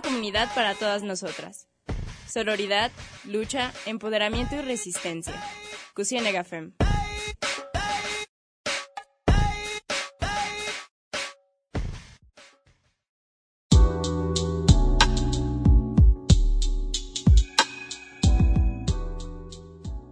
comunidad 0.00 0.48
para 0.54 0.74
todas 0.74 1.02
nosotras. 1.02 1.66
Sororidad, 2.26 2.90
lucha, 3.24 3.72
empoderamiento 3.86 4.54
y 4.56 4.60
resistencia. 4.60 5.34
Cusienega 5.94 6.44
FEM. 6.44 6.72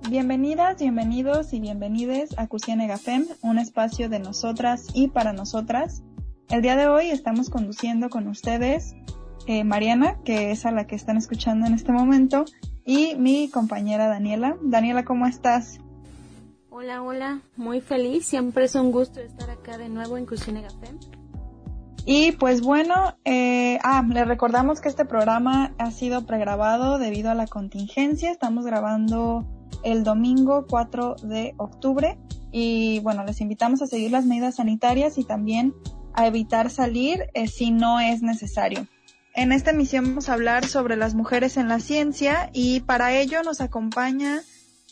Bienvenidas, 0.08 0.78
bienvenidos 0.78 1.52
y 1.52 1.60
bienvenides 1.60 2.38
a 2.38 2.46
Cusienega 2.46 2.96
FEM, 2.96 3.26
un 3.42 3.58
espacio 3.58 4.08
de 4.08 4.18
nosotras 4.18 4.86
y 4.94 5.08
para 5.08 5.32
nosotras. 5.32 6.02
El 6.48 6.62
día 6.62 6.76
de 6.76 6.86
hoy 6.86 7.10
estamos 7.10 7.50
conduciendo 7.50 8.08
con 8.08 8.28
ustedes 8.28 8.94
eh, 9.46 9.64
Mariana, 9.64 10.18
que 10.24 10.50
es 10.50 10.66
a 10.66 10.70
la 10.70 10.86
que 10.86 10.94
están 10.94 11.16
escuchando 11.16 11.66
en 11.66 11.74
este 11.74 11.92
momento, 11.92 12.44
y 12.84 13.16
mi 13.16 13.50
compañera 13.50 14.06
Daniela. 14.06 14.56
Daniela, 14.62 15.04
¿cómo 15.04 15.26
estás? 15.26 15.78
Hola, 16.70 17.02
hola, 17.02 17.40
muy 17.56 17.80
feliz. 17.80 18.26
Siempre 18.26 18.66
es 18.66 18.74
un 18.74 18.92
gusto 18.92 19.20
estar 19.20 19.48
acá 19.50 19.78
de 19.78 19.88
nuevo 19.88 20.16
en 20.16 20.26
Cusienega 20.26 20.70
FEM. 20.70 20.98
Y 22.04 22.32
pues 22.32 22.60
bueno, 22.60 23.16
eh, 23.24 23.78
ah, 23.82 24.04
les 24.08 24.28
recordamos 24.28 24.80
que 24.80 24.88
este 24.88 25.04
programa 25.04 25.74
ha 25.78 25.90
sido 25.90 26.24
pregrabado 26.24 26.98
debido 26.98 27.30
a 27.30 27.34
la 27.34 27.48
contingencia. 27.48 28.30
Estamos 28.30 28.64
grabando 28.64 29.44
el 29.82 30.04
domingo 30.04 30.66
4 30.68 31.16
de 31.22 31.54
octubre 31.56 32.16
y 32.52 33.00
bueno, 33.00 33.24
les 33.24 33.40
invitamos 33.40 33.82
a 33.82 33.86
seguir 33.86 34.12
las 34.12 34.24
medidas 34.24 34.56
sanitarias 34.56 35.18
y 35.18 35.24
también 35.24 35.74
a 36.14 36.26
evitar 36.26 36.70
salir 36.70 37.24
eh, 37.34 37.48
si 37.48 37.72
no 37.72 37.98
es 37.98 38.22
necesario. 38.22 38.86
En 39.36 39.52
esta 39.52 39.70
emisión 39.70 40.06
vamos 40.06 40.30
a 40.30 40.32
hablar 40.32 40.66
sobre 40.66 40.96
las 40.96 41.14
mujeres 41.14 41.58
en 41.58 41.68
la 41.68 41.78
ciencia 41.78 42.48
y 42.54 42.80
para 42.80 43.12
ello 43.12 43.42
nos 43.42 43.60
acompaña 43.60 44.40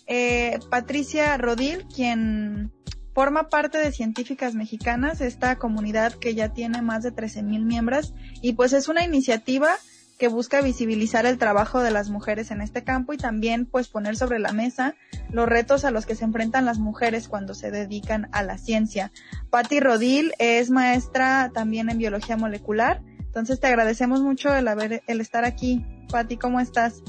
eh, 0.06 0.58
Patricia 0.68 1.34
Rodil, 1.38 1.86
quien 1.86 2.70
forma 3.14 3.48
parte 3.48 3.78
de 3.78 3.90
Científicas 3.90 4.54
Mexicanas, 4.54 5.22
esta 5.22 5.56
comunidad 5.56 6.12
que 6.12 6.34
ya 6.34 6.50
tiene 6.50 6.82
más 6.82 7.02
de 7.02 7.14
13.000 7.14 7.64
miembros 7.64 8.12
y 8.42 8.52
pues 8.52 8.74
es 8.74 8.88
una 8.88 9.02
iniciativa 9.02 9.70
que 10.18 10.28
busca 10.28 10.60
visibilizar 10.60 11.24
el 11.24 11.38
trabajo 11.38 11.80
de 11.80 11.90
las 11.90 12.10
mujeres 12.10 12.50
en 12.50 12.60
este 12.60 12.84
campo 12.84 13.14
y 13.14 13.16
también 13.16 13.64
pues 13.64 13.88
poner 13.88 14.14
sobre 14.14 14.40
la 14.40 14.52
mesa 14.52 14.94
los 15.30 15.48
retos 15.48 15.86
a 15.86 15.90
los 15.90 16.04
que 16.04 16.16
se 16.16 16.24
enfrentan 16.24 16.66
las 16.66 16.78
mujeres 16.78 17.28
cuando 17.28 17.54
se 17.54 17.70
dedican 17.70 18.28
a 18.32 18.42
la 18.42 18.58
ciencia. 18.58 19.10
Patti 19.48 19.80
Rodil 19.80 20.34
es 20.38 20.68
maestra 20.68 21.50
también 21.54 21.88
en 21.88 21.96
biología 21.96 22.36
molecular, 22.36 23.00
entonces 23.34 23.58
te 23.58 23.66
agradecemos 23.66 24.22
mucho 24.22 24.54
el 24.54 24.68
haber 24.68 25.02
el 25.08 25.20
estar 25.20 25.44
aquí. 25.44 25.84
Patti, 26.08 26.36
¿cómo 26.36 26.60
estás? 26.60 27.02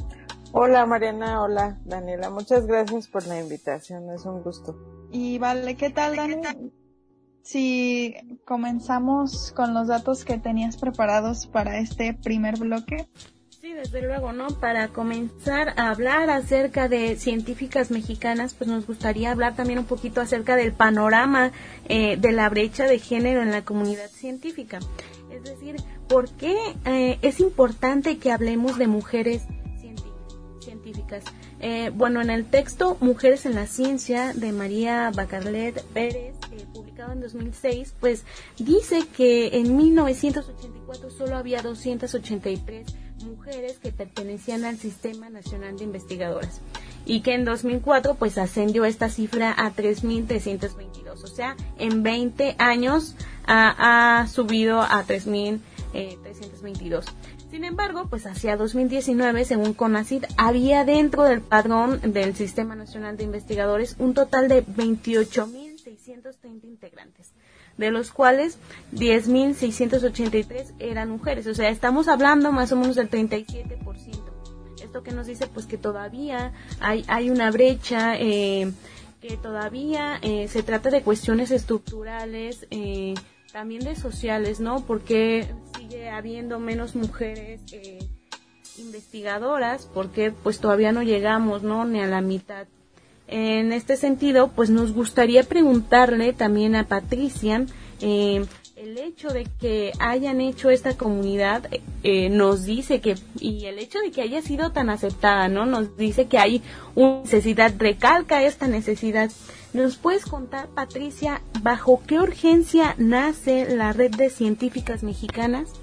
Hola 0.53 0.87
Mariana, 0.87 1.43
hola 1.43 1.77
Daniela, 1.85 2.31
muchas 2.31 2.65
gracias 2.65 3.07
por 3.07 3.27
la 3.27 3.39
invitación, 3.39 4.09
es 4.09 4.25
un 4.25 4.41
gusto. 4.41 4.75
Y 5.11 5.37
vale, 5.37 5.77
¿qué 5.77 5.91
tal 5.91 6.15
Dani? 6.15 6.37
si 7.43 8.15
comenzamos 8.43 9.51
con 9.51 9.75
los 9.75 9.87
datos 9.87 10.25
que 10.25 10.39
tenías 10.39 10.77
preparados 10.77 11.45
para 11.45 11.77
este 11.77 12.15
primer 12.15 12.57
bloque. 12.57 13.07
Sí, 13.61 13.73
desde 13.73 14.01
luego, 14.01 14.33
¿no? 14.33 14.47
Para 14.47 14.87
comenzar 14.87 15.75
a 15.77 15.91
hablar 15.91 16.31
acerca 16.31 16.87
de 16.89 17.17
científicas 17.17 17.91
mexicanas, 17.91 18.55
pues 18.55 18.67
nos 18.67 18.87
gustaría 18.87 19.31
hablar 19.31 19.55
también 19.55 19.77
un 19.77 19.85
poquito 19.85 20.21
acerca 20.21 20.55
del 20.55 20.73
panorama 20.73 21.51
eh, 21.87 22.17
de 22.17 22.31
la 22.31 22.49
brecha 22.49 22.85
de 22.85 22.97
género 22.97 23.43
en 23.43 23.51
la 23.51 23.63
comunidad 23.63 24.09
científica. 24.09 24.79
Es 25.36 25.44
decir, 25.44 25.75
¿por 26.08 26.30
qué 26.30 26.55
eh, 26.86 27.20
es 27.21 27.42
importante 27.42 28.17
que 28.20 28.32
hablemos 28.32 28.77
de 28.77 28.87
mujeres 28.87 29.43
científicas? 30.61 31.26
Eh, 31.59 31.92
bueno, 31.93 32.21
en 32.21 32.30
el 32.30 32.45
texto 32.45 32.95
Mujeres 33.02 33.45
en 33.45 33.55
la 33.55 33.67
Ciencia 33.67 34.33
de 34.33 34.54
María 34.54 35.11
Bacarlet 35.14 35.83
Pérez, 35.87 36.36
eh, 36.52 36.65
publicado 36.73 37.11
en 37.11 37.20
2006, 37.20 37.95
pues 37.99 38.23
dice 38.58 39.05
que 39.15 39.58
en 39.58 39.76
1984 39.76 41.11
solo 41.11 41.36
había 41.36 41.61
283 41.61 42.86
mujeres 43.25 43.80
que 43.80 43.91
pertenecían 43.91 44.65
al 44.65 44.77
Sistema 44.77 45.30
Nacional 45.30 45.77
de 45.77 45.83
Investigadoras 45.83 46.61
y 47.05 47.21
que 47.21 47.33
en 47.33 47.45
2004 47.45 48.15
pues 48.15 48.37
ascendió 48.37 48.83
esta 48.86 49.09
cifra 49.09 49.52
a 49.52 49.73
3.322, 49.73 51.23
o 51.23 51.27
sea, 51.27 51.55
en 51.77 52.03
20 52.03 52.55
años 52.58 53.15
ha, 53.47 54.27
subido 54.31 54.81
a 54.81 55.05
3.322. 55.05 57.05
Sin 57.52 57.64
embargo, 57.64 58.08
pues 58.09 58.25
hacia 58.25 58.58
2019, 58.58 59.45
según 59.45 59.73
CONACYT, 59.73 60.25
había 60.35 60.83
dentro 60.83 61.23
del 61.23 61.41
padrón 61.41 62.02
del 62.02 62.35
Sistema 62.35 62.75
Nacional 62.75 63.17
de 63.17 63.23
Investigadores 63.23 63.95
un 63.99 64.14
total 64.14 64.49
de 64.49 64.65
28.630 64.65 66.65
integrantes, 66.65 67.31
de 67.77 67.91
los 67.91 68.11
cuales 68.11 68.58
10.683 68.93 70.73
eran 70.80 71.09
mujeres. 71.09 71.47
O 71.47 71.53
sea, 71.53 71.69
estamos 71.69 72.08
hablando 72.08 72.52
más 72.52 72.71
o 72.71 72.75
menos 72.75 72.95
del 72.95 73.09
37%. 73.09 73.75
Esto 74.83 75.03
que 75.03 75.11
nos 75.11 75.27
dice, 75.27 75.47
pues 75.47 75.65
que 75.65 75.77
todavía 75.77 76.53
hay, 76.80 77.03
hay 77.08 77.30
una 77.30 77.52
brecha. 77.52 78.15
Eh, 78.17 78.71
que 79.27 79.37
todavía 79.37 80.19
eh, 80.21 80.47
se 80.47 80.61
trata 80.61 80.89
de 80.89 81.02
cuestiones 81.02 81.52
estructurales, 81.52 82.67
eh, 82.69 83.15
también 83.52 83.83
de 83.83 83.95
sociales, 83.95 84.59
¿no? 84.59 84.85
Porque 84.85 85.47
sigue 85.77 86.09
habiendo 86.09 86.59
menos 86.59 86.95
mujeres 86.95 87.61
eh, 87.71 87.99
investigadoras, 88.77 89.89
porque 89.93 90.31
pues 90.31 90.59
todavía 90.59 90.91
no 90.91 91.02
llegamos, 91.02 91.64
¿no? 91.64 91.85
Ni 91.85 92.02
a 92.02 92.08
la 92.08 92.21
mitad. 92.21 92.67
En 93.27 93.73
este 93.73 93.97
sentido, 93.97 94.49
pues 94.49 94.69
nos 94.69 94.93
gustaría 94.93 95.43
preguntarle 95.43 96.33
también 96.33 96.75
a 96.75 96.87
Patricia, 96.87 97.65
eh, 98.02 98.45
el 98.75 98.97
hecho 98.97 99.30
de 99.30 99.47
que 99.59 99.93
hayan 99.99 100.41
hecho 100.41 100.69
esta 100.69 100.95
comunidad 100.95 101.67
eh, 102.03 102.30
nos 102.30 102.65
dice 102.65 103.02
que, 103.02 103.15
y 103.39 103.65
el 103.65 103.80
hecho 103.80 103.99
de 103.99 104.11
que 104.11 104.21
haya 104.21 104.41
sido 104.41 104.71
tan 104.71 104.89
aceptada, 104.89 105.47
¿no? 105.47 105.65
Nos 105.65 105.97
dice 105.97 106.27
que 106.27 106.37
hay 106.37 106.61
una 106.93 107.21
necesidad, 107.21 107.73
recalca 107.77 108.43
esta 108.43 108.67
necesidad 108.67 109.31
¿Nos 109.75 109.97
puedes 109.97 110.23
contar, 110.23 110.69
Patricia, 110.69 111.41
bajo 111.61 112.02
qué 112.08 112.17
urgencia 112.17 112.95
nace 112.97 113.75
la 113.75 113.91
red 113.91 114.09
de 114.15 114.30
científicas 114.30 115.03
mexicanas? 115.03 115.73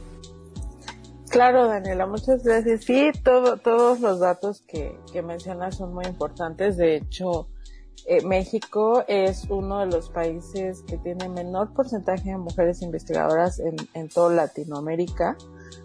Claro, 1.33 1.67
Daniela, 1.67 2.07
muchas 2.07 2.45
gracias. 2.45 2.85
Sí, 2.85 3.11
todo, 3.25 3.57
todos 3.57 4.01
los 4.01 4.21
datos 4.21 4.63
que, 4.69 4.95
que 5.15 5.23
mencionas 5.23 5.79
son 5.79 5.95
muy 5.95 6.05
importantes. 6.05 6.77
De 6.77 6.97
hecho, 6.97 7.49
eh, 8.07 8.23
México 8.23 9.03
es 9.09 9.47
uno 9.49 9.81
de 9.81 9.87
los 9.87 10.11
países 10.11 10.83
que 10.83 10.99
tiene 10.99 11.31
menor 11.31 11.73
porcentaje 11.73 12.29
de 12.29 12.37
mujeres 12.37 12.83
investigadoras 12.83 13.61
en, 13.61 13.77
en 13.95 14.11
toda 14.11 14.35
Latinoamérica. 14.35 15.39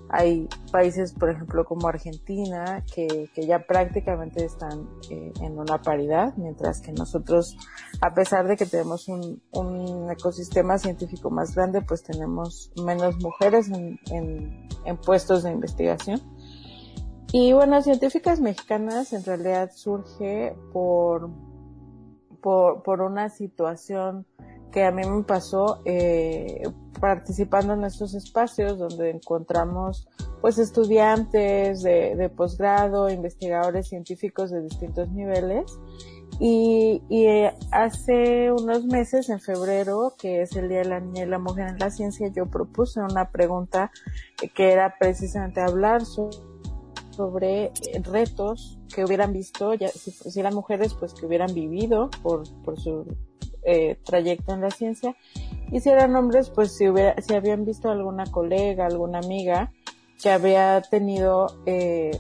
Hay 0.10 0.48
países, 0.72 1.14
por 1.14 1.30
ejemplo, 1.30 1.66
como 1.66 1.88
Argentina, 1.88 2.84
que, 2.94 3.30
ya 3.36 3.66
prácticamente 3.66 4.46
están 4.46 4.88
eh, 5.10 5.34
en 5.42 5.60
una 5.60 5.82
paridad, 5.82 6.34
mientras 6.38 6.82
que 6.82 6.92
nosotros, 6.94 7.58
a 8.02 8.14
pesar 8.14 8.48
de 8.48 8.56
que 8.56 8.66
tenemos 8.66 9.08
un, 9.08 9.42
un 9.52 10.10
ecosistema 10.10 10.78
científico 10.78 11.30
más 11.30 11.56
grande, 11.56 11.82
pues 11.82 12.04
tenemos 12.04 12.72
menos 12.84 13.18
mujeres 13.22 13.70
en, 13.70 14.00
en, 14.12 14.68
en 14.86 14.98
puestos 14.98 15.44
de 15.44 15.52
investigación. 15.52 16.22
Y 17.34 17.52
bueno, 17.52 17.82
científicas 17.82 18.40
mexicanas 18.40 19.12
en 19.12 19.26
realidad 19.26 19.72
surge 19.74 20.56
por, 20.72 21.30
por, 22.42 22.82
por 22.84 23.02
una 23.02 23.30
situación 23.30 24.26
que 24.72 24.84
a 24.84 24.92
mí 24.92 25.02
me 25.06 25.24
pasó 25.24 25.82
eh, 25.86 26.64
participando 27.00 27.74
en 27.74 27.84
estos 27.84 28.14
espacios 28.14 28.78
donde 28.78 29.12
encontramos 29.12 30.08
pues 30.42 30.58
estudiantes 30.58 31.82
de, 31.84 32.16
de 32.16 32.30
posgrado, 32.30 33.10
investigadores 33.10 33.88
científicos 33.88 34.52
de 34.52 34.62
distintos 34.62 35.10
niveles. 35.10 35.80
Y, 36.40 37.02
y 37.10 37.26
eh, 37.26 37.54
hace 37.72 38.52
unos 38.52 38.86
meses, 38.86 39.30
en 39.30 39.40
febrero, 39.40 40.14
que 40.20 40.42
es 40.42 40.56
el 40.56 40.70
Día 40.70 40.80
de 40.80 40.86
la 40.86 41.00
Niña 41.00 41.24
y 41.24 41.28
la 41.28 41.40
Mujer 41.40 41.70
en 41.70 41.80
la 41.80 41.90
Ciencia, 41.90 42.28
yo 42.28 42.46
propuse 42.46 43.00
una 43.00 43.32
pregunta 43.32 43.92
que 44.54 44.72
era 44.72 44.96
precisamente 45.00 45.62
hablar 45.62 46.04
sobre 46.06 47.72
retos 48.04 48.78
que 48.94 49.04
hubieran 49.04 49.34
visto, 49.34 49.74
ya, 49.74 49.90
si, 49.90 50.12
si, 50.12 50.40
eran 50.40 50.54
mujeres, 50.54 50.94
pues 50.94 51.16
que 51.16 51.26
hubieran 51.26 51.54
vivido 51.56 52.12
por, 52.22 52.44
por 52.62 52.80
su 52.80 53.08
eh, 53.70 53.98
trayecto 54.06 54.54
en 54.54 54.62
la 54.62 54.72
ciencia. 54.72 55.18
Y 55.74 55.82
si 55.82 55.90
eran 55.90 56.16
hombres, 56.16 56.50
pues 56.50 56.78
si, 56.78 56.88
hubiera, 56.88 57.22
si 57.22 57.36
habían 57.36 57.66
visto 57.66 57.90
alguna 57.90 58.26
colega, 58.26 58.86
alguna 58.86 59.20
amiga 59.20 59.74
que 60.24 60.30
había 60.30 60.82
tenido, 60.82 61.48
eh, 61.66 62.12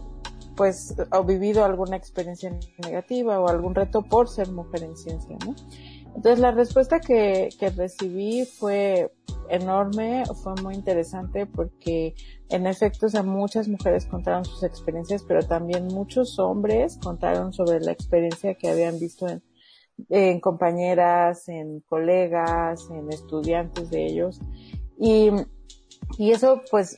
pues, 0.58 0.94
o 1.10 1.24
vivido 1.24 1.64
alguna 1.64 1.96
experiencia 1.96 2.52
negativa 2.84 3.40
o 3.40 3.48
algún 3.48 3.76
reto 3.76 4.02
por 4.02 4.28
ser 4.28 4.52
mujer 4.52 4.84
en 4.84 4.98
ciencia, 4.98 5.38
¿no? 5.46 5.56
Entonces 6.18 6.40
la 6.40 6.52
respuesta 6.52 7.00
que, 7.00 7.48
que 7.58 7.70
recibí 7.70 8.44
fue 8.44 9.10
enorme, 9.50 10.24
fue 10.44 10.54
muy 10.62 10.76
interesante 10.76 11.46
porque 11.46 12.14
en 12.50 12.68
efecto, 12.68 13.06
o 13.06 13.10
sea, 13.10 13.24
muchas 13.24 13.70
mujeres 13.70 14.06
contaron 14.06 14.44
sus 14.44 14.64
experiencias, 14.64 15.24
pero 15.26 15.44
también 15.44 15.88
muchos 15.88 16.40
hombres 16.40 16.98
contaron 17.02 17.54
sobre 17.54 17.80
la 17.80 17.94
experiencia 17.94 18.56
que 18.56 18.68
habían 18.68 19.00
visto 19.00 19.28
en, 19.30 19.42
en 20.10 20.40
compañeras, 20.40 21.50
en 21.50 21.82
colegas, 21.82 22.90
en 22.92 23.12
estudiantes 23.12 23.90
de 23.90 24.06
ellos. 24.06 24.40
Y, 25.00 25.32
y 26.18 26.32
eso, 26.32 26.62
pues, 26.72 26.96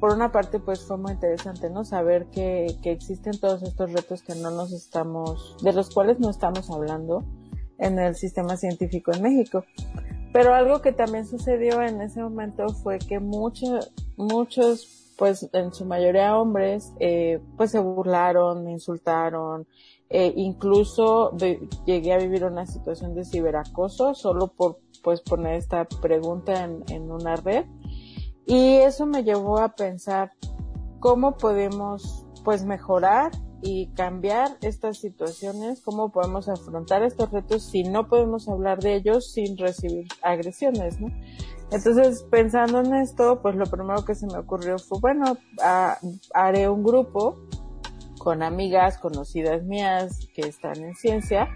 por 0.00 0.12
una 0.12 0.32
parte, 0.32 0.58
pues 0.60 0.84
fue 0.84 0.96
muy 0.96 1.12
interesante, 1.12 1.70
¿no? 1.70 1.84
Saber 1.84 2.26
que, 2.26 2.76
que 2.82 2.90
existen 2.90 3.38
todos 3.38 3.62
estos 3.62 3.92
retos 3.92 4.22
que 4.22 4.34
no 4.34 4.50
nos 4.50 4.72
estamos, 4.72 5.56
de 5.62 5.72
los 5.72 5.90
cuales 5.90 6.20
no 6.20 6.30
estamos 6.30 6.70
hablando 6.70 7.24
en 7.78 7.98
el 7.98 8.14
sistema 8.14 8.56
científico 8.56 9.12
en 9.12 9.22
México. 9.22 9.64
Pero 10.32 10.52
algo 10.52 10.80
que 10.80 10.92
también 10.92 11.26
sucedió 11.26 11.80
en 11.80 12.00
ese 12.00 12.20
momento 12.20 12.68
fue 12.68 12.98
que 12.98 13.20
muchos, 13.20 13.92
muchos, 14.16 15.12
pues 15.16 15.48
en 15.52 15.72
su 15.72 15.84
mayoría 15.84 16.36
hombres, 16.36 16.92
eh, 16.98 17.40
pues 17.56 17.70
se 17.70 17.78
burlaron, 17.78 18.68
insultaron, 18.68 19.66
eh, 20.16 20.32
incluso 20.36 21.36
llegué 21.86 22.12
a 22.12 22.18
vivir 22.18 22.44
una 22.44 22.66
situación 22.66 23.16
de 23.16 23.24
ciberacoso 23.24 24.14
solo 24.14 24.46
por 24.46 24.78
pues 25.02 25.20
poner 25.20 25.54
esta 25.54 25.86
pregunta 25.86 26.62
en, 26.62 27.10
una 27.10 27.34
red. 27.34 27.64
Y 28.46 28.76
eso 28.76 29.06
me 29.06 29.24
llevó 29.24 29.58
a 29.58 29.74
pensar 29.74 30.30
cómo 31.00 31.36
podemos 31.36 32.26
pues 32.44 32.64
mejorar 32.64 33.32
y 33.60 33.88
cambiar 33.94 34.56
estas 34.60 34.98
situaciones, 34.98 35.80
cómo 35.80 36.12
podemos 36.12 36.48
afrontar 36.48 37.02
estos 37.02 37.32
retos 37.32 37.64
si 37.64 37.82
no 37.82 38.06
podemos 38.06 38.48
hablar 38.48 38.78
de 38.78 38.94
ellos 38.94 39.32
sin 39.32 39.58
recibir 39.58 40.06
agresiones, 40.22 41.00
¿no? 41.00 41.08
Entonces, 41.72 42.24
pensando 42.30 42.78
en 42.78 42.94
esto, 42.94 43.42
pues 43.42 43.56
lo 43.56 43.66
primero 43.66 44.04
que 44.04 44.14
se 44.14 44.28
me 44.28 44.38
ocurrió 44.38 44.78
fue, 44.78 45.00
bueno, 45.00 45.36
haré 46.32 46.68
un 46.68 46.84
grupo 46.84 47.48
con 48.24 48.42
amigas 48.42 48.98
conocidas 48.98 49.62
mías 49.64 50.26
que 50.34 50.48
están 50.48 50.82
en 50.82 50.96
ciencia, 50.96 51.48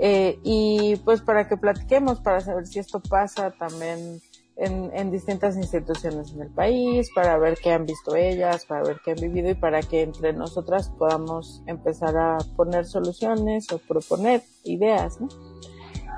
eh, 0.00 0.38
y 0.42 0.96
pues 1.04 1.20
para 1.20 1.48
que 1.48 1.56
platiquemos, 1.56 2.20
para 2.20 2.40
saber 2.40 2.66
si 2.66 2.80
esto 2.80 3.00
pasa 3.00 3.52
también 3.52 4.20
en, 4.56 4.90
en, 4.94 5.10
distintas 5.12 5.56
instituciones 5.56 6.32
en 6.32 6.42
el 6.42 6.50
país, 6.50 7.08
para 7.14 7.38
ver 7.38 7.56
qué 7.62 7.72
han 7.72 7.86
visto 7.86 8.16
ellas, 8.16 8.66
para 8.66 8.82
ver 8.82 9.00
qué 9.04 9.12
han 9.12 9.20
vivido 9.20 9.50
y 9.50 9.54
para 9.54 9.80
que 9.80 10.02
entre 10.02 10.32
nosotras 10.32 10.90
podamos 10.98 11.62
empezar 11.66 12.16
a 12.16 12.38
poner 12.56 12.84
soluciones 12.84 13.70
o 13.72 13.78
proponer 13.78 14.42
ideas, 14.64 15.20
¿no? 15.20 15.28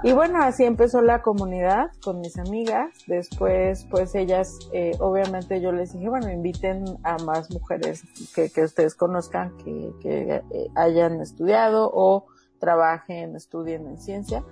Y 0.05 0.13
bueno, 0.13 0.41
así 0.43 0.65
empezó 0.65 1.01
la 1.01 1.23
comunidad 1.23 1.87
con 2.03 2.21
mis 2.21 2.39
amigas. 2.39 2.91
Después, 3.07 3.87
pues 3.91 4.15
ellas, 4.15 4.59
eh, 4.75 4.93
obviamente 5.01 5.63
yo 5.63 5.73
les 5.73 5.95
dije, 5.95 6.11
bueno, 6.11 6.31
inviten 6.31 6.85
a 7.05 7.17
más 7.25 7.51
mujeres 7.51 8.03
que, 8.35 8.51
que 8.51 8.65
ustedes 8.65 8.95
conozcan, 8.97 9.57
que, 9.57 9.95
que 10.03 10.35
eh, 10.35 10.43
hayan 10.75 11.23
estudiado 11.23 11.91
o 11.91 12.27
trabajen, 12.59 13.35
estudien 13.35 13.87
en 13.87 13.97
ciencia. 13.97 14.45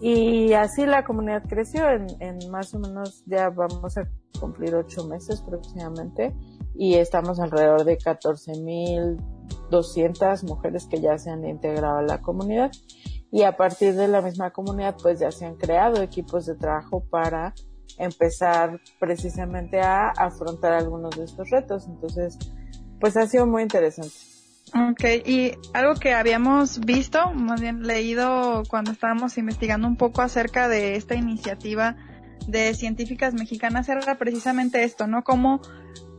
Y 0.00 0.52
así 0.52 0.86
la 0.86 1.04
comunidad 1.04 1.42
creció 1.48 1.90
en, 1.90 2.06
en 2.20 2.38
más 2.52 2.72
o 2.72 2.78
menos 2.78 3.24
ya 3.26 3.50
vamos 3.50 3.98
a 3.98 4.06
cumplir 4.38 4.76
ocho 4.76 5.08
meses 5.08 5.42
próximamente 5.42 6.36
y 6.76 6.94
estamos 6.94 7.40
alrededor 7.40 7.82
de 7.84 7.98
14.200 7.98 10.44
mujeres 10.44 10.86
que 10.86 11.00
ya 11.00 11.18
se 11.18 11.30
han 11.30 11.44
integrado 11.44 11.98
a 11.98 12.02
la 12.02 12.20
comunidad 12.20 12.70
y 13.34 13.42
a 13.42 13.56
partir 13.56 13.96
de 13.96 14.06
la 14.06 14.22
misma 14.22 14.52
comunidad 14.52 14.94
pues 15.02 15.18
ya 15.18 15.32
se 15.32 15.44
han 15.44 15.56
creado 15.56 16.00
equipos 16.00 16.46
de 16.46 16.54
trabajo 16.54 17.02
para 17.10 17.52
empezar 17.98 18.80
precisamente 19.00 19.80
a 19.80 20.10
afrontar 20.10 20.72
algunos 20.72 21.16
de 21.16 21.24
estos 21.24 21.50
retos. 21.50 21.88
Entonces, 21.88 22.38
pues 23.00 23.16
ha 23.16 23.26
sido 23.26 23.44
muy 23.48 23.64
interesante. 23.64 24.14
Ok, 24.72 25.26
y 25.26 25.50
algo 25.72 25.94
que 25.96 26.14
habíamos 26.14 26.78
visto, 26.78 27.32
más 27.32 27.60
bien 27.60 27.82
leído 27.82 28.62
cuando 28.68 28.92
estábamos 28.92 29.36
investigando 29.36 29.88
un 29.88 29.96
poco 29.96 30.22
acerca 30.22 30.68
de 30.68 30.94
esta 30.94 31.16
iniciativa 31.16 31.96
de 32.46 32.72
científicas 32.74 33.34
mexicanas 33.34 33.88
era 33.88 34.16
precisamente 34.16 34.84
esto, 34.84 35.08
¿no? 35.08 35.24
Como 35.24 35.60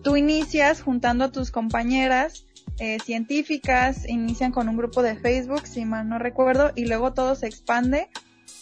tú 0.04 0.18
inicias 0.18 0.82
juntando 0.82 1.24
a 1.24 1.32
tus 1.32 1.50
compañeras 1.50 2.46
eh, 2.80 2.98
científicas, 3.00 4.07
inician 4.07 4.51
con 4.51 4.68
un 4.68 4.77
grupo 4.77 5.01
de 5.01 5.16
Facebook, 5.16 5.66
si 5.66 5.86
mal 5.86 6.10
no 6.10 6.19
recuerdo, 6.19 6.72
y 6.75 6.86
luego 6.86 7.13
todo 7.13 7.36
se 7.36 7.48
expande 7.48 8.10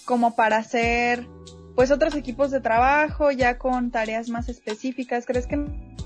como 0.06 0.36
para 0.36 0.58
hacer 0.58 1.28
pues 1.76 1.90
otros 1.90 2.14
equipos 2.16 2.52
de 2.52 2.62
trabajo 2.62 3.32
ya 3.32 3.58
con 3.58 3.90
tareas 3.92 4.30
más 4.30 4.50
específicas. 4.50 5.26
¿Crees 5.26 5.48
que 5.48 5.58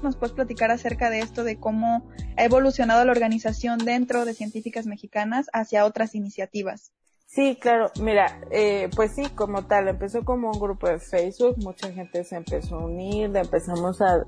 nos 0.02 0.16
puedes 0.16 0.34
platicar 0.34 0.72
acerca 0.72 1.10
de 1.10 1.20
esto, 1.20 1.44
de 1.44 1.60
cómo 1.60 2.08
ha 2.38 2.46
evolucionado 2.46 3.04
la 3.04 3.12
organización 3.12 3.80
dentro 3.80 4.26
de 4.26 4.34
Científicas 4.34 4.86
Mexicanas 4.86 5.48
hacia 5.52 5.86
otras 5.86 6.16
iniciativas? 6.16 6.94
Sí, 7.26 7.58
claro. 7.60 7.92
Mira, 8.00 8.40
eh, 8.52 8.90
pues 8.96 9.14
sí, 9.14 9.24
como 9.36 9.66
tal, 9.66 9.90
empezó 9.90 10.24
como 10.24 10.50
un 10.50 10.60
grupo 10.60 10.88
de 10.88 11.00
Facebook, 11.00 11.58
mucha 11.58 11.92
gente 11.92 12.24
se 12.24 12.38
empezó 12.38 12.76
a 12.76 12.86
unir, 12.86 13.36
empezamos 13.36 14.02
a, 14.02 14.24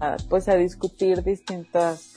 a 0.00 0.16
pues 0.30 0.48
a 0.48 0.54
discutir 0.54 1.22
distintas 1.22 2.15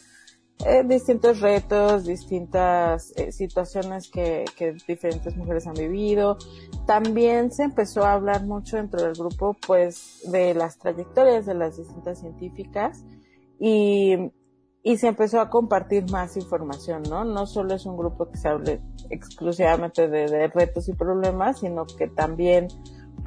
eh, 0.66 0.84
distintos 0.84 1.40
retos, 1.40 2.06
distintas 2.06 3.14
eh, 3.16 3.32
situaciones 3.32 4.10
que, 4.12 4.44
que, 4.58 4.76
diferentes 4.88 5.36
mujeres 5.38 5.66
han 5.68 5.74
vivido. 5.74 6.38
También 6.86 7.52
se 7.52 7.64
empezó 7.64 8.04
a 8.04 8.14
hablar 8.14 8.46
mucho 8.46 8.76
dentro 8.76 9.02
del 9.02 9.14
grupo, 9.14 9.56
pues, 9.66 10.22
de 10.30 10.54
las 10.54 10.78
trayectorias 10.78 11.46
de 11.46 11.54
las 11.54 11.78
distintas 11.78 12.20
científicas 12.20 13.06
y, 13.58 14.32
y 14.84 14.98
se 14.98 15.08
empezó 15.08 15.40
a 15.40 15.50
compartir 15.50 16.12
más 16.12 16.36
información, 16.36 17.04
¿no? 17.10 17.24
No 17.24 17.46
solo 17.46 17.76
es 17.76 17.86
un 17.86 17.96
grupo 17.96 18.30
que 18.30 18.38
se 18.38 18.50
hable 18.50 18.82
exclusivamente 19.10 20.10
de, 20.10 20.26
de 20.26 20.48
retos 20.48 20.90
y 20.90 20.94
problemas, 20.94 21.62
sino 21.62 21.86
que 21.86 22.08
también 22.08 22.68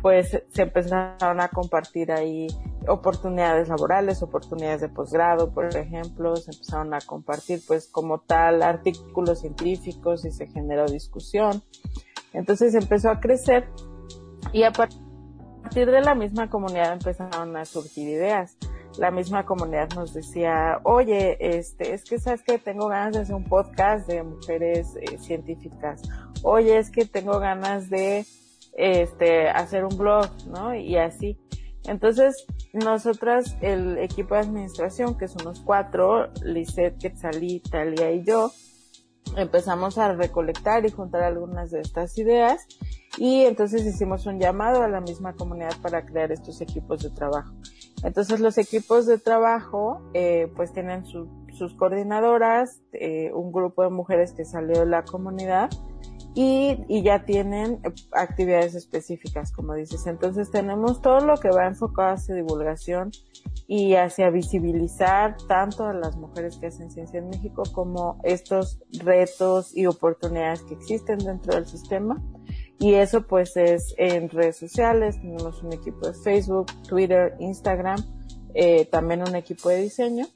pues 0.03 0.31
se 0.49 0.63
empezaron 0.63 1.41
a 1.41 1.49
compartir 1.49 2.13
ahí 2.13 2.49
oportunidades 2.89 3.69
laborales, 3.69 4.23
oportunidades 4.23 4.81
de 4.81 4.89
posgrado, 4.89 5.53
por 5.53 5.77
ejemplo, 5.77 6.37
se 6.37 6.51
empezaron 6.51 6.95
a 6.95 7.01
compartir 7.01 7.61
pues 7.67 7.89
como 7.89 8.21
tal 8.21 8.63
artículos 8.63 9.41
científicos 9.41 10.25
y 10.25 10.31
se 10.31 10.47
generó 10.47 10.87
discusión. 10.87 11.63
Entonces 12.33 12.75
empezó 12.75 13.11
a 13.11 13.21
crecer 13.21 13.69
y 14.53 14.65
a 14.65 14.73
partir 14.73 15.91
de 15.91 16.01
la 16.01 16.15
misma 16.15 16.51
comunidad 16.51 16.93
empezaron 16.93 17.57
a 17.57 17.65
surgir 17.65 18.09
ideas. 18.09 18.57
La 18.99 19.11
misma 19.11 19.47
comunidad 19.47 19.89
nos 19.95 20.13
decía, 20.13 20.81
oye, 20.83 21.39
este, 21.41 21.95
es 21.95 22.05
que 22.05 22.19
sabes 22.19 22.43
que 22.43 22.59
tengo 22.59 22.89
ganas 22.89 23.15
de 23.15 23.21
hacer 23.21 23.35
un 23.35 23.45
podcast 23.45 24.07
de 24.07 24.23
mujeres 24.23 24.97
eh, 24.97 25.17
científicas. 25.19 26.03
Oye, 26.43 26.77
es 26.77 26.91
que 26.91 27.07
tengo 27.07 27.39
ganas 27.39 27.89
de 27.89 28.27
este, 28.77 29.49
hacer 29.49 29.85
un 29.85 29.97
blog, 29.97 30.29
¿no? 30.47 30.75
Y 30.75 30.97
así. 30.97 31.39
Entonces, 31.87 32.47
nosotras, 32.73 33.57
el 33.61 33.99
equipo 33.99 34.35
de 34.35 34.41
administración, 34.41 35.17
que 35.19 35.29
somos 35.29 35.61
cuatro, 35.61 36.29
Lisette, 36.43 36.99
Quetzalí, 36.99 37.61
Talia 37.61 38.13
y 38.13 38.25
yo, 38.25 38.53
empezamos 39.37 39.99
a 39.99 40.13
recolectar 40.13 40.85
y 40.85 40.91
juntar 40.91 41.23
algunas 41.23 41.71
de 41.71 41.81
estas 41.81 42.17
ideas 42.19 42.67
y 43.19 43.43
entonces 43.45 43.85
hicimos 43.85 44.27
un 44.27 44.39
llamado 44.39 44.83
a 44.83 44.89
la 44.89 45.01
misma 45.01 45.35
comunidad 45.35 45.75
para 45.83 46.05
crear 46.05 46.33
estos 46.33 46.61
equipos 46.61 47.03
de 47.03 47.11
trabajo. 47.11 47.53
Entonces 48.03 48.41
los 48.41 48.59
equipos 48.59 49.07
de 49.07 49.19
trabajo 49.19 50.03
eh, 50.15 50.51
pues 50.57 50.73
tienen 50.73 51.05
sus 51.05 51.75
coordinadoras, 51.77 52.81
eh, 52.93 53.31
un 53.33 53.53
grupo 53.53 53.83
de 53.83 53.91
mujeres 53.91 54.33
que 54.33 54.45
salió 54.45 54.81
de 54.81 54.87
la 54.87 55.05
comunidad 55.05 55.71
y, 56.35 56.79
y 56.89 57.03
ya 57.03 57.25
tienen 57.25 57.81
actividades 58.13 58.75
específicas, 58.75 59.53
como 59.53 59.75
dices. 59.75 60.07
Entonces 60.07 60.51
tenemos 60.51 61.03
todo 61.03 61.21
lo 61.21 61.37
que 61.37 61.51
va 61.51 61.67
enfocado 61.67 62.15
hacia 62.15 62.35
divulgación 62.35 63.11
y 63.67 63.95
hacia 63.95 64.31
visibilizar 64.31 65.37
tanto 65.47 65.85
a 65.85 65.93
las 65.93 66.17
mujeres 66.17 66.57
que 66.57 66.67
hacen 66.67 66.91
ciencia 66.91 67.19
en 67.19 67.29
México 67.29 67.63
como 67.73 68.19
estos 68.23 68.81
retos 68.93 69.77
y 69.77 69.87
oportunidades 69.87 70.63
que 70.63 70.75
existen 70.75 71.19
dentro 71.19 71.55
del 71.55 71.67
sistema. 71.67 72.23
Y 72.79 72.95
eso 72.95 73.27
pues 73.27 73.57
es 73.57 73.95
en 73.99 74.29
redes 74.29 74.57
sociales, 74.57 75.21
tenemos 75.21 75.63
un 75.63 75.73
equipo 75.73 76.09
de 76.09 76.15
Facebook, 76.15 76.67
Twitter, 76.89 77.37
Instagram, 77.39 77.99
eh, 78.55 78.87
también 78.87 79.23
un 79.23 79.37
equipo 79.37 79.69
de 79.69 79.83
diseño 79.83 80.27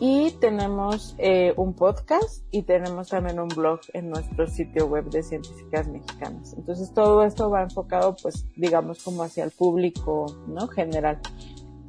y 0.00 0.30
tenemos 0.40 1.14
eh, 1.18 1.52
un 1.56 1.74
podcast 1.74 2.42
y 2.50 2.62
tenemos 2.62 3.10
también 3.10 3.38
un 3.38 3.48
blog 3.48 3.80
en 3.92 4.08
nuestro 4.08 4.46
sitio 4.46 4.86
web 4.86 5.10
de 5.10 5.22
científicas 5.22 5.88
mexicanas. 5.88 6.54
Entonces 6.54 6.92
todo 6.94 7.22
esto 7.22 7.50
va 7.50 7.62
enfocado 7.62 8.16
pues 8.20 8.46
digamos 8.56 9.04
como 9.04 9.22
hacia 9.22 9.44
el 9.44 9.50
público, 9.50 10.24
¿no? 10.48 10.68
General. 10.68 11.20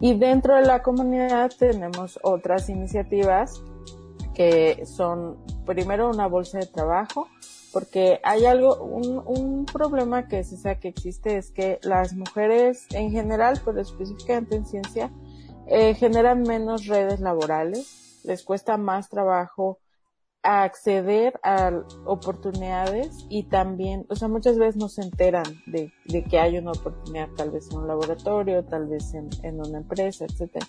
Y 0.01 0.15
dentro 0.15 0.55
de 0.55 0.63
la 0.63 0.83
comunidad 0.83 1.51
tenemos 1.57 2.19
otras 2.21 2.67
iniciativas 2.69 3.63
que 4.33 4.85
son 4.85 5.37
primero 5.65 6.09
una 6.09 6.27
bolsa 6.27 6.59
de 6.59 6.65
trabajo, 6.65 7.27
porque 7.71 8.19
hay 8.23 8.45
algo, 8.45 8.83
un, 8.83 9.21
un 9.25 9.65
problema 9.65 10.27
que 10.27 10.43
se 10.43 10.57
sabe 10.57 10.79
que 10.79 10.87
existe 10.89 11.37
es 11.37 11.51
que 11.51 11.79
las 11.83 12.13
mujeres 12.13 12.87
en 12.91 13.11
general, 13.11 13.61
pero 13.63 13.79
específicamente 13.79 14.55
en 14.55 14.65
ciencia, 14.65 15.11
eh, 15.67 15.93
generan 15.93 16.41
menos 16.41 16.87
redes 16.87 17.21
laborales, 17.21 18.00
les 18.23 18.43
cuesta 18.43 18.77
más 18.77 19.09
trabajo 19.09 19.79
acceder 20.43 21.39
a 21.43 21.83
oportunidades 22.05 23.25
y 23.29 23.43
también, 23.43 24.05
o 24.09 24.15
sea, 24.15 24.27
muchas 24.27 24.57
veces 24.57 24.75
no 24.75 24.89
se 24.89 25.03
enteran 25.03 25.45
de, 25.67 25.91
que 26.29 26.39
hay 26.39 26.57
una 26.57 26.71
oportunidad 26.71 27.29
tal 27.37 27.51
vez 27.51 27.69
en 27.71 27.77
un 27.77 27.87
laboratorio, 27.87 28.65
tal 28.65 28.87
vez 28.87 29.13
en, 29.13 29.59
una 29.59 29.79
empresa, 29.79 30.25
etcétera. 30.25 30.65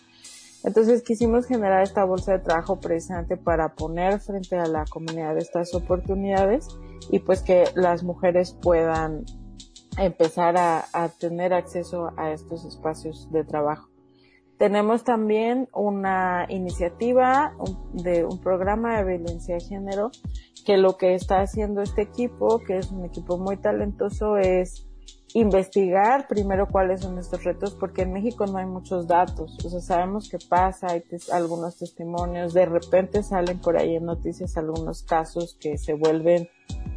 Entonces 0.64 1.02
quisimos 1.02 1.46
generar 1.46 1.82
esta 1.82 2.04
bolsa 2.04 2.32
de 2.32 2.38
trabajo 2.38 2.78
precisamente 2.78 3.36
para 3.36 3.74
poner 3.74 4.20
frente 4.20 4.56
a 4.56 4.66
la 4.66 4.84
comunidad 4.84 5.36
estas 5.36 5.74
oportunidades 5.74 6.68
y 7.10 7.18
pues 7.18 7.42
que 7.42 7.64
las 7.74 8.04
mujeres 8.04 8.56
puedan 8.62 9.24
empezar 9.98 10.56
a 10.56 11.08
tener 11.18 11.52
acceso 11.52 12.12
a 12.16 12.30
estos 12.30 12.64
espacios 12.64 13.30
de 13.32 13.42
trabajo. 13.44 13.91
Tenemos 14.62 15.02
también 15.02 15.68
una 15.74 16.46
iniciativa 16.48 17.52
de 17.94 18.24
un 18.24 18.38
programa 18.38 18.96
de 18.96 19.16
violencia 19.16 19.56
de 19.56 19.60
género 19.60 20.12
que 20.64 20.76
lo 20.76 20.96
que 20.96 21.16
está 21.16 21.40
haciendo 21.40 21.82
este 21.82 22.02
equipo, 22.02 22.60
que 22.60 22.78
es 22.78 22.92
un 22.92 23.04
equipo 23.04 23.38
muy 23.38 23.56
talentoso, 23.56 24.36
es 24.36 24.86
investigar 25.34 26.28
primero 26.28 26.68
cuáles 26.68 27.00
son 27.00 27.18
estos 27.18 27.42
retos, 27.42 27.74
porque 27.74 28.02
en 28.02 28.12
México 28.12 28.46
no 28.46 28.58
hay 28.58 28.66
muchos 28.66 29.08
datos, 29.08 29.58
o 29.64 29.68
sea, 29.68 29.80
sabemos 29.80 30.28
qué 30.30 30.38
pasa, 30.48 30.92
hay 30.92 31.02
algunos 31.32 31.78
testimonios, 31.78 32.54
de 32.54 32.66
repente 32.66 33.24
salen 33.24 33.58
por 33.58 33.76
ahí 33.76 33.96
en 33.96 34.04
noticias 34.04 34.56
algunos 34.56 35.02
casos 35.02 35.56
que 35.58 35.76
se 35.76 35.94
vuelven 35.94 36.48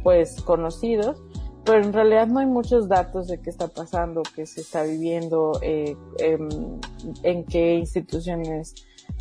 pues 0.04 0.40
conocidos, 0.40 1.20
pero 1.66 1.82
en 1.82 1.92
realidad 1.92 2.28
no 2.28 2.38
hay 2.38 2.46
muchos 2.46 2.88
datos 2.88 3.26
de 3.26 3.40
qué 3.40 3.50
está 3.50 3.66
pasando, 3.66 4.22
qué 4.34 4.46
se 4.46 4.60
está 4.60 4.84
viviendo, 4.84 5.58
eh, 5.60 5.96
em, 6.18 6.48
en 7.24 7.44
qué 7.44 7.74
instituciones 7.74 8.74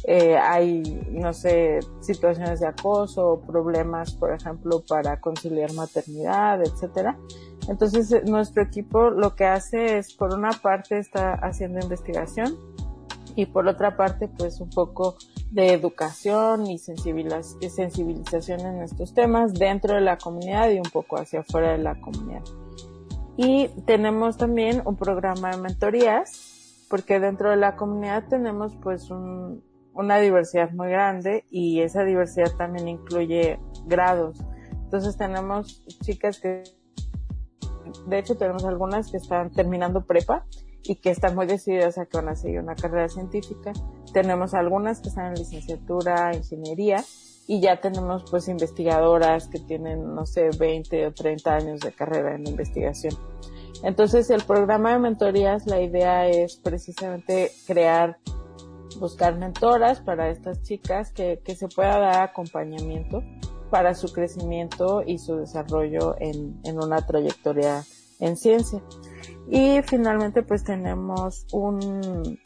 eh, 0.03 0.37
hay, 0.37 0.83
no 1.09 1.33
sé, 1.33 1.79
situaciones 2.01 2.59
de 2.59 2.67
acoso, 2.67 3.41
problemas, 3.45 4.13
por 4.13 4.31
ejemplo, 4.31 4.83
para 4.87 5.19
conciliar 5.19 5.73
maternidad, 5.73 6.61
etcétera. 6.61 7.17
Entonces, 7.67 8.11
eh, 8.11 8.21
nuestro 8.25 8.61
equipo 8.61 9.09
lo 9.09 9.35
que 9.35 9.45
hace 9.45 9.97
es, 9.97 10.13
por 10.13 10.33
una 10.33 10.51
parte, 10.51 10.99
está 10.99 11.33
haciendo 11.33 11.79
investigación 11.79 12.55
y 13.35 13.47
por 13.47 13.67
otra 13.67 13.97
parte, 13.97 14.27
pues 14.27 14.61
un 14.61 14.69
poco 14.69 15.17
de 15.51 15.73
educación 15.73 16.67
y 16.67 16.77
sensibilización 16.77 18.61
en 18.61 18.81
estos 18.81 19.13
temas 19.13 19.53
dentro 19.53 19.95
de 19.95 20.01
la 20.01 20.17
comunidad 20.17 20.69
y 20.69 20.77
un 20.77 20.89
poco 20.91 21.17
hacia 21.17 21.41
afuera 21.41 21.71
de 21.71 21.79
la 21.79 21.99
comunidad. 21.99 22.43
Y 23.37 23.67
tenemos 23.85 24.37
también 24.37 24.81
un 24.85 24.95
programa 24.95 25.51
de 25.51 25.57
mentorías, 25.57 26.85
porque 26.89 27.19
dentro 27.19 27.49
de 27.49 27.57
la 27.57 27.75
comunidad 27.75 28.27
tenemos 28.29 28.75
pues 28.81 29.09
una 29.93 30.19
diversidad 30.19 30.71
muy 30.71 30.89
grande 30.89 31.43
y 31.49 31.81
esa 31.81 32.03
diversidad 32.03 32.51
también 32.57 32.87
incluye 32.87 33.59
grados. 33.85 34.39
Entonces 34.71 35.17
tenemos 35.17 35.85
chicas 36.01 36.39
que, 36.39 36.63
de 38.07 38.19
hecho 38.19 38.37
tenemos 38.37 38.63
algunas 38.63 39.11
que 39.11 39.17
están 39.17 39.51
terminando 39.51 40.05
prepa 40.05 40.45
y 40.87 40.95
que 40.95 41.09
están 41.09 41.35
muy 41.35 41.47
decididas 41.47 41.97
a 41.97 42.05
que 42.05 42.17
van 42.17 42.29
a 42.29 42.35
seguir 42.35 42.59
una 42.59 42.75
carrera 42.75 43.09
científica. 43.09 43.73
Tenemos 44.13 44.53
algunas 44.53 44.99
que 45.01 45.09
están 45.09 45.27
en 45.27 45.35
licenciatura, 45.35 46.35
ingeniería 46.35 47.03
y 47.47 47.61
ya 47.61 47.79
tenemos 47.79 48.23
pues 48.29 48.47
investigadoras 48.47 49.47
que 49.47 49.59
tienen, 49.59 50.13
no 50.13 50.25
sé, 50.25 50.49
20 50.57 51.07
o 51.07 51.13
30 51.13 51.55
años 51.55 51.79
de 51.81 51.91
carrera 51.91 52.35
en 52.35 52.47
investigación. 52.47 53.15
Entonces 53.83 54.29
el 54.29 54.43
programa 54.43 54.93
de 54.93 54.99
mentorías, 54.99 55.67
la 55.67 55.81
idea 55.81 56.27
es 56.27 56.57
precisamente 56.57 57.51
crear, 57.67 58.17
buscar 58.99 59.37
mentoras 59.37 59.99
para 60.01 60.29
estas 60.29 60.61
chicas 60.63 61.11
que, 61.11 61.41
que 61.43 61.55
se 61.55 61.67
pueda 61.67 61.99
dar 61.99 62.23
acompañamiento 62.23 63.21
para 63.69 63.93
su 63.93 64.11
crecimiento 64.11 65.03
y 65.05 65.17
su 65.17 65.35
desarrollo 65.35 66.15
en, 66.19 66.59
en 66.63 66.77
una 66.81 67.05
trayectoria 67.05 67.83
en 68.19 68.37
ciencia. 68.37 68.81
Y 69.49 69.81
finalmente 69.83 70.43
pues 70.43 70.63
tenemos 70.63 71.45
un, 71.51 72.39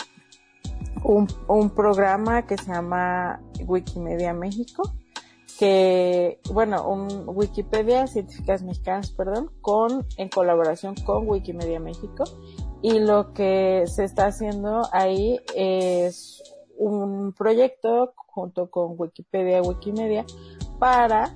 un, 1.03 1.27
un 1.48 1.70
programa 1.70 2.46
que 2.46 2.58
se 2.58 2.72
llama 2.72 3.41
Wikimedia 3.65 4.34
México, 4.34 4.84
que, 5.58 6.39
bueno, 6.53 6.88
un 6.88 7.24
Wikipedia 7.27 8.08
Científicas 8.08 8.63
Mexicanas, 8.63 9.12
perdón, 9.12 9.51
con, 9.60 10.06
en 10.18 10.29
colaboración 10.29 10.96
con 11.06 11.27
Wikimedia 11.27 11.79
México. 11.82 12.24
Y 12.82 13.00
lo 13.00 13.34
que 13.34 13.84
se 13.88 14.06
está 14.06 14.27
haciendo 14.27 14.84
ahí 14.94 15.38
es 15.53 16.41
un 16.77 17.34
proyecto 17.34 18.13
junto 18.15 18.72
con 18.72 18.96
Wikipedia, 18.98 19.62
Wikimedia, 19.62 20.25
para 20.79 21.36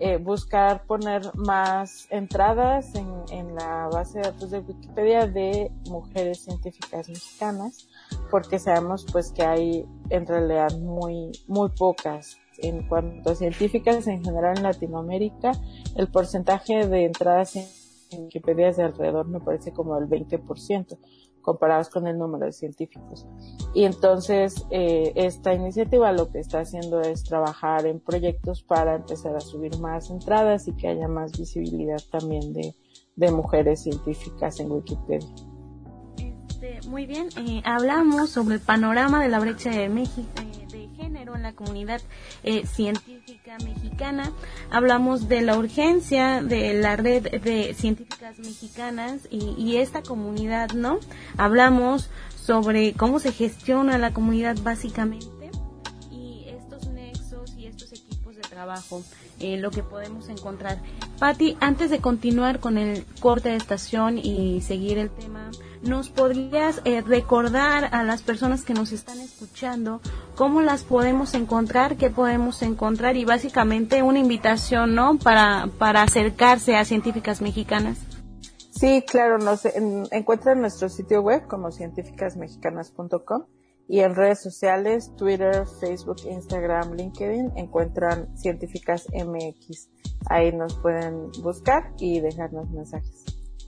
eh, 0.00 0.16
buscar 0.16 0.86
poner 0.86 1.22
más 1.34 2.08
entradas 2.10 2.94
en, 2.94 3.54
la 3.54 3.88
base 3.92 4.18
de 4.18 4.24
datos 4.24 4.50
de 4.50 4.58
Wikipedia 4.58 5.26
de 5.26 5.70
mujeres 5.88 6.44
científicas 6.44 7.08
mexicanas, 7.08 7.88
porque 8.30 8.58
sabemos 8.58 9.06
pues 9.12 9.30
que 9.30 9.44
hay 9.44 9.86
en 10.10 10.26
realidad 10.26 10.76
muy, 10.78 11.30
muy 11.46 11.68
pocas 11.70 12.38
en 12.58 12.88
cuanto 12.88 13.30
a 13.30 13.34
científicas 13.36 14.06
en 14.08 14.24
general 14.24 14.56
en 14.56 14.64
Latinoamérica. 14.64 15.52
El 15.94 16.08
porcentaje 16.08 16.88
de 16.88 17.04
entradas 17.04 17.54
en, 17.54 17.66
en 18.10 18.24
Wikipedia 18.24 18.68
es 18.68 18.76
de 18.76 18.82
alrededor, 18.82 19.28
me 19.28 19.40
parece 19.40 19.72
como 19.72 19.96
el 19.96 20.08
20% 20.08 20.98
comparados 21.44 21.90
con 21.90 22.08
el 22.08 22.18
número 22.18 22.46
de 22.46 22.52
científicos. 22.52 23.26
Y 23.74 23.84
entonces 23.84 24.66
eh, 24.70 25.12
esta 25.14 25.54
iniciativa 25.54 26.10
lo 26.10 26.30
que 26.32 26.40
está 26.40 26.60
haciendo 26.60 27.00
es 27.00 27.22
trabajar 27.22 27.86
en 27.86 28.00
proyectos 28.00 28.62
para 28.62 28.96
empezar 28.96 29.36
a 29.36 29.40
subir 29.40 29.78
más 29.78 30.10
entradas 30.10 30.66
y 30.66 30.72
que 30.72 30.88
haya 30.88 31.06
más 31.06 31.38
visibilidad 31.38 32.00
también 32.10 32.52
de, 32.52 32.74
mujeres 33.30 33.82
científicas 33.82 34.58
en 34.58 34.72
Wikipedia. 34.72 35.28
Este, 36.18 36.88
muy 36.88 37.06
bien, 37.06 37.28
eh, 37.36 37.62
hablamos 37.64 38.30
sobre 38.30 38.56
el 38.56 38.60
panorama 38.60 39.22
de 39.22 39.28
la 39.28 39.38
brecha 39.38 39.70
de 39.70 39.88
México. 39.88 40.28
En 41.34 41.42
la 41.42 41.52
comunidad 41.52 42.00
eh, 42.42 42.66
científica 42.66 43.56
mexicana. 43.64 44.32
Hablamos 44.70 45.28
de 45.28 45.42
la 45.42 45.56
urgencia 45.56 46.42
de 46.42 46.74
la 46.74 46.96
red 46.96 47.40
de 47.40 47.74
científicas 47.74 48.38
mexicanas 48.38 49.28
y 49.30 49.76
esta 49.76 50.02
comunidad, 50.02 50.70
¿no? 50.72 50.98
Hablamos 51.36 52.10
sobre 52.44 52.92
cómo 52.92 53.20
se 53.20 53.32
gestiona 53.32 53.96
la 53.96 54.12
comunidad 54.12 54.56
básicamente 54.62 55.26
y 56.10 56.44
estos 56.48 56.86
nexos 56.88 57.54
y 57.56 57.66
estos 57.66 57.92
equipos 57.92 58.36
de 58.36 58.42
trabajo, 58.42 59.02
eh, 59.40 59.56
lo 59.56 59.70
que 59.70 59.82
podemos 59.82 60.28
encontrar. 60.28 60.80
Patti, 61.18 61.56
antes 61.60 61.90
de 61.90 62.00
continuar 62.00 62.60
con 62.60 62.78
el 62.78 63.04
corte 63.20 63.50
de 63.50 63.56
estación 63.56 64.18
y 64.18 64.60
seguir 64.62 64.98
el 64.98 65.10
tema, 65.10 65.50
¿nos 65.82 66.08
podrías 66.10 66.80
eh, 66.84 67.02
recordar 67.02 67.94
a 67.94 68.02
las 68.02 68.22
personas 68.22 68.64
que 68.64 68.74
nos 68.74 68.92
están 68.92 69.20
escuchando 69.20 70.00
cómo 70.34 70.60
las 70.60 70.82
podemos 70.82 71.34
encontrar, 71.34 71.96
qué 71.96 72.10
podemos 72.10 72.62
encontrar 72.62 73.16
y 73.16 73.24
básicamente 73.24 74.02
una 74.02 74.18
invitación, 74.18 74.94
¿no? 74.94 75.18
Para, 75.18 75.68
para 75.78 76.02
acercarse 76.02 76.76
a 76.76 76.84
científicas 76.84 77.40
mexicanas. 77.40 77.98
Sí, 78.70 79.04
claro, 79.06 79.38
nos 79.38 79.64
en, 79.66 80.08
encuentran 80.10 80.60
nuestro 80.60 80.88
sitio 80.88 81.22
web 81.22 81.46
como 81.46 81.70
científicasmexicanas.com 81.70 83.44
y 83.88 84.00
en 84.00 84.14
redes 84.14 84.42
sociales, 84.42 85.12
Twitter, 85.16 85.66
Facebook, 85.80 86.16
Instagram, 86.28 86.94
LinkedIn, 86.94 87.52
encuentran 87.56 88.36
Científicas 88.36 89.06
MX. 89.12 89.88
Ahí 90.26 90.52
nos 90.52 90.74
pueden 90.78 91.30
buscar 91.42 91.92
y 91.98 92.20
dejarnos 92.20 92.70
mensajes. 92.70 93.24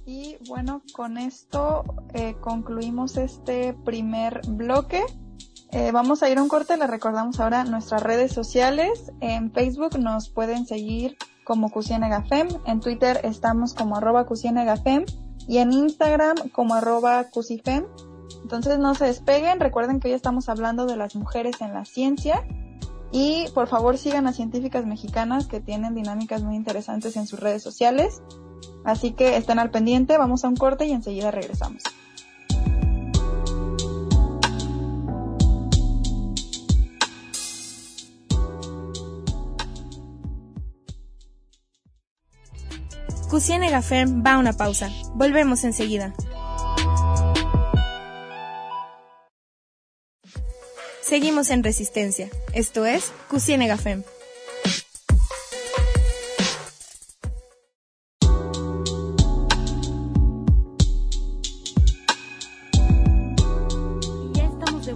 Y 0.07 0.39
bueno, 0.49 0.83
con 0.95 1.19
esto 1.19 1.85
eh, 2.15 2.37
concluimos 2.41 3.17
este 3.17 3.75
primer 3.85 4.41
bloque. 4.49 5.05
Eh, 5.73 5.91
vamos 5.93 6.23
a 6.23 6.31
ir 6.31 6.39
a 6.39 6.43
un 6.43 6.49
corte, 6.49 6.77
les 6.77 6.89
recordamos 6.89 7.41
ahora 7.41 7.65
nuestras 7.65 8.03
redes 8.03 8.33
sociales. 8.33 9.13
En 9.21 9.53
Facebook 9.53 9.99
nos 9.99 10.31
pueden 10.31 10.65
seguir 10.65 11.17
como 11.45 11.71
Cusienegafem, 11.71 12.49
en 12.67 12.81
Twitter 12.81 13.21
estamos 13.23 13.75
como 13.75 13.97
arroba 13.97 14.27
y 15.49 15.59
en 15.59 15.73
Instagram 15.73 16.51
como 16.51 16.75
arroba 16.75 17.25
Cusifem. 17.31 17.85
Entonces 18.43 18.79
no 18.79 18.95
se 18.95 19.07
despeguen, 19.07 19.61
recuerden 19.61 20.01
que 20.01 20.09
hoy 20.09 20.15
estamos 20.15 20.49
hablando 20.49 20.87
de 20.87 20.97
las 20.97 21.17
mujeres 21.17 21.61
en 21.61 21.75
la 21.75 21.85
ciencia 21.85 22.45
y 23.13 23.49
por 23.55 23.69
favor 23.69 23.99
sigan 23.99 24.27
a 24.27 24.33
científicas 24.33 24.87
mexicanas 24.87 25.47
que 25.47 25.61
tienen 25.61 25.95
dinámicas 25.95 26.43
muy 26.43 26.57
interesantes 26.57 27.17
en 27.17 27.27
sus 27.27 27.41
redes 27.41 27.63
sociales. 27.63 28.23
Así 28.85 29.13
que 29.13 29.37
estén 29.37 29.59
al 29.59 29.71
pendiente, 29.71 30.19
vamos 30.19 30.45
a 30.45 30.49
un 30.49 30.57
corte 30.57 30.87
y 30.87 30.93
enseguida 30.93 31.31
regresamos. 31.31 31.83
Cusienega 43.29 43.83
Fem 43.83 44.23
va 44.25 44.35
a 44.35 44.39
una 44.39 44.53
pausa. 44.53 44.89
Volvemos 45.15 45.65
enseguida. 45.65 46.15
Seguimos 51.17 51.49
en 51.49 51.65
Resistencia. 51.65 52.29
Esto 52.53 52.85
es 52.85 53.11
Cusienega 53.31 53.79
Fem. 53.79 54.03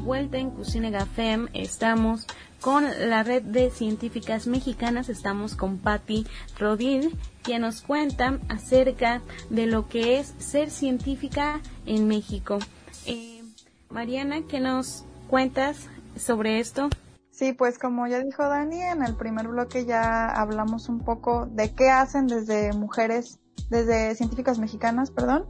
vuelta 0.04 0.36
en 0.36 0.50
Cucinega 0.50 1.06
FEM. 1.06 1.48
Estamos 1.54 2.26
con 2.60 2.84
la 2.84 3.22
red 3.22 3.42
de 3.42 3.70
científicas 3.70 4.46
mexicanas. 4.46 5.08
Estamos 5.08 5.54
con 5.54 5.78
Patti 5.78 6.26
Rodin, 6.58 7.12
quien 7.42 7.62
nos 7.62 7.80
cuenta 7.80 8.40
acerca 8.50 9.22
de 9.48 9.64
lo 9.66 9.88
que 9.88 10.18
es 10.18 10.34
ser 10.36 10.70
científica 10.70 11.62
en 11.86 12.08
México. 12.08 12.58
Eh, 13.06 13.42
Mariana, 13.88 14.42
¿qué 14.46 14.60
nos 14.60 15.04
cuentas 15.28 15.88
sobre 16.16 16.60
esto? 16.60 16.88
Sí, 17.30 17.52
pues 17.52 17.78
como 17.78 18.06
ya 18.06 18.20
dijo 18.20 18.42
Dani, 18.42 18.82
en 18.82 19.02
el 19.02 19.14
primer 19.16 19.48
bloque 19.48 19.86
ya 19.86 20.26
hablamos 20.26 20.88
un 20.88 21.00
poco 21.00 21.46
de 21.46 21.72
qué 21.74 21.88
hacen 21.90 22.26
desde 22.26 22.72
mujeres, 22.72 23.38
desde 23.70 24.14
científicas 24.14 24.58
mexicanas, 24.58 25.10
perdón, 25.10 25.46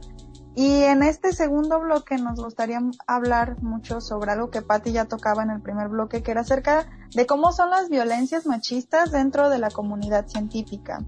y 0.53 0.83
en 0.83 1.01
este 1.01 1.31
segundo 1.31 1.79
bloque 1.79 2.17
nos 2.17 2.39
gustaría 2.39 2.81
hablar 3.07 3.61
mucho 3.63 4.01
sobre 4.01 4.31
algo 4.31 4.49
que 4.49 4.61
Patti 4.61 4.91
ya 4.91 5.05
tocaba 5.05 5.43
en 5.43 5.49
el 5.49 5.61
primer 5.61 5.87
bloque, 5.87 6.23
que 6.23 6.31
era 6.31 6.41
acerca 6.41 6.87
de 7.15 7.25
cómo 7.25 7.53
son 7.53 7.69
las 7.69 7.89
violencias 7.89 8.45
machistas 8.45 9.11
dentro 9.11 9.49
de 9.49 9.59
la 9.59 9.69
comunidad 9.69 10.27
científica. 10.27 11.05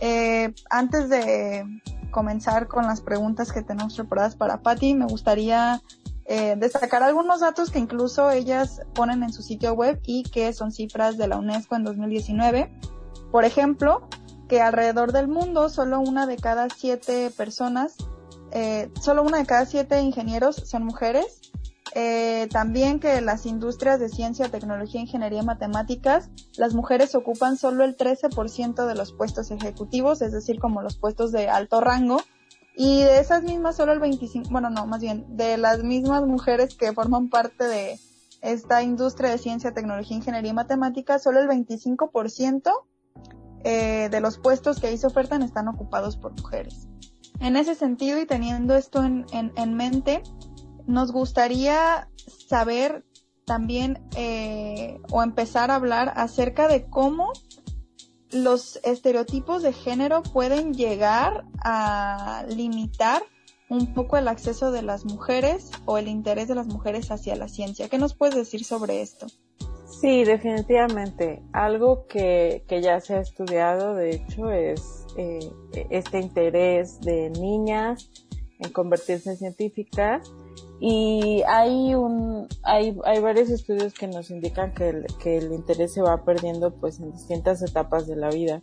Eh, 0.00 0.54
antes 0.70 1.10
de 1.10 1.66
comenzar 2.10 2.68
con 2.68 2.86
las 2.86 3.02
preguntas 3.02 3.52
que 3.52 3.62
tenemos 3.62 3.96
preparadas 3.96 4.34
para 4.34 4.62
Patti, 4.62 4.94
me 4.94 5.06
gustaría 5.06 5.82
eh, 6.30 6.54
destacar 6.56 7.02
algunos 7.02 7.40
datos 7.40 7.70
que 7.70 7.78
incluso 7.78 8.30
ellas 8.30 8.80
ponen 8.94 9.22
en 9.22 9.32
su 9.32 9.42
sitio 9.42 9.74
web 9.74 10.00
y 10.06 10.22
que 10.22 10.52
son 10.52 10.72
cifras 10.72 11.18
de 11.18 11.28
la 11.28 11.36
UNESCO 11.36 11.76
en 11.76 11.84
2019. 11.84 12.72
Por 13.30 13.44
ejemplo, 13.44 14.08
que 14.48 14.62
alrededor 14.62 15.12
del 15.12 15.28
mundo 15.28 15.68
solo 15.68 16.00
una 16.00 16.26
de 16.26 16.36
cada 16.36 16.68
siete 16.70 17.30
personas 17.30 17.96
eh, 18.52 18.90
solo 19.00 19.22
una 19.22 19.38
de 19.38 19.46
cada 19.46 19.66
siete 19.66 20.00
ingenieros 20.00 20.56
son 20.56 20.84
mujeres. 20.84 21.40
Eh, 21.94 22.46
también 22.52 23.00
que 23.00 23.20
las 23.20 23.46
industrias 23.46 23.98
de 23.98 24.08
ciencia, 24.08 24.48
tecnología, 24.48 25.00
ingeniería 25.00 25.42
y 25.42 25.44
matemáticas, 25.44 26.30
las 26.56 26.72
mujeres 26.72 27.16
ocupan 27.16 27.56
solo 27.56 27.84
el 27.84 27.96
13% 27.96 28.86
de 28.86 28.94
los 28.94 29.12
puestos 29.12 29.50
ejecutivos, 29.50 30.22
es 30.22 30.32
decir, 30.32 30.60
como 30.60 30.82
los 30.82 30.96
puestos 30.96 31.32
de 31.32 31.48
alto 31.48 31.80
rango. 31.80 32.22
Y 32.82 33.02
de 33.02 33.20
esas 33.20 33.42
mismas, 33.42 33.76
solo 33.76 33.92
el 33.92 34.00
25, 34.00 34.48
bueno, 34.48 34.70
no, 34.70 34.86
más 34.86 35.02
bien, 35.02 35.26
de 35.36 35.58
las 35.58 35.82
mismas 35.82 36.24
mujeres 36.24 36.74
que 36.74 36.94
forman 36.94 37.28
parte 37.28 37.64
de 37.64 38.00
esta 38.40 38.82
industria 38.82 39.28
de 39.28 39.36
ciencia, 39.36 39.74
tecnología, 39.74 40.16
ingeniería 40.16 40.52
y 40.52 40.54
matemáticas, 40.54 41.22
solo 41.22 41.40
el 41.40 41.46
25% 41.46 42.72
eh, 43.64 44.08
de 44.10 44.20
los 44.22 44.38
puestos 44.38 44.80
que 44.80 44.86
ahí 44.86 44.96
se 44.96 45.06
ofertan 45.06 45.42
están 45.42 45.68
ocupados 45.68 46.16
por 46.16 46.32
mujeres. 46.32 46.88
En 47.38 47.58
ese 47.58 47.74
sentido 47.74 48.18
y 48.18 48.24
teniendo 48.24 48.74
esto 48.74 49.04
en, 49.04 49.26
en, 49.30 49.74
mente, 49.74 50.22
nos 50.86 51.12
gustaría 51.12 52.08
saber 52.48 53.04
también 53.44 54.02
eh, 54.16 55.02
o 55.10 55.22
empezar 55.22 55.70
a 55.70 55.74
hablar 55.74 56.14
acerca 56.16 56.66
de 56.66 56.86
cómo 56.88 57.34
los 58.32 58.80
estereotipos 58.84 59.62
de 59.62 59.72
género 59.72 60.22
pueden 60.22 60.74
llegar 60.74 61.44
a 61.62 62.44
limitar 62.48 63.22
un 63.68 63.94
poco 63.94 64.16
el 64.16 64.28
acceso 64.28 64.72
de 64.72 64.82
las 64.82 65.04
mujeres 65.04 65.70
o 65.84 65.98
el 65.98 66.08
interés 66.08 66.48
de 66.48 66.56
las 66.56 66.66
mujeres 66.66 67.10
hacia 67.10 67.36
la 67.36 67.48
ciencia. 67.48 67.88
¿Qué 67.88 67.98
nos 67.98 68.14
puedes 68.14 68.34
decir 68.34 68.64
sobre 68.64 69.00
esto? 69.00 69.26
Sí, 69.86 70.24
definitivamente. 70.24 71.42
Algo 71.52 72.06
que, 72.06 72.64
que 72.68 72.82
ya 72.82 73.00
se 73.00 73.14
ha 73.14 73.20
estudiado, 73.20 73.94
de 73.94 74.10
hecho, 74.10 74.50
es 74.50 75.06
eh, 75.16 75.38
este 75.90 76.20
interés 76.20 77.00
de 77.00 77.30
niñas 77.30 78.10
en 78.58 78.72
convertirse 78.72 79.30
en 79.30 79.36
científicas 79.36 80.32
y 80.80 81.42
hay 81.46 81.94
un 81.94 82.48
hay, 82.62 82.98
hay 83.04 83.20
varios 83.20 83.50
estudios 83.50 83.92
que 83.92 84.06
nos 84.06 84.30
indican 84.30 84.72
que 84.72 84.88
el, 84.88 85.06
que 85.22 85.36
el 85.36 85.52
interés 85.52 85.92
se 85.92 86.00
va 86.00 86.24
perdiendo 86.24 86.74
pues 86.74 86.98
en 87.00 87.12
distintas 87.12 87.62
etapas 87.62 88.06
de 88.06 88.16
la 88.16 88.30
vida 88.30 88.60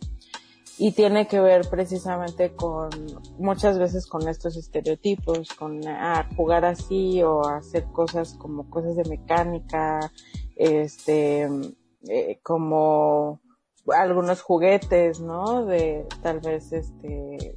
y 0.78 0.92
tiene 0.92 1.26
que 1.26 1.40
ver 1.40 1.68
precisamente 1.68 2.54
con 2.54 2.90
muchas 3.38 3.78
veces 3.78 4.06
con 4.06 4.28
estos 4.28 4.56
estereotipos, 4.56 5.48
con 5.54 5.80
ah, 5.88 6.28
jugar 6.36 6.64
así 6.64 7.20
o 7.22 7.44
hacer 7.46 7.86
cosas 7.86 8.34
como 8.34 8.70
cosas 8.70 8.94
de 8.94 9.04
mecánica, 9.08 10.12
este, 10.54 11.48
eh, 12.08 12.38
como 12.44 13.40
algunos 13.92 14.40
juguetes, 14.40 15.20
¿no? 15.20 15.64
De 15.64 16.06
tal 16.22 16.38
vez 16.38 16.72
este 16.72 17.56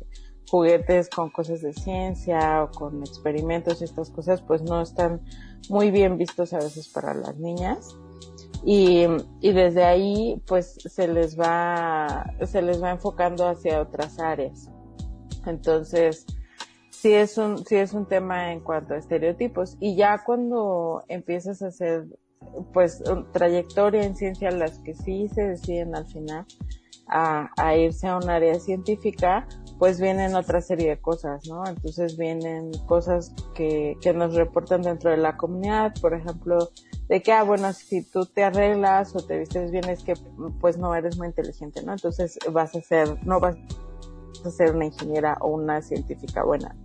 juguetes 0.51 1.09
con 1.09 1.29
cosas 1.29 1.61
de 1.61 1.71
ciencia 1.71 2.63
o 2.63 2.71
con 2.71 2.99
experimentos 2.99 3.79
y 3.79 3.85
estas 3.85 4.09
cosas 4.09 4.41
pues 4.41 4.61
no 4.61 4.81
están 4.81 5.21
muy 5.69 5.91
bien 5.91 6.17
vistos 6.17 6.51
a 6.53 6.57
veces 6.57 6.89
para 6.89 7.13
las 7.13 7.37
niñas. 7.37 7.95
Y, 8.63 9.07
y 9.39 9.53
desde 9.53 9.85
ahí 9.85 10.41
pues 10.45 10.75
se 10.85 11.07
les 11.07 11.39
va 11.39 12.25
se 12.45 12.61
les 12.61 12.83
va 12.83 12.91
enfocando 12.91 13.47
hacia 13.47 13.81
otras 13.81 14.19
áreas. 14.19 14.69
Entonces 15.45 16.25
sí 16.89 17.13
es 17.13 17.37
un 17.37 17.65
sí 17.65 17.77
es 17.77 17.93
un 17.93 18.05
tema 18.05 18.51
en 18.51 18.59
cuanto 18.59 18.93
a 18.93 18.97
estereotipos. 18.97 19.77
Y 19.79 19.95
ya 19.95 20.21
cuando 20.25 21.05
empiezas 21.07 21.61
a 21.61 21.67
hacer 21.67 22.07
pues 22.73 23.01
trayectoria 23.31 24.03
en 24.03 24.17
ciencia 24.17 24.51
las 24.51 24.79
que 24.79 24.95
sí 24.95 25.29
se 25.29 25.43
deciden 25.43 25.95
al 25.95 26.07
final 26.07 26.45
a, 27.11 27.51
a, 27.57 27.75
irse 27.75 28.07
a 28.07 28.17
un 28.17 28.29
área 28.29 28.59
científica, 28.59 29.47
pues 29.77 29.99
vienen 29.99 30.35
otra 30.35 30.61
serie 30.61 30.89
de 30.89 30.99
cosas, 30.99 31.47
¿no? 31.47 31.65
Entonces 31.67 32.17
vienen 32.17 32.71
cosas 32.87 33.33
que, 33.53 33.97
que 34.01 34.13
nos 34.13 34.33
reportan 34.35 34.81
dentro 34.81 35.11
de 35.11 35.17
la 35.17 35.37
comunidad, 35.37 35.93
por 36.01 36.13
ejemplo, 36.13 36.69
de 37.09 37.21
que, 37.21 37.31
ah, 37.31 37.43
bueno, 37.43 37.73
si 37.73 38.01
tú 38.03 38.25
te 38.25 38.43
arreglas 38.43 39.15
o 39.15 39.19
te 39.19 39.37
vistes 39.37 39.71
bien 39.71 39.89
es 39.89 40.03
que 40.03 40.13
pues 40.59 40.77
no 40.77 40.95
eres 40.95 41.17
muy 41.17 41.27
inteligente, 41.27 41.83
¿no? 41.83 41.93
Entonces 41.93 42.39
vas 42.51 42.75
a 42.75 42.81
ser, 42.81 43.17
no 43.25 43.39
vas 43.39 43.57
a 44.45 44.49
ser 44.49 44.75
una 44.75 44.85
ingeniera 44.85 45.37
o 45.41 45.49
una 45.49 45.81
científica 45.81 46.43
buena 46.43 46.75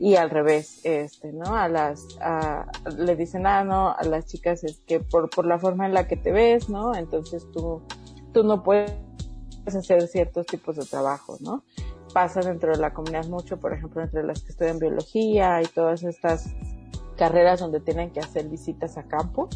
y 0.00 0.16
al 0.16 0.30
revés, 0.30 0.80
este, 0.84 1.30
¿no? 1.30 1.54
A 1.54 1.68
las, 1.68 2.06
a, 2.22 2.64
le 2.96 3.16
dicen, 3.16 3.46
ah, 3.46 3.64
no, 3.64 3.90
a 3.90 4.02
las 4.04 4.24
chicas 4.24 4.64
es 4.64 4.80
que 4.86 4.98
por, 4.98 5.28
por 5.28 5.46
la 5.46 5.58
forma 5.58 5.84
en 5.84 5.92
la 5.92 6.08
que 6.08 6.16
te 6.16 6.32
ves, 6.32 6.70
¿no? 6.70 6.94
Entonces 6.94 7.46
tú, 7.52 7.82
tú 8.32 8.42
no 8.42 8.62
puedes 8.62 8.94
hacer 9.74 10.06
ciertos 10.08 10.46
tipos 10.46 10.76
de 10.76 10.84
trabajo, 10.84 11.36
¿no? 11.40 11.64
Pasa 12.12 12.40
dentro 12.40 12.72
de 12.72 12.78
la 12.78 12.92
comunidad 12.92 13.26
mucho, 13.26 13.58
por 13.58 13.72
ejemplo, 13.72 14.02
entre 14.02 14.22
las 14.22 14.42
que 14.42 14.50
estudian 14.50 14.78
biología 14.78 15.62
y 15.62 15.66
todas 15.66 16.02
estas 16.02 16.54
carreras 17.16 17.60
donde 17.60 17.80
tienen 17.80 18.10
que 18.10 18.20
hacer 18.20 18.48
visitas 18.48 18.96
a 18.96 19.04
campo, 19.04 19.48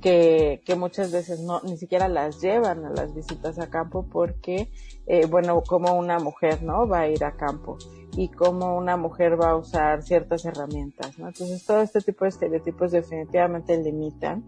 que, 0.00 0.62
muchas 0.78 1.12
veces 1.12 1.40
no, 1.40 1.60
ni 1.62 1.76
siquiera 1.76 2.08
las 2.08 2.40
llevan 2.40 2.84
a 2.84 2.90
las 2.90 3.14
visitas 3.14 3.58
a 3.58 3.68
campo 3.68 4.06
porque, 4.10 4.70
eh, 5.06 5.26
bueno, 5.26 5.62
como 5.62 5.92
una 5.94 6.18
mujer, 6.18 6.62
¿no? 6.62 6.88
Va 6.88 7.00
a 7.00 7.08
ir 7.08 7.24
a 7.24 7.32
campo 7.32 7.76
y 8.16 8.28
cómo 8.28 8.76
una 8.76 8.96
mujer 8.96 9.40
va 9.40 9.50
a 9.50 9.56
usar 9.56 10.02
ciertas 10.02 10.44
herramientas, 10.44 11.18
¿no? 11.18 11.28
Entonces 11.28 11.64
todo 11.64 11.82
este 11.82 12.00
tipo 12.00 12.24
de 12.24 12.30
estereotipos 12.30 12.92
definitivamente 12.92 13.76
limitan 13.82 14.44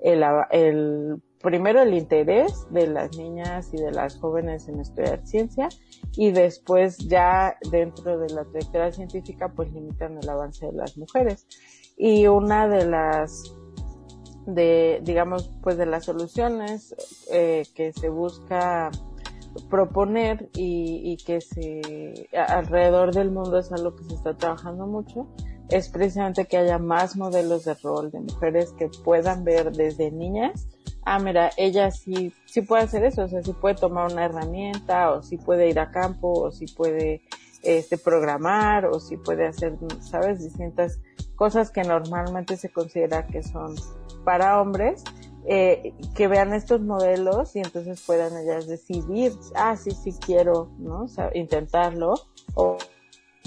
el, 0.00 0.22
el 0.50 1.22
primero 1.40 1.82
el 1.82 1.94
interés 1.94 2.66
de 2.70 2.86
las 2.86 3.16
niñas 3.16 3.72
y 3.72 3.78
de 3.78 3.90
las 3.92 4.18
jóvenes 4.18 4.68
en 4.68 4.80
estudiar 4.80 5.26
ciencia 5.26 5.68
y 6.16 6.32
después 6.32 6.98
ya 6.98 7.56
dentro 7.70 8.18
de 8.18 8.28
la 8.34 8.44
trayectoria 8.44 8.92
científica 8.92 9.48
pues 9.48 9.72
limitan 9.72 10.18
el 10.18 10.28
avance 10.28 10.66
de 10.66 10.72
las 10.72 10.98
mujeres. 10.98 11.46
Y 11.96 12.26
una 12.26 12.68
de 12.68 12.86
las 12.86 13.54
de 14.46 15.00
digamos 15.02 15.50
pues 15.62 15.76
de 15.76 15.86
las 15.86 16.04
soluciones 16.04 16.94
eh, 17.30 17.64
que 17.74 17.92
se 17.92 18.08
busca 18.08 18.90
proponer 19.68 20.48
y, 20.54 21.12
y, 21.12 21.16
que 21.24 21.40
se 21.40 22.28
alrededor 22.32 23.12
del 23.12 23.30
mundo 23.30 23.58
es 23.58 23.72
algo 23.72 23.96
que 23.96 24.04
se 24.04 24.14
está 24.14 24.36
trabajando 24.36 24.86
mucho 24.86 25.26
es 25.68 25.88
precisamente 25.88 26.46
que 26.46 26.56
haya 26.56 26.78
más 26.78 27.16
modelos 27.16 27.64
de 27.64 27.74
rol 27.74 28.10
de 28.10 28.20
mujeres 28.20 28.72
que 28.78 28.88
puedan 29.04 29.44
ver 29.44 29.72
desde 29.72 30.10
niñas 30.10 30.68
ah 31.04 31.18
mira 31.18 31.50
ella 31.56 31.90
sí 31.90 32.32
sí 32.44 32.62
puede 32.62 32.84
hacer 32.84 33.04
eso 33.04 33.22
o 33.22 33.28
sea 33.28 33.42
sí 33.42 33.52
puede 33.52 33.74
tomar 33.74 34.12
una 34.12 34.24
herramienta 34.24 35.12
o 35.12 35.22
sí 35.22 35.36
puede 35.36 35.68
ir 35.68 35.78
a 35.78 35.90
campo 35.90 36.32
o 36.32 36.50
sí 36.50 36.66
puede 36.66 37.22
este 37.62 37.98
programar 37.98 38.86
o 38.86 39.00
sí 39.00 39.16
puede 39.16 39.46
hacer 39.46 39.76
sabes 40.00 40.42
distintas 40.42 41.00
cosas 41.36 41.70
que 41.70 41.82
normalmente 41.84 42.56
se 42.56 42.70
considera 42.70 43.26
que 43.26 43.42
son 43.42 43.74
para 44.24 44.60
hombres 44.60 45.04
eh, 45.46 45.94
que 46.14 46.28
vean 46.28 46.52
estos 46.52 46.82
modelos 46.82 47.56
y 47.56 47.60
entonces 47.60 48.02
puedan 48.06 48.36
ellas 48.36 48.66
decidir, 48.66 49.32
ah, 49.54 49.74
sí, 49.74 49.90
sí 49.90 50.12
quiero, 50.24 50.70
¿no? 50.78 51.06
intentarlo, 51.32 52.14
o, 52.54 52.76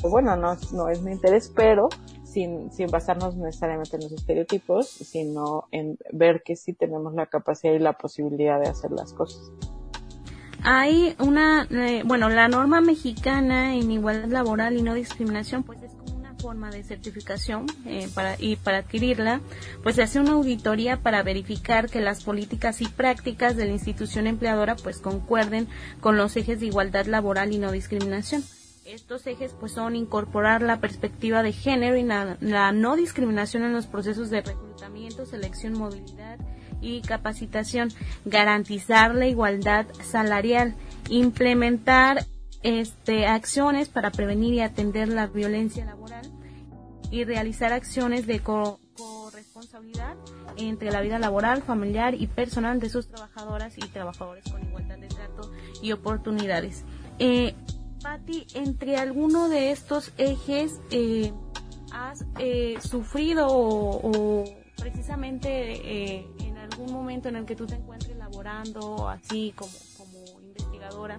bueno, 0.01 0.35
no, 0.35 0.57
no 0.71 0.89
es 0.89 1.01
mi 1.01 1.11
interés, 1.11 1.51
pero 1.55 1.89
sin, 2.33 2.71
sin 2.71 2.87
basarnos 2.87 3.35
necesariamente 3.35 3.95
en 3.95 4.03
los 4.03 4.11
estereotipos, 4.11 4.89
sino 4.89 5.67
en 5.71 5.97
ver 6.11 6.41
que 6.43 6.55
sí 6.55 6.73
tenemos 6.73 7.13
la 7.13 7.27
capacidad 7.27 7.73
y 7.73 7.79
la 7.79 7.93
posibilidad 7.93 8.59
de 8.59 8.67
hacer 8.67 8.91
las 8.91 9.13
cosas. 9.13 9.51
Hay 10.65 11.15
una, 11.19 11.67
eh, 11.69 12.03
bueno, 12.05 12.29
la 12.29 12.47
norma 12.47 12.79
mexicana 12.79 13.75
en 13.75 13.91
igualdad 13.91 14.29
laboral 14.29 14.77
y 14.77 14.81
no 14.81 14.93
discriminación, 14.93 15.63
pues 15.63 15.83
es 15.83 15.91
como 15.91 16.15
una 16.15 16.33
forma 16.35 16.71
de 16.71 16.83
certificación 16.83 17.65
eh, 17.85 18.07
para, 18.15 18.35
y 18.39 18.55
para 18.55 18.77
adquirirla, 18.77 19.41
pues 19.83 19.97
se 19.97 20.03
hace 20.03 20.21
una 20.21 20.31
auditoría 20.31 21.01
para 21.01 21.21
verificar 21.21 21.89
que 21.89 21.99
las 21.99 22.23
políticas 22.23 22.81
y 22.81 22.87
prácticas 22.87 23.57
de 23.57 23.65
la 23.65 23.73
institución 23.73 24.25
empleadora 24.25 24.77
pues 24.77 24.99
concuerden 24.99 25.67
con 25.99 26.15
los 26.15 26.35
ejes 26.37 26.61
de 26.61 26.67
igualdad 26.67 27.07
laboral 27.07 27.51
y 27.51 27.59
no 27.59 27.71
discriminación. 27.71 28.43
Estos 28.85 29.25
ejes 29.27 29.55
pues 29.57 29.71
son 29.71 29.95
incorporar 29.95 30.61
la 30.61 30.81
perspectiva 30.81 31.41
de 31.41 31.53
género 31.53 31.95
y 31.95 32.03
la, 32.03 32.71
no 32.73 32.95
discriminación 32.97 33.63
en 33.63 33.71
los 33.71 33.87
procesos 33.87 34.29
de 34.29 34.41
reclutamiento, 34.41 35.25
selección, 35.25 35.73
movilidad 35.73 36.37
y 36.81 37.01
capacitación, 37.01 37.89
garantizar 38.25 39.15
la 39.15 39.27
igualdad 39.27 39.85
salarial, 40.03 40.75
implementar 41.09 42.25
este, 42.61 43.25
acciones 43.25 43.87
para 43.87 44.11
prevenir 44.11 44.53
y 44.53 44.59
atender 44.59 45.07
la 45.07 45.27
violencia 45.27 45.85
laboral. 45.85 46.29
Y 47.09 47.25
realizar 47.25 47.71
acciones 47.73 48.25
de 48.25 48.39
corresponsabilidad 48.39 50.15
entre 50.57 50.91
la 50.91 50.99
vida 51.01 51.19
laboral, 51.19 51.61
familiar 51.61 52.15
y 52.15 52.27
personal 52.27 52.79
de 52.79 52.89
sus 52.89 53.07
trabajadoras 53.07 53.77
y 53.77 53.81
trabajadores 53.81 54.43
con 54.51 54.63
igualdad 54.63 54.97
de 54.97 55.07
trato 55.07 55.51
y 55.81 55.91
oportunidades. 55.91 56.83
Eh, 57.19 57.53
Patti, 58.03 58.45
entre 58.53 58.97
alguno 58.97 59.47
de 59.47 59.71
estos 59.71 60.11
ejes 60.17 60.81
eh, 60.91 61.31
has 61.93 62.25
eh, 62.37 62.77
sufrido 62.81 63.47
o, 63.49 64.43
precisamente 64.75 65.47
eh, 66.19 66.27
en 66.39 66.57
algún 66.57 66.91
momento 66.91 67.29
en 67.29 67.37
el 67.37 67.45
que 67.45 67.55
tú 67.55 67.65
te 67.65 67.75
encuentres 67.75 68.17
laborando 68.17 69.07
así 69.07 69.53
como, 69.55 69.71
como 69.97 70.41
investigadora, 70.41 71.17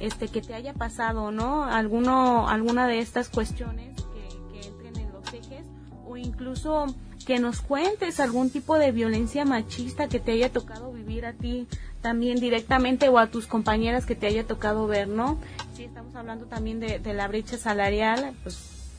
este 0.00 0.26
que 0.26 0.42
te 0.42 0.54
haya 0.54 0.74
pasado, 0.74 1.30
¿no? 1.30 1.62
Alguno, 1.62 2.48
alguna 2.48 2.88
de 2.88 2.98
estas 2.98 3.28
cuestiones 3.28 3.94
que, 3.94 4.52
que 4.52 4.66
entren 4.66 4.96
en 4.96 5.12
los 5.12 5.32
ejes 5.32 5.64
o 6.08 6.16
incluso 6.16 6.86
que 7.24 7.38
nos 7.38 7.60
cuentes 7.60 8.18
algún 8.18 8.50
tipo 8.50 8.78
de 8.78 8.90
violencia 8.90 9.44
machista 9.44 10.08
que 10.08 10.18
te 10.18 10.32
haya 10.32 10.52
tocado 10.52 10.92
vivir 10.92 11.24
a 11.24 11.32
ti 11.32 11.68
también 12.06 12.38
directamente 12.38 13.08
o 13.08 13.18
a 13.18 13.26
tus 13.26 13.48
compañeras 13.48 14.06
que 14.06 14.14
te 14.14 14.28
haya 14.28 14.46
tocado 14.46 14.86
ver, 14.86 15.08
¿no? 15.08 15.38
Si 15.74 15.82
estamos 15.82 16.14
hablando 16.14 16.46
también 16.46 16.78
de, 16.78 17.00
la 17.14 17.26
brecha 17.26 17.58
salarial, 17.58 18.32
pues 18.44 18.54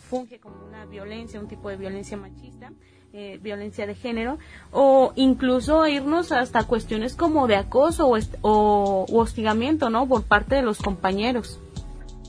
funge 0.09 0.39
como 0.39 0.65
una 0.65 0.83
violencia, 0.87 1.39
un 1.39 1.47
tipo 1.47 1.69
de 1.69 1.77
violencia 1.77 2.17
machista, 2.17 2.73
eh, 3.13 3.39
violencia 3.41 3.87
de 3.87 3.95
género, 3.95 4.39
o 4.73 5.13
incluso 5.15 5.87
irnos 5.87 6.33
hasta 6.33 6.65
cuestiones 6.65 7.15
como 7.15 7.47
de 7.47 7.55
acoso 7.55 8.09
o, 8.09 8.17
o 8.41 9.05
hostigamiento, 9.17 9.89
¿no? 9.89 10.05
Por 10.05 10.23
parte 10.23 10.55
de 10.55 10.63
los 10.63 10.79
compañeros. 10.79 11.61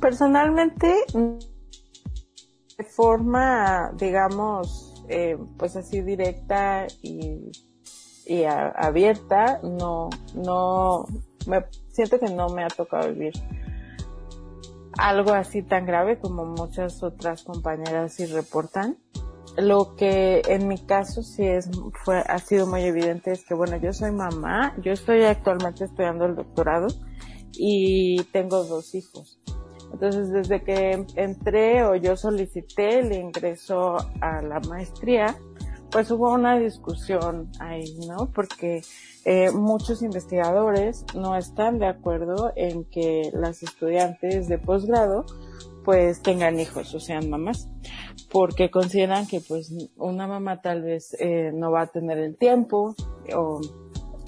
Personalmente, 0.01 0.95
de 2.79 2.85
forma, 2.85 3.91
digamos, 3.99 5.03
eh, 5.09 5.37
pues 5.57 5.75
así 5.75 6.03
directa 6.03 6.87
y 7.03 7.51
y 8.29 8.45
abierta, 8.45 9.59
no, 9.63 10.11
no, 10.35 11.07
me 11.47 11.65
siento 11.91 12.21
que 12.21 12.29
no 12.29 12.51
me 12.51 12.63
ha 12.63 12.69
tocado 12.69 13.09
vivir 13.09 13.33
algo 14.99 15.33
así 15.33 15.63
tan 15.63 15.87
grave 15.87 16.19
como 16.19 16.45
muchas 16.45 17.03
otras 17.03 17.45
compañeras 17.45 18.13
sí 18.13 18.27
reportan. 18.27 18.99
Lo 19.57 19.97
que 19.97 20.43
en 20.47 20.69
mi 20.69 20.79
caso 20.79 21.23
sí 21.23 21.45
es, 21.45 21.71
fue, 22.05 22.19
ha 22.19 22.39
sido 22.39 22.67
muy 22.67 22.83
evidente 22.83 23.33
es 23.33 23.45
que 23.45 23.55
bueno, 23.55 23.77
yo 23.77 23.93
soy 23.93 24.13
mamá, 24.13 24.75
yo 24.83 24.93
estoy 24.93 25.25
actualmente 25.25 25.85
estudiando 25.85 26.27
el 26.27 26.37
doctorado 26.37 26.89
y 27.53 28.23
tengo 28.25 28.63
dos 28.65 28.95
hijos. 28.95 29.41
Entonces, 29.93 30.31
desde 30.31 30.63
que 30.63 31.07
entré 31.17 31.83
o 31.85 31.97
yo 31.97 32.15
solicité 32.15 32.99
el 33.01 33.13
ingreso 33.13 33.97
a 34.21 34.43
la 34.43 34.61
maestría, 34.61 35.35
pues 35.91 36.11
hubo 36.11 36.33
una 36.33 36.59
discusión 36.59 37.51
ahí, 37.61 37.97
¿no? 38.07 38.31
Porque 38.33 38.83
eh, 39.25 39.51
muchos 39.51 40.03
investigadores 40.03 41.05
no 41.15 41.37
están 41.37 41.79
de 41.79 41.87
acuerdo 41.87 42.53
en 42.57 42.85
que 42.85 43.31
las 43.33 43.63
estudiantes 43.63 44.49
de 44.49 44.59
posgrado 44.59 45.25
pues 45.85 46.21
tengan 46.21 46.61
hijos 46.61 46.95
o 46.95 47.01
sean 47.01 47.31
mamás, 47.31 47.71
porque 48.31 48.71
consideran 48.71 49.27
que 49.27 49.41
pues 49.41 49.73
una 49.97 50.27
mamá 50.27 50.61
tal 50.61 50.83
vez 50.83 51.17
eh, 51.19 51.51
no 51.55 51.71
va 51.71 51.83
a 51.83 51.87
tener 51.87 52.19
el 52.19 52.37
tiempo 52.37 52.95
o 53.35 53.61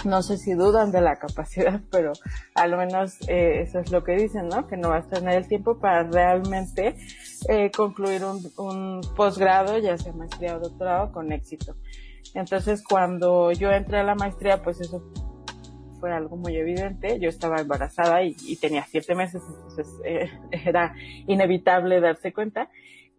no 0.05 0.23
sé 0.23 0.37
si 0.37 0.55
dudan 0.55 0.93
de 0.93 1.01
la 1.01 1.17
capacidad, 1.17 1.81
pero 1.91 2.13
al 2.55 2.77
menos 2.77 3.19
eh, 3.29 3.63
eso 3.63 3.81
es 3.81 3.91
lo 3.91 4.05
que 4.05 4.17
dicen, 4.17 4.49
¿no? 4.49 4.67
Que 4.67 4.77
no 4.77 4.91
vas 4.91 5.07
a 5.07 5.11
tener 5.11 5.37
el 5.37 5.49
tiempo 5.49 5.79
para 5.79 6.05
realmente 6.05 6.97
eh, 7.49 7.71
concluir 7.71 8.25
un, 8.25 8.51
un 8.57 9.01
posgrado, 9.17 9.79
ya 9.79 9.97
sea 9.97 10.13
maestría 10.13 10.57
o 10.57 10.61
doctorado, 10.61 11.13
con 11.13 11.33
éxito. 11.33 11.75
Entonces, 12.35 12.83
cuando 12.83 13.53
yo 13.53 13.71
entré 13.71 13.99
a 13.99 14.05
la 14.05 14.15
maestría, 14.15 14.63
pues 14.63 14.81
eso 14.81 15.03
fue 16.01 16.13
algo 16.13 16.37
muy 16.37 16.57
evidente. 16.57 17.21
Yo 17.21 17.29
estaba 17.29 17.61
embarazada 17.61 18.23
y, 18.25 18.35
y 18.47 18.57
tenía 18.57 18.85
siete 18.89 19.15
meses, 19.15 19.43
entonces 19.47 19.89
eh, 20.05 20.31
era 20.67 20.95
inevitable 21.27 22.01
darse 22.01 22.33
cuenta. 22.33 22.71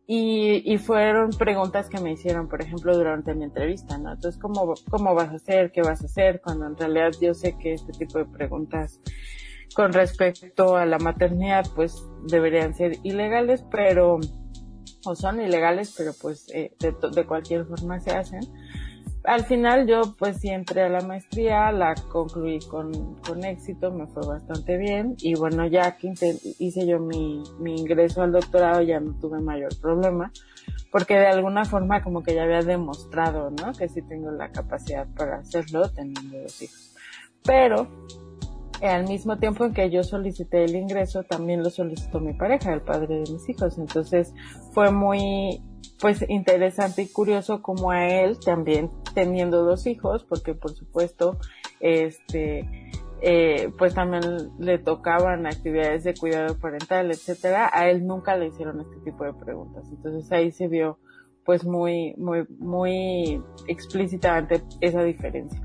Y, 0.07 0.63
y, 0.65 0.77
fueron 0.77 1.29
preguntas 1.29 1.87
que 1.87 2.01
me 2.01 2.11
hicieron, 2.11 2.49
por 2.49 2.61
ejemplo, 2.61 2.97
durante 2.97 3.33
mi 3.33 3.45
entrevista, 3.45 3.97
¿no? 3.97 4.11
Entonces, 4.11 4.41
¿cómo, 4.41 4.73
¿cómo 4.89 5.13
vas 5.13 5.29
a 5.29 5.35
hacer? 5.35 5.71
¿Qué 5.71 5.81
vas 5.81 6.01
a 6.01 6.05
hacer? 6.05 6.41
Cuando 6.43 6.65
en 6.65 6.75
realidad 6.75 7.11
yo 7.21 7.33
sé 7.33 7.57
que 7.57 7.73
este 7.73 7.93
tipo 7.93 8.17
de 8.17 8.25
preguntas 8.25 8.99
con 9.73 9.93
respecto 9.93 10.75
a 10.75 10.85
la 10.85 10.97
maternidad, 10.99 11.65
pues 11.75 12.03
deberían 12.27 12.73
ser 12.73 12.97
ilegales, 13.03 13.63
pero, 13.71 14.19
o 15.05 15.15
son 15.15 15.39
ilegales, 15.39 15.93
pero 15.97 16.11
pues 16.19 16.49
eh, 16.53 16.75
de, 16.79 16.93
de 17.13 17.25
cualquier 17.25 17.65
forma 17.65 17.99
se 17.99 18.11
hacen 18.11 18.41
al 19.23 19.45
final 19.45 19.87
yo 19.87 20.01
pues 20.17 20.43
entré 20.43 20.83
a 20.83 20.89
la 20.89 21.01
maestría, 21.01 21.71
la 21.71 21.95
concluí 21.95 22.59
con, 22.59 23.15
con 23.15 23.43
éxito, 23.43 23.91
me 23.91 24.07
fue 24.07 24.25
bastante 24.25 24.77
bien 24.77 25.15
y 25.19 25.35
bueno 25.35 25.65
ya 25.67 25.97
que 25.97 26.13
hice 26.59 26.87
yo 26.87 26.99
mi, 26.99 27.43
mi 27.59 27.75
ingreso 27.75 28.21
al 28.21 28.31
doctorado 28.31 28.81
ya 28.81 28.99
no 28.99 29.13
tuve 29.19 29.39
mayor 29.39 29.77
problema 29.79 30.31
porque 30.91 31.15
de 31.15 31.27
alguna 31.27 31.65
forma 31.65 32.03
como 32.03 32.21
que 32.21 32.35
ya 32.35 32.43
había 32.43 32.61
demostrado, 32.61 33.49
¿no? 33.49 33.71
Que 33.73 33.87
sí 33.87 34.01
tengo 34.01 34.29
la 34.31 34.51
capacidad 34.51 35.07
para 35.15 35.37
hacerlo 35.37 35.89
teniendo 35.89 36.39
dos 36.39 36.61
hijos. 36.61 36.95
Pero 37.43 37.87
al 38.81 39.07
mismo 39.07 39.37
tiempo 39.37 39.65
en 39.65 39.73
que 39.73 39.89
yo 39.89 40.03
solicité 40.03 40.65
el 40.65 40.75
ingreso, 40.75 41.23
también 41.23 41.63
lo 41.63 41.69
solicitó 41.69 42.19
mi 42.19 42.33
pareja, 42.33 42.73
el 42.73 42.81
padre 42.81 43.19
de 43.19 43.31
mis 43.31 43.47
hijos. 43.47 43.77
Entonces 43.77 44.33
fue 44.73 44.91
muy, 44.91 45.61
pues 45.99 46.25
interesante 46.27 47.03
y 47.03 47.07
curioso 47.07 47.61
como 47.61 47.91
a 47.91 48.07
él 48.07 48.39
también 48.39 48.89
teniendo 49.13 49.63
dos 49.63 49.87
hijos, 49.87 50.23
porque 50.23 50.53
por 50.53 50.71
supuesto, 50.71 51.37
este, 51.79 52.91
eh, 53.21 53.71
pues 53.77 53.93
también 53.93 54.51
le 54.59 54.79
tocaban 54.79 55.45
actividades 55.45 56.03
de 56.03 56.15
cuidado 56.15 56.57
parental, 56.57 57.11
etcétera, 57.11 57.69
a 57.71 57.89
él 57.89 58.05
nunca 58.07 58.35
le 58.35 58.47
hicieron 58.47 58.81
este 58.81 58.97
tipo 59.03 59.23
de 59.23 59.33
preguntas. 59.33 59.85
Entonces 59.91 60.31
ahí 60.31 60.51
se 60.51 60.67
vio 60.67 60.97
pues 61.45 61.65
muy, 61.65 62.13
muy, 62.17 62.45
muy 62.59 63.41
explícitamente 63.67 64.63
esa 64.79 65.03
diferencia. 65.03 65.61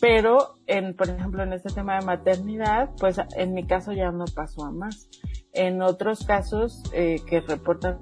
Pero, 0.00 0.54
en, 0.66 0.94
por 0.94 1.08
ejemplo, 1.08 1.42
en 1.42 1.52
este 1.52 1.72
tema 1.72 1.98
de 1.98 2.06
maternidad, 2.06 2.90
pues 3.00 3.20
en 3.36 3.52
mi 3.52 3.66
caso 3.66 3.92
ya 3.92 4.10
no 4.12 4.26
pasó 4.34 4.64
a 4.64 4.70
más. 4.70 5.08
En 5.52 5.82
otros 5.82 6.24
casos 6.24 6.82
eh, 6.92 7.16
que 7.26 7.40
reportan 7.40 7.98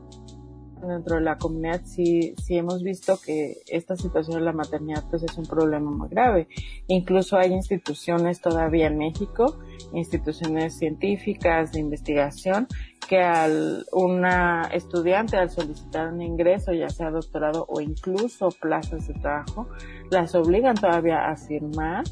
dentro 0.83 1.17
de 1.17 1.23
la 1.23 1.37
comunidad 1.39 1.83
sí, 1.85 2.35
sí 2.43 2.57
hemos 2.57 2.83
visto 2.83 3.19
que 3.25 3.59
esta 3.69 3.97
situación 3.97 4.39
de 4.39 4.45
la 4.45 4.53
maternidad 4.53 5.05
pues 5.09 5.23
es 5.23 5.37
un 5.39 5.47
problema 5.47 5.91
muy 5.91 6.09
grave. 6.09 6.49
Incluso 6.87 7.37
hay 7.37 7.53
instituciones 7.53 8.41
todavía 8.41 8.89
en 8.89 8.99
México, 8.99 9.59
instituciones 9.93 10.77
científicas 10.77 11.73
de 11.73 11.81
investigación, 11.81 12.67
que 13.09 13.21
al 13.21 13.87
una 13.93 14.69
estudiante 14.73 15.37
al 15.37 15.51
solicitar 15.51 16.13
un 16.13 16.23
ingreso, 16.23 16.73
ya 16.73 16.89
sea 16.89 17.11
doctorado 17.11 17.65
o 17.69 17.81
incluso 17.81 18.49
plazas 18.61 19.07
de 19.07 19.15
trabajo, 19.15 19.69
las 20.11 20.35
obligan 20.35 20.75
todavía 20.75 21.29
a 21.31 21.37
firmar 21.37 22.05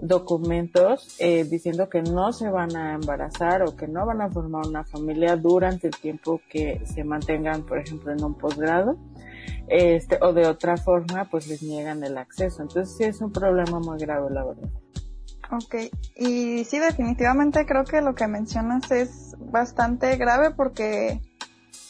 documentos 0.00 1.16
eh, 1.18 1.44
diciendo 1.44 1.88
que 1.88 2.02
no 2.02 2.32
se 2.32 2.48
van 2.48 2.76
a 2.76 2.94
embarazar 2.94 3.62
o 3.62 3.76
que 3.76 3.88
no 3.88 4.06
van 4.06 4.20
a 4.20 4.30
formar 4.30 4.66
una 4.66 4.84
familia 4.84 5.36
durante 5.36 5.88
el 5.88 5.96
tiempo 5.96 6.40
que 6.48 6.82
se 6.84 7.04
mantengan, 7.04 7.64
por 7.64 7.78
ejemplo, 7.78 8.12
en 8.12 8.22
un 8.22 8.34
posgrado, 8.34 8.96
este, 9.68 10.18
o 10.22 10.32
de 10.32 10.46
otra 10.46 10.76
forma, 10.76 11.24
pues 11.30 11.48
les 11.48 11.62
niegan 11.62 12.02
el 12.04 12.16
acceso. 12.16 12.62
Entonces 12.62 12.96
sí 12.96 13.04
es 13.04 13.20
un 13.20 13.32
problema 13.32 13.80
muy 13.80 13.98
grave, 13.98 14.30
la 14.30 14.44
verdad. 14.44 14.70
Ok, 15.50 15.76
y 16.14 16.64
sí, 16.64 16.78
definitivamente 16.78 17.64
creo 17.64 17.84
que 17.84 18.02
lo 18.02 18.14
que 18.14 18.26
mencionas 18.26 18.90
es 18.90 19.34
bastante 19.38 20.14
grave 20.16 20.50
porque, 20.50 21.22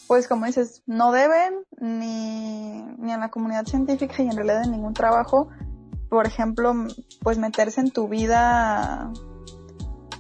pues 0.07 0.29
como 0.29 0.47
dices, 0.47 0.85
no 0.87 1.11
deben 1.11 1.55
ni, 1.81 2.83
ni 2.99 3.12
en 3.12 3.21
la 3.21 3.31
comunidad 3.31 3.66
científica 3.66 4.23
y 4.23 4.29
en 4.29 4.37
realidad 4.37 4.62
en 4.62 4.71
ningún 4.71 4.94
trabajo, 4.94 5.49
por 6.09 6.27
ejemplo, 6.27 6.75
pues 7.23 7.38
meterse 7.38 7.81
en 7.81 7.90
tu 7.90 8.09
vida 8.09 9.12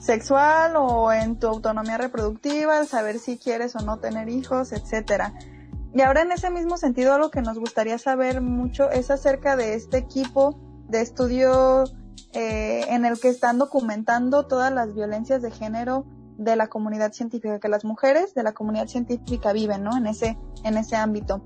sexual 0.00 0.74
o 0.76 1.12
en 1.12 1.38
tu 1.38 1.46
autonomía 1.48 1.98
reproductiva, 1.98 2.84
saber 2.84 3.18
si 3.18 3.38
quieres 3.38 3.76
o 3.76 3.80
no 3.80 3.98
tener 3.98 4.28
hijos, 4.28 4.72
etcétera. 4.72 5.34
Y 5.94 6.02
ahora 6.02 6.22
en 6.22 6.32
ese 6.32 6.50
mismo 6.50 6.76
sentido, 6.76 7.14
algo 7.14 7.30
que 7.30 7.42
nos 7.42 7.58
gustaría 7.58 7.98
saber 7.98 8.40
mucho 8.40 8.90
es 8.90 9.10
acerca 9.10 9.56
de 9.56 9.74
este 9.74 9.98
equipo 9.98 10.58
de 10.88 11.00
estudio 11.00 11.84
eh, 12.32 12.84
en 12.88 13.04
el 13.04 13.18
que 13.18 13.28
están 13.28 13.58
documentando 13.58 14.46
todas 14.46 14.72
las 14.72 14.94
violencias 14.94 15.42
de 15.42 15.50
género 15.50 16.06
de 16.36 16.56
la 16.56 16.68
comunidad 16.68 17.12
científica, 17.12 17.58
que 17.58 17.68
las 17.68 17.84
mujeres 17.84 18.34
de 18.34 18.42
la 18.42 18.52
comunidad 18.52 18.86
científica 18.86 19.52
viven, 19.52 19.82
¿no? 19.82 19.96
En 19.96 20.06
ese, 20.06 20.38
en 20.62 20.76
ese 20.76 20.96
ámbito. 20.96 21.42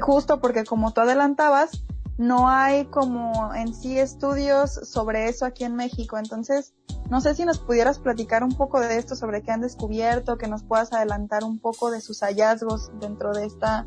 Justo 0.00 0.40
porque 0.40 0.64
como 0.64 0.92
tú 0.92 1.02
adelantabas, 1.02 1.84
no 2.18 2.48
hay 2.48 2.86
como 2.86 3.54
en 3.54 3.74
sí 3.74 3.98
estudios 3.98 4.72
sobre 4.72 5.28
eso 5.28 5.46
aquí 5.46 5.64
en 5.64 5.74
México. 5.74 6.18
Entonces, 6.18 6.74
no 7.10 7.20
sé 7.20 7.34
si 7.34 7.44
nos 7.44 7.58
pudieras 7.58 7.98
platicar 7.98 8.44
un 8.44 8.56
poco 8.56 8.80
de 8.80 8.96
esto, 8.96 9.16
sobre 9.16 9.42
qué 9.42 9.50
han 9.50 9.60
descubierto, 9.60 10.38
que 10.38 10.48
nos 10.48 10.62
puedas 10.62 10.92
adelantar 10.92 11.44
un 11.44 11.58
poco 11.58 11.90
de 11.90 12.00
sus 12.00 12.20
hallazgos 12.20 12.90
dentro 13.00 13.32
de 13.32 13.46
esta 13.46 13.86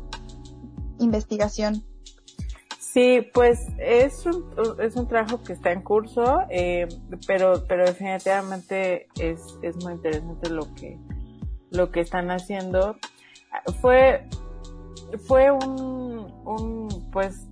investigación. 0.98 1.84
Sí, 2.78 3.26
pues 3.34 3.60
es 3.78 4.24
un, 4.24 4.46
es 4.80 4.96
un 4.96 5.06
trabajo 5.06 5.42
que 5.42 5.52
está 5.52 5.70
en 5.70 5.82
curso, 5.82 6.40
eh, 6.48 6.88
pero, 7.26 7.64
pero 7.68 7.84
definitivamente 7.84 9.08
es, 9.18 9.58
es 9.60 9.76
muy 9.84 9.92
interesante 9.92 10.48
lo 10.48 10.72
que, 10.74 10.98
lo 11.70 11.90
que 11.90 12.00
están 12.00 12.30
haciendo. 12.30 12.96
Fue, 13.82 14.26
fue 15.26 15.50
un, 15.50 16.32
un, 16.46 17.10
pues, 17.12 17.48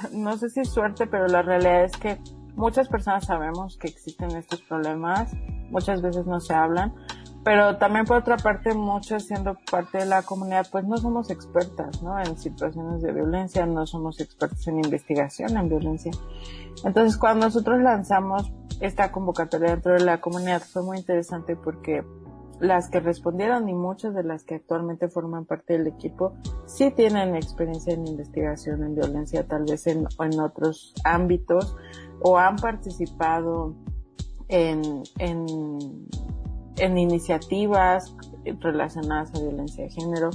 no 0.12 0.36
sé 0.36 0.50
si 0.50 0.64
suerte, 0.64 1.06
pero 1.06 1.26
la 1.26 1.42
realidad 1.42 1.84
es 1.84 1.96
que 1.96 2.18
muchas 2.54 2.88
personas 2.88 3.26
sabemos 3.26 3.76
que 3.76 3.88
existen 3.88 4.30
estos 4.32 4.60
problemas, 4.62 5.32
muchas 5.70 6.02
veces 6.02 6.26
no 6.26 6.40
se 6.40 6.54
hablan, 6.54 6.94
pero 7.44 7.76
también 7.76 8.04
por 8.04 8.18
otra 8.18 8.36
parte 8.36 8.74
muchos 8.74 9.24
siendo 9.24 9.56
parte 9.70 9.98
de 9.98 10.06
la 10.06 10.22
comunidad 10.22 10.66
pues 10.70 10.84
no 10.84 10.96
somos 10.96 11.30
expertas 11.30 12.02
¿no? 12.02 12.18
en 12.20 12.38
situaciones 12.38 13.02
de 13.02 13.12
violencia 13.12 13.66
no 13.66 13.86
somos 13.86 14.20
expertos 14.20 14.66
en 14.68 14.76
investigación 14.76 15.56
en 15.56 15.68
violencia 15.68 16.12
entonces 16.84 17.16
cuando 17.16 17.46
nosotros 17.46 17.80
lanzamos 17.80 18.52
esta 18.80 19.10
convocatoria 19.10 19.70
dentro 19.70 19.94
de 19.94 20.04
la 20.04 20.20
comunidad 20.20 20.62
fue 20.62 20.82
muy 20.82 20.98
interesante 20.98 21.56
porque 21.56 22.04
las 22.62 22.88
que 22.88 23.00
respondieron 23.00 23.68
y 23.68 23.74
muchas 23.74 24.14
de 24.14 24.22
las 24.22 24.44
que 24.44 24.54
actualmente 24.54 25.08
forman 25.08 25.44
parte 25.44 25.72
del 25.76 25.88
equipo 25.88 26.34
sí 26.64 26.92
tienen 26.92 27.34
experiencia 27.34 27.92
en 27.92 28.06
investigación 28.06 28.84
en 28.84 28.94
violencia 28.94 29.46
tal 29.46 29.64
vez 29.64 29.86
en, 29.88 30.06
en 30.20 30.40
otros 30.40 30.94
ámbitos 31.04 31.76
o 32.20 32.38
han 32.38 32.56
participado 32.56 33.74
en, 34.48 35.02
en 35.18 36.06
en 36.78 36.98
iniciativas 36.98 38.14
relacionadas 38.60 39.34
a 39.34 39.40
violencia 39.40 39.84
de 39.84 39.90
género. 39.90 40.30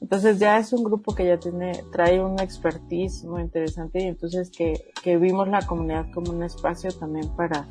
Entonces 0.00 0.38
ya 0.38 0.58
es 0.58 0.72
un 0.72 0.84
grupo 0.84 1.14
que 1.14 1.26
ya 1.26 1.38
tiene, 1.38 1.72
trae 1.90 2.22
una 2.22 2.44
expertise 2.44 3.24
muy 3.24 3.42
interesante 3.42 4.02
y 4.02 4.06
entonces 4.06 4.50
que, 4.50 4.92
que 5.02 5.16
vimos 5.16 5.48
la 5.48 5.62
comunidad 5.62 6.06
como 6.12 6.30
un 6.30 6.42
espacio 6.42 6.90
también 6.92 7.28
para, 7.36 7.66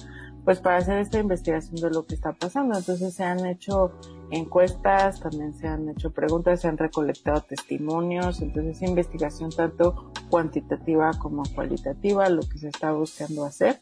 pues 0.48 0.62
para 0.62 0.78
hacer 0.78 1.00
esta 1.00 1.20
investigación 1.20 1.76
de 1.76 1.90
lo 1.90 2.06
que 2.06 2.16
está 2.16 2.32
pasando. 2.32 2.78
Entonces 2.78 3.14
se 3.14 3.26
han 3.26 3.46
hecho 3.46 3.92
encuestas, 4.32 5.20
también 5.20 5.54
se 5.54 5.68
han 5.68 5.90
hecho 5.90 6.12
preguntas, 6.12 6.62
se 6.62 6.70
han 6.70 6.78
recolectado 6.78 7.42
testimonios, 7.42 8.42
entonces 8.42 8.82
investigación 8.82 9.50
tanto 9.50 10.14
cuantitativa 10.30 11.12
como 11.20 11.44
cualitativa, 11.54 12.30
lo 12.30 12.44
que 12.44 12.60
se 12.60 12.70
está 12.70 12.94
buscando 12.94 13.44
hacer. 13.44 13.82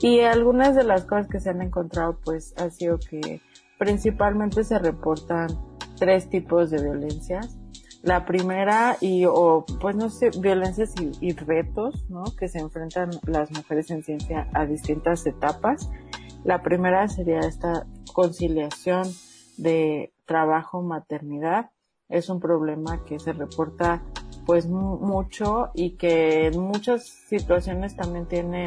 Y 0.00 0.20
algunas 0.20 0.74
de 0.74 0.84
las 0.84 1.06
cosas 1.06 1.28
que 1.28 1.40
se 1.40 1.48
han 1.48 1.62
encontrado 1.62 2.18
pues 2.22 2.52
ha 2.58 2.68
sido 2.68 2.98
que 2.98 3.40
principalmente 3.78 4.64
se 4.64 4.78
reportan 4.78 5.48
tres 5.96 6.28
tipos 6.28 6.70
de 6.70 6.82
violencias. 6.82 7.58
La 8.02 8.24
primera 8.24 8.96
y 9.00 9.26
o 9.26 9.64
pues 9.80 9.94
no 9.94 10.08
sé, 10.08 10.30
violencias 10.38 10.94
y, 11.20 11.32
retos, 11.32 12.08
¿no? 12.08 12.24
Que 12.38 12.48
se 12.48 12.58
enfrentan 12.58 13.10
las 13.26 13.50
mujeres 13.50 13.90
en 13.90 14.02
ciencia 14.02 14.48
a 14.54 14.64
distintas 14.64 15.26
etapas. 15.26 15.90
La 16.44 16.62
primera 16.62 17.06
sería 17.08 17.40
esta 17.40 17.86
conciliación 18.14 19.06
de 19.58 20.12
trabajo 20.24 20.80
maternidad. 20.80 21.70
Es 22.08 22.30
un 22.30 22.40
problema 22.40 23.04
que 23.04 23.18
se 23.18 23.32
reporta 23.32 24.02
pues 24.46 24.66
mucho 24.66 25.70
y 25.74 25.96
que 25.96 26.46
en 26.46 26.58
muchas 26.58 27.04
situaciones 27.04 27.94
también 27.96 28.26
tiene 28.26 28.66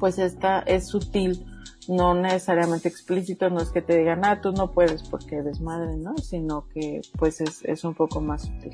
pues 0.00 0.18
esta 0.18 0.60
es 0.60 0.88
sutil, 0.88 1.44
no 1.90 2.14
necesariamente 2.14 2.88
explícito, 2.88 3.50
no 3.50 3.60
es 3.60 3.70
que 3.70 3.82
te 3.82 3.98
digan, 3.98 4.24
ah, 4.24 4.40
tú 4.40 4.52
no 4.52 4.70
puedes 4.70 5.02
porque 5.02 5.36
eres 5.36 5.60
madre, 5.60 5.96
¿no? 5.96 6.16
Sino 6.18 6.68
que 6.68 7.00
pues 7.18 7.40
es, 7.40 7.64
es 7.64 7.82
un 7.84 7.94
poco 7.94 8.20
más 8.20 8.42
sutil. 8.42 8.72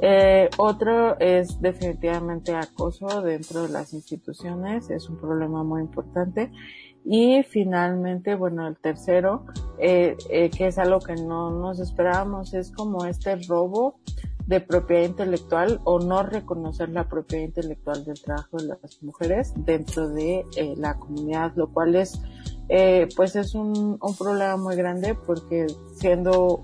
Eh, 0.00 0.48
otro 0.56 1.18
es 1.18 1.60
definitivamente 1.60 2.54
acoso 2.54 3.22
dentro 3.22 3.62
de 3.62 3.70
las 3.70 3.92
instituciones, 3.92 4.88
es 4.88 5.08
un 5.08 5.16
problema 5.16 5.64
muy 5.64 5.80
importante. 5.80 6.52
Y 7.04 7.42
finalmente, 7.42 8.36
bueno, 8.36 8.68
el 8.68 8.76
tercero, 8.76 9.44
eh, 9.78 10.16
eh, 10.30 10.50
que 10.50 10.68
es 10.68 10.78
algo 10.78 11.00
que 11.00 11.16
no 11.16 11.50
nos 11.50 11.80
esperábamos, 11.80 12.54
es 12.54 12.70
como 12.70 13.04
este 13.04 13.34
robo 13.48 13.98
de 14.48 14.60
propiedad 14.60 15.02
intelectual 15.02 15.78
o 15.84 16.00
no 16.00 16.22
reconocer 16.22 16.88
la 16.88 17.06
propiedad 17.06 17.44
intelectual 17.44 18.02
del 18.06 18.20
trabajo 18.20 18.56
de 18.56 18.68
las 18.68 19.02
mujeres 19.02 19.52
dentro 19.54 20.08
de 20.08 20.46
eh, 20.56 20.74
la 20.78 20.98
comunidad, 20.98 21.52
lo 21.54 21.70
cual 21.70 21.94
es, 21.94 22.18
eh, 22.70 23.08
pues 23.14 23.36
es 23.36 23.54
un, 23.54 23.98
un 24.00 24.16
problema 24.16 24.56
muy 24.56 24.74
grande 24.74 25.14
porque 25.14 25.66
siendo 25.92 26.62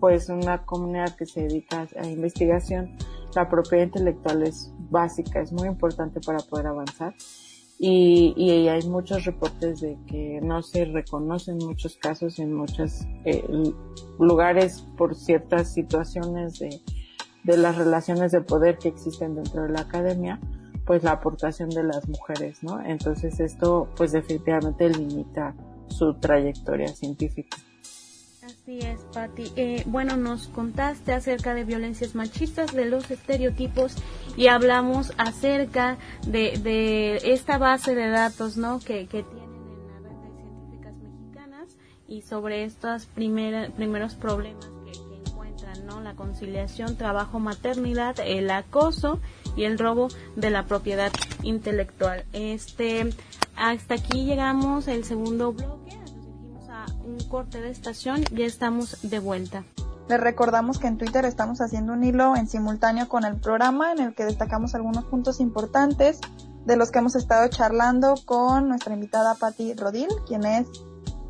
pues 0.00 0.30
una 0.30 0.64
comunidad 0.64 1.16
que 1.16 1.26
se 1.26 1.42
dedica 1.42 1.86
a 2.00 2.06
investigación, 2.06 2.96
la 3.34 3.46
propiedad 3.46 3.84
intelectual 3.84 4.42
es 4.44 4.72
básica, 4.88 5.42
es 5.42 5.52
muy 5.52 5.68
importante 5.68 6.20
para 6.20 6.38
poder 6.38 6.68
avanzar. 6.68 7.14
Y, 7.78 8.32
y 8.36 8.68
hay 8.68 8.88
muchos 8.88 9.24
reportes 9.24 9.80
de 9.80 9.98
que 10.06 10.40
no 10.42 10.62
se 10.62 10.86
reconocen 10.86 11.58
muchos 11.58 11.96
casos 11.96 12.38
en 12.38 12.54
muchos 12.54 13.02
eh, 13.24 13.44
lugares 14.18 14.84
por 14.96 15.14
ciertas 15.14 15.74
situaciones 15.74 16.58
de 16.58 16.80
de 17.44 17.56
las 17.56 17.76
relaciones 17.76 18.32
de 18.32 18.40
poder 18.40 18.78
que 18.78 18.88
existen 18.88 19.34
dentro 19.34 19.62
de 19.62 19.70
la 19.70 19.80
academia, 19.80 20.40
pues 20.84 21.02
la 21.02 21.12
aportación 21.12 21.70
de 21.70 21.82
las 21.82 22.08
mujeres, 22.08 22.62
¿no? 22.62 22.82
Entonces 22.82 23.40
esto 23.40 23.88
pues 23.96 24.12
definitivamente 24.12 24.88
limita 24.88 25.54
su 25.88 26.14
trayectoria 26.14 26.88
científica. 26.88 27.58
Así 28.42 28.78
es, 28.78 29.00
Patti. 29.12 29.52
Eh, 29.56 29.82
bueno, 29.86 30.16
nos 30.16 30.48
contaste 30.48 31.12
acerca 31.12 31.52
de 31.52 31.64
violencias 31.64 32.14
machistas, 32.14 32.72
de 32.72 32.86
los 32.86 33.10
estereotipos 33.10 33.94
y 34.38 34.46
hablamos 34.46 35.12
acerca 35.18 35.98
de, 36.26 36.58
de 36.62 37.16
esta 37.34 37.58
base 37.58 37.94
de 37.94 38.08
datos, 38.08 38.56
¿no? 38.56 38.78
Que, 38.78 39.06
que 39.06 39.22
tienen 39.22 39.50
en 39.50 39.86
la 39.88 40.08
red 40.08 40.16
de 40.16 40.42
científicas 40.42 40.94
mexicanas 40.96 41.76
y 42.06 42.22
sobre 42.22 42.64
estos 42.64 43.04
primeros 43.04 44.14
problemas 44.14 44.77
la 45.96 46.14
conciliación 46.14 46.96
trabajo-maternidad, 46.96 48.16
el 48.20 48.50
acoso 48.50 49.20
y 49.56 49.64
el 49.64 49.78
robo 49.78 50.08
de 50.36 50.50
la 50.50 50.66
propiedad 50.66 51.10
intelectual. 51.42 52.24
Este, 52.32 53.10
hasta 53.56 53.94
aquí 53.94 54.24
llegamos 54.24 54.86
el 54.86 55.04
segundo 55.04 55.52
bloque, 55.52 55.96
nos 56.52 56.68
a 56.68 56.86
un 57.04 57.18
corte 57.28 57.60
de 57.60 57.70
estación, 57.70 58.22
ya 58.32 58.44
estamos 58.44 58.98
de 59.02 59.18
vuelta. 59.18 59.64
Les 60.08 60.20
recordamos 60.20 60.78
que 60.78 60.86
en 60.86 60.98
Twitter 60.98 61.24
estamos 61.24 61.60
haciendo 61.60 61.92
un 61.94 62.04
hilo 62.04 62.36
en 62.36 62.48
simultáneo 62.48 63.08
con 63.08 63.24
el 63.24 63.36
programa 63.36 63.92
en 63.92 64.00
el 64.00 64.14
que 64.14 64.24
destacamos 64.24 64.74
algunos 64.74 65.04
puntos 65.04 65.40
importantes 65.40 66.20
de 66.64 66.76
los 66.76 66.90
que 66.90 66.98
hemos 66.98 67.16
estado 67.16 67.48
charlando 67.48 68.14
con 68.24 68.68
nuestra 68.68 68.94
invitada 68.94 69.34
Patti 69.34 69.74
Rodil, 69.74 70.08
quien 70.26 70.44
es 70.44 70.66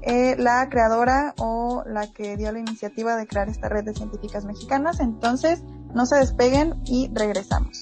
eh, 0.02 0.37
la 0.38 0.68
creadora 0.68 1.34
o 1.38 1.82
la 1.87 2.06
que 2.12 2.37
dio 2.37 2.52
la 2.52 2.61
iniciativa 2.61 3.16
de 3.16 3.26
crear 3.26 3.48
esta 3.48 3.68
red 3.68 3.84
de 3.84 3.94
científicas 3.94 4.44
mexicanas. 4.44 5.00
Entonces, 5.00 5.62
no 5.94 6.06
se 6.06 6.16
despeguen 6.16 6.80
y 6.84 7.11
regresamos. 7.12 7.80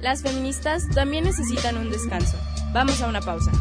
Las 0.00 0.22
feministas 0.22 0.88
también 0.94 1.24
necesitan 1.24 1.76
un 1.76 1.88
descanso. 1.90 2.36
Vamos 2.72 3.00
a 3.00 3.08
una 3.08 3.20
pausa. 3.20 3.52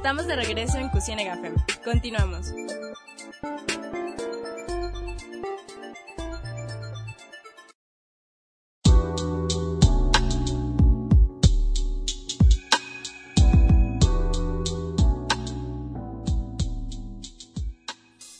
Estamos 0.00 0.26
de 0.26 0.34
regreso 0.34 0.78
en 0.78 0.88
Cusienega 0.88 1.34
FM. 1.34 1.56
Continuamos. 1.84 2.54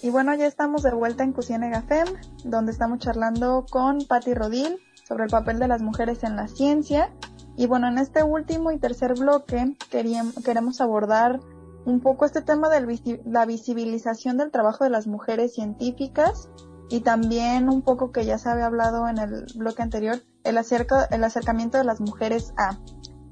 Y 0.01 0.09
bueno, 0.09 0.35
ya 0.35 0.47
estamos 0.47 0.83
de 0.83 0.95
vuelta 0.95 1.25
en 1.25 1.35
Cusienega 1.35 1.83
FEM, 1.83 2.09
donde 2.45 2.73
estamos 2.73 3.01
charlando 3.01 3.67
con 3.69 4.07
Patti 4.07 4.33
Rodil 4.33 4.79
sobre 5.07 5.25
el 5.25 5.31
papel 5.31 5.59
de 5.59 5.69
las 5.69 5.83
mujeres 5.83 6.25
en 6.25 6.37
la 6.37 6.49
ciencia. 6.49 7.13
Y 7.55 7.67
bueno, 7.67 7.89
en 7.89 7.99
este 7.99 8.23
último 8.23 8.73
y 8.73 8.79
tercer 8.79 9.13
bloque 9.13 9.77
queremos 9.91 10.81
abordar 10.81 11.41
un 11.85 12.01
poco 12.01 12.25
este 12.25 12.43
tema 12.43 12.69
de 12.69 13.21
la 13.25 13.47
visibilización 13.47 14.37
del 14.37 14.51
trabajo 14.51 14.85
de 14.85 14.91
las 14.91 15.07
mujeres 15.07 15.55
científicas 15.55 16.49
y 16.91 17.01
también 17.01 17.69
un 17.69 17.83
poco 17.83 18.11
que 18.13 18.25
ya 18.25 18.39
se 18.39 18.49
había 18.51 18.67
hablado 18.67 19.09
en 19.09 19.19
el 19.19 19.47
bloque 19.55 19.83
anterior, 19.83 20.23
el, 20.45 20.59
acerca, 20.59 21.05
el 21.05 21.23
acercamiento 21.25 21.79
de 21.79 21.85
las 21.85 22.01
mujeres 22.01 22.53
a. 22.57 22.79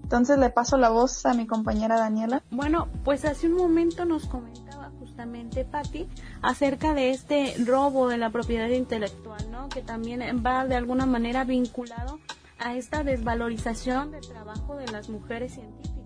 Entonces 0.02 0.38
le 0.38 0.48
paso 0.48 0.78
la 0.78 0.88
voz 0.88 1.26
a 1.26 1.34
mi 1.34 1.46
compañera 1.46 1.98
Daniela. 1.98 2.42
Bueno, 2.50 2.88
pues 3.04 3.24
hace 3.24 3.46
un 3.48 3.54
momento 3.54 4.04
nos 4.06 4.26
comentaba 4.26 4.90
justamente 4.98 5.64
Patti 5.64 6.08
acerca 6.40 6.94
de 6.94 7.10
este 7.10 7.54
robo 7.66 8.08
de 8.08 8.16
la 8.16 8.30
propiedad 8.30 8.68
intelectual, 8.68 9.50
¿no? 9.50 9.68
Que 9.68 9.82
también 9.82 10.20
va 10.44 10.64
de 10.64 10.76
alguna 10.76 11.04
manera 11.04 11.44
vinculado 11.44 12.20
a 12.58 12.74
esta 12.74 13.02
desvalorización 13.04 14.12
del 14.12 14.26
trabajo 14.26 14.76
de 14.76 14.86
las 14.88 15.08
mujeres 15.08 15.54
científicas, 15.54 15.97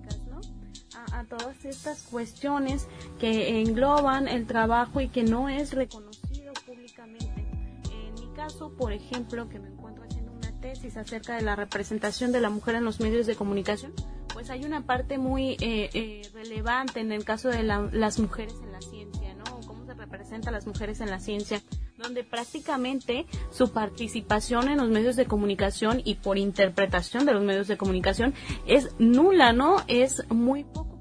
A, 1.10 1.24
todas 1.24 1.64
estas 1.64 2.02
cuestiones 2.02 2.86
que 3.18 3.60
engloban 3.60 4.28
el 4.28 4.46
trabajo 4.46 5.00
y 5.00 5.08
que 5.08 5.22
no 5.22 5.48
es 5.48 5.72
reconocido 5.72 6.52
públicamente. 6.66 7.46
En 7.90 8.14
mi 8.14 8.32
caso, 8.34 8.70
por 8.70 8.92
ejemplo, 8.92 9.48
que 9.48 9.58
me 9.58 9.68
encuentro 9.68 10.04
haciendo 10.04 10.32
una 10.32 10.52
tesis 10.60 10.96
acerca 10.96 11.36
de 11.36 11.42
la 11.42 11.56
representación 11.56 12.32
de 12.32 12.40
la 12.40 12.50
mujer 12.50 12.76
en 12.76 12.84
los 12.84 13.00
medios 13.00 13.26
de 13.26 13.34
comunicación, 13.34 13.92
pues 14.32 14.50
hay 14.50 14.64
una 14.64 14.86
parte 14.86 15.18
muy 15.18 15.56
eh, 15.60 15.90
eh, 15.94 16.22
relevante 16.32 17.00
en 17.00 17.12
el 17.12 17.24
caso 17.24 17.48
de 17.48 17.62
las 17.62 18.18
mujeres 18.18 18.54
en 18.62 18.72
la 18.72 18.80
ciencia, 18.80 19.34
¿no? 19.34 19.60
Cómo 19.66 19.84
se 19.86 19.94
representa 19.94 20.50
a 20.50 20.52
las 20.52 20.66
mujeres 20.66 21.00
en 21.00 21.10
la 21.10 21.20
ciencia, 21.20 21.62
donde 21.98 22.24
prácticamente 22.24 23.26
su 23.50 23.72
participación 23.72 24.68
en 24.68 24.78
los 24.78 24.88
medios 24.88 25.16
de 25.16 25.26
comunicación 25.26 26.00
y 26.04 26.16
por 26.16 26.38
interpretación 26.38 27.26
de 27.26 27.34
los 27.34 27.42
medios 27.42 27.68
de 27.68 27.76
comunicación 27.76 28.34
es 28.66 28.90
nula, 28.98 29.52
¿no? 29.52 29.76
Es 29.86 30.28
muy 30.30 30.64
poco 30.64 30.91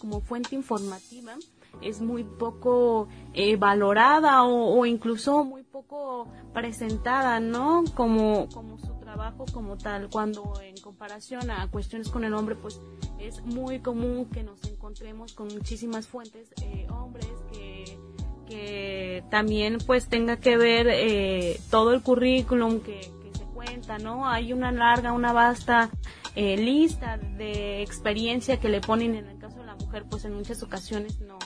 como 0.00 0.20
fuente 0.20 0.54
informativa, 0.54 1.34
es 1.80 2.00
muy 2.00 2.24
poco 2.24 3.08
eh, 3.32 3.56
valorada 3.56 4.44
o, 4.44 4.84
incluso 4.86 5.44
muy 5.44 5.62
poco 5.62 6.28
presentada, 6.52 7.40
¿no? 7.40 7.84
Como, 7.94 8.48
como 8.48 8.78
su 8.78 8.94
trabajo 8.98 9.46
como 9.52 9.76
tal, 9.76 10.08
cuando 10.10 10.52
en 10.62 10.76
comparación 10.78 11.50
a 11.50 11.68
cuestiones 11.68 12.08
con 12.08 12.24
el 12.24 12.34
hombre, 12.34 12.56
pues 12.56 12.80
es 13.18 13.42
muy 13.44 13.80
común 13.80 14.26
que 14.26 14.42
nos 14.42 14.62
encontremos 14.64 15.32
con 15.32 15.48
muchísimas 15.48 16.06
fuentes, 16.06 16.52
eh, 16.62 16.86
hombres 16.90 17.30
que, 17.52 17.98
que 18.46 19.24
también 19.30 19.78
pues 19.86 20.08
tenga 20.08 20.38
que 20.38 20.56
ver 20.56 20.88
eh, 20.90 21.60
todo 21.70 21.92
el 21.92 22.02
currículum 22.02 22.80
que, 22.80 23.02
se 23.02 23.44
cuenta, 23.54 23.98
¿no? 23.98 24.28
Hay 24.28 24.52
una 24.52 24.72
larga, 24.72 25.12
una 25.12 25.32
vasta 25.32 25.90
lista 26.34 27.18
de 27.18 27.82
experiencia 27.82 28.58
que 28.58 28.68
le 28.68 28.80
ponen 28.80 29.14
en 29.14 29.26
el 29.26 29.38
caso 29.38 29.59
mujer, 29.90 30.04
pues 30.08 30.24
en 30.24 30.34
muchas 30.34 30.62
ocasiones 30.62 31.20
no. 31.20 31.38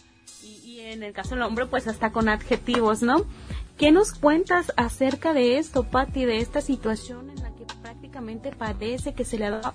Y, 0.43 0.57
y 0.65 0.81
en 0.81 1.03
el 1.03 1.15
caso 1.15 1.31
del 1.31 1.43
hombre, 1.43 1.67
pues 1.67 1.89
hasta 1.89 2.13
con 2.13 2.29
adjetivos, 2.29 3.03
¿no? 3.03 3.25
¿Qué 3.79 3.91
nos 3.91 4.13
cuentas 4.13 4.73
acerca 4.77 5.33
de 5.33 5.59
esto, 5.59 5.85
Patti, 5.85 6.27
de 6.27 6.39
esta 6.39 6.61
situación 6.61 7.31
en 7.31 7.43
la 7.43 7.55
prácticamente 7.85 8.51
parece 8.51 9.13
que 9.13 9.25
se 9.25 9.39
le 9.39 9.51
da 9.51 9.75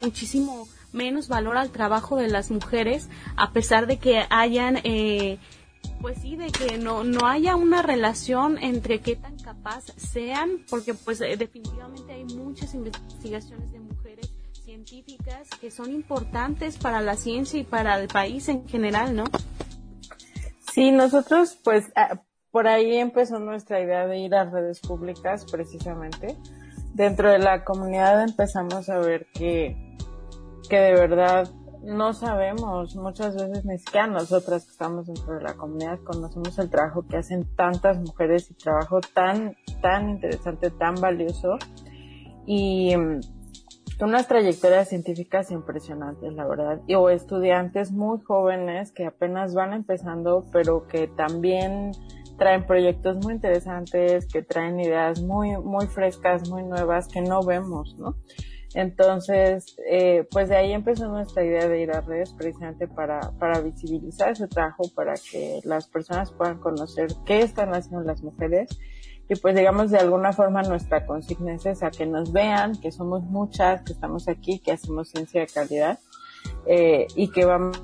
muchísimo 0.00 0.66
menos 0.92 1.28
valor 1.28 1.56
al 1.56 1.70
trabajo 1.70 2.16
de 2.16 2.28
las 2.28 2.50
mujeres, 2.50 3.08
a 3.36 3.52
pesar 3.52 3.86
de 3.86 3.98
que 3.98 4.24
hayan, 4.30 4.78
eh, 4.84 5.38
pues 6.00 6.18
sí, 6.22 6.36
de 6.36 6.50
que 6.50 6.78
no, 6.78 7.04
no 7.04 7.26
haya 7.26 7.56
una 7.56 7.82
relación 7.82 8.58
entre 8.58 9.00
qué 9.00 9.16
tan 9.16 9.38
capaz 9.38 9.84
sean, 9.96 10.64
porque 10.70 10.94
pues 10.94 11.20
eh, 11.20 11.36
definitivamente 11.36 12.12
hay 12.12 12.24
muchas 12.24 12.74
investigaciones 12.74 13.72
de 13.72 13.79
científicas 14.84 15.48
que 15.60 15.70
son 15.70 15.92
importantes 15.92 16.78
para 16.78 17.00
la 17.00 17.16
ciencia 17.16 17.60
y 17.60 17.64
para 17.64 18.00
el 18.00 18.08
país 18.08 18.48
en 18.48 18.66
general, 18.66 19.14
¿no? 19.14 19.24
Sí, 20.72 20.90
nosotros 20.90 21.58
pues 21.62 21.90
ah, 21.96 22.22
por 22.50 22.66
ahí 22.66 22.96
empezó 22.96 23.38
nuestra 23.38 23.80
idea 23.80 24.06
de 24.06 24.18
ir 24.18 24.34
a 24.34 24.44
redes 24.44 24.80
públicas 24.80 25.44
precisamente 25.50 26.36
dentro 26.94 27.30
de 27.30 27.40
la 27.40 27.64
comunidad 27.64 28.22
empezamos 28.22 28.88
a 28.88 28.98
ver 28.98 29.26
que, 29.34 29.76
que 30.68 30.76
de 30.76 30.92
verdad 30.94 31.48
no 31.82 32.12
sabemos, 32.12 32.94
muchas 32.96 33.34
veces 33.34 33.64
ni 33.64 33.78
siquiera 33.78 34.06
nosotras 34.06 34.64
que 34.64 34.70
estamos 34.70 35.06
dentro 35.06 35.34
de 35.34 35.42
la 35.42 35.54
comunidad 35.54 35.98
conocemos 36.04 36.58
el 36.58 36.70
trabajo 36.70 37.06
que 37.06 37.18
hacen 37.18 37.44
tantas 37.54 37.98
mujeres 37.98 38.50
y 38.50 38.54
trabajo 38.54 39.00
tan, 39.14 39.56
tan 39.82 40.10
interesante, 40.10 40.70
tan 40.70 40.94
valioso 40.94 41.58
y 42.46 42.94
unas 44.00 44.28
trayectorias 44.28 44.88
científicas 44.88 45.50
impresionantes, 45.50 46.32
la 46.32 46.46
verdad, 46.46 46.80
y, 46.86 46.94
o 46.94 47.10
estudiantes 47.10 47.92
muy 47.92 48.20
jóvenes 48.20 48.92
que 48.92 49.06
apenas 49.06 49.54
van 49.54 49.72
empezando, 49.72 50.46
pero 50.52 50.86
que 50.86 51.08
también 51.08 51.92
traen 52.38 52.66
proyectos 52.66 53.18
muy 53.18 53.34
interesantes, 53.34 54.26
que 54.26 54.42
traen 54.42 54.80
ideas 54.80 55.20
muy, 55.20 55.58
muy 55.58 55.86
frescas, 55.86 56.48
muy 56.48 56.62
nuevas 56.62 57.08
que 57.08 57.20
no 57.20 57.42
vemos, 57.42 57.96
¿no? 57.98 58.16
Entonces, 58.74 59.76
eh, 59.90 60.26
pues 60.30 60.48
de 60.48 60.56
ahí 60.56 60.72
empezó 60.72 61.08
nuestra 61.08 61.44
idea 61.44 61.68
de 61.68 61.82
ir 61.82 61.90
a 61.90 62.00
redes 62.00 62.32
precisamente 62.32 62.86
para, 62.86 63.20
para 63.38 63.60
visibilizar 63.60 64.30
ese 64.30 64.46
trabajo, 64.46 64.84
para 64.94 65.14
que 65.14 65.60
las 65.64 65.88
personas 65.88 66.30
puedan 66.32 66.58
conocer 66.58 67.08
qué 67.26 67.40
están 67.40 67.74
haciendo 67.74 68.02
las 68.02 68.22
mujeres 68.22 68.68
y 69.30 69.36
pues 69.36 69.54
digamos 69.54 69.92
de 69.92 69.98
alguna 69.98 70.32
forma 70.32 70.60
nuestra 70.62 71.06
consigna 71.06 71.54
es 71.54 71.64
esa, 71.64 71.92
que 71.92 72.04
nos 72.04 72.32
vean, 72.32 72.80
que 72.80 72.90
somos 72.90 73.22
muchas, 73.22 73.80
que 73.82 73.92
estamos 73.92 74.26
aquí, 74.26 74.58
que 74.58 74.72
hacemos 74.72 75.10
ciencia 75.10 75.42
de 75.42 75.46
calidad 75.46 76.00
eh, 76.66 77.06
y 77.14 77.30
que 77.30 77.44
vamos 77.44 77.78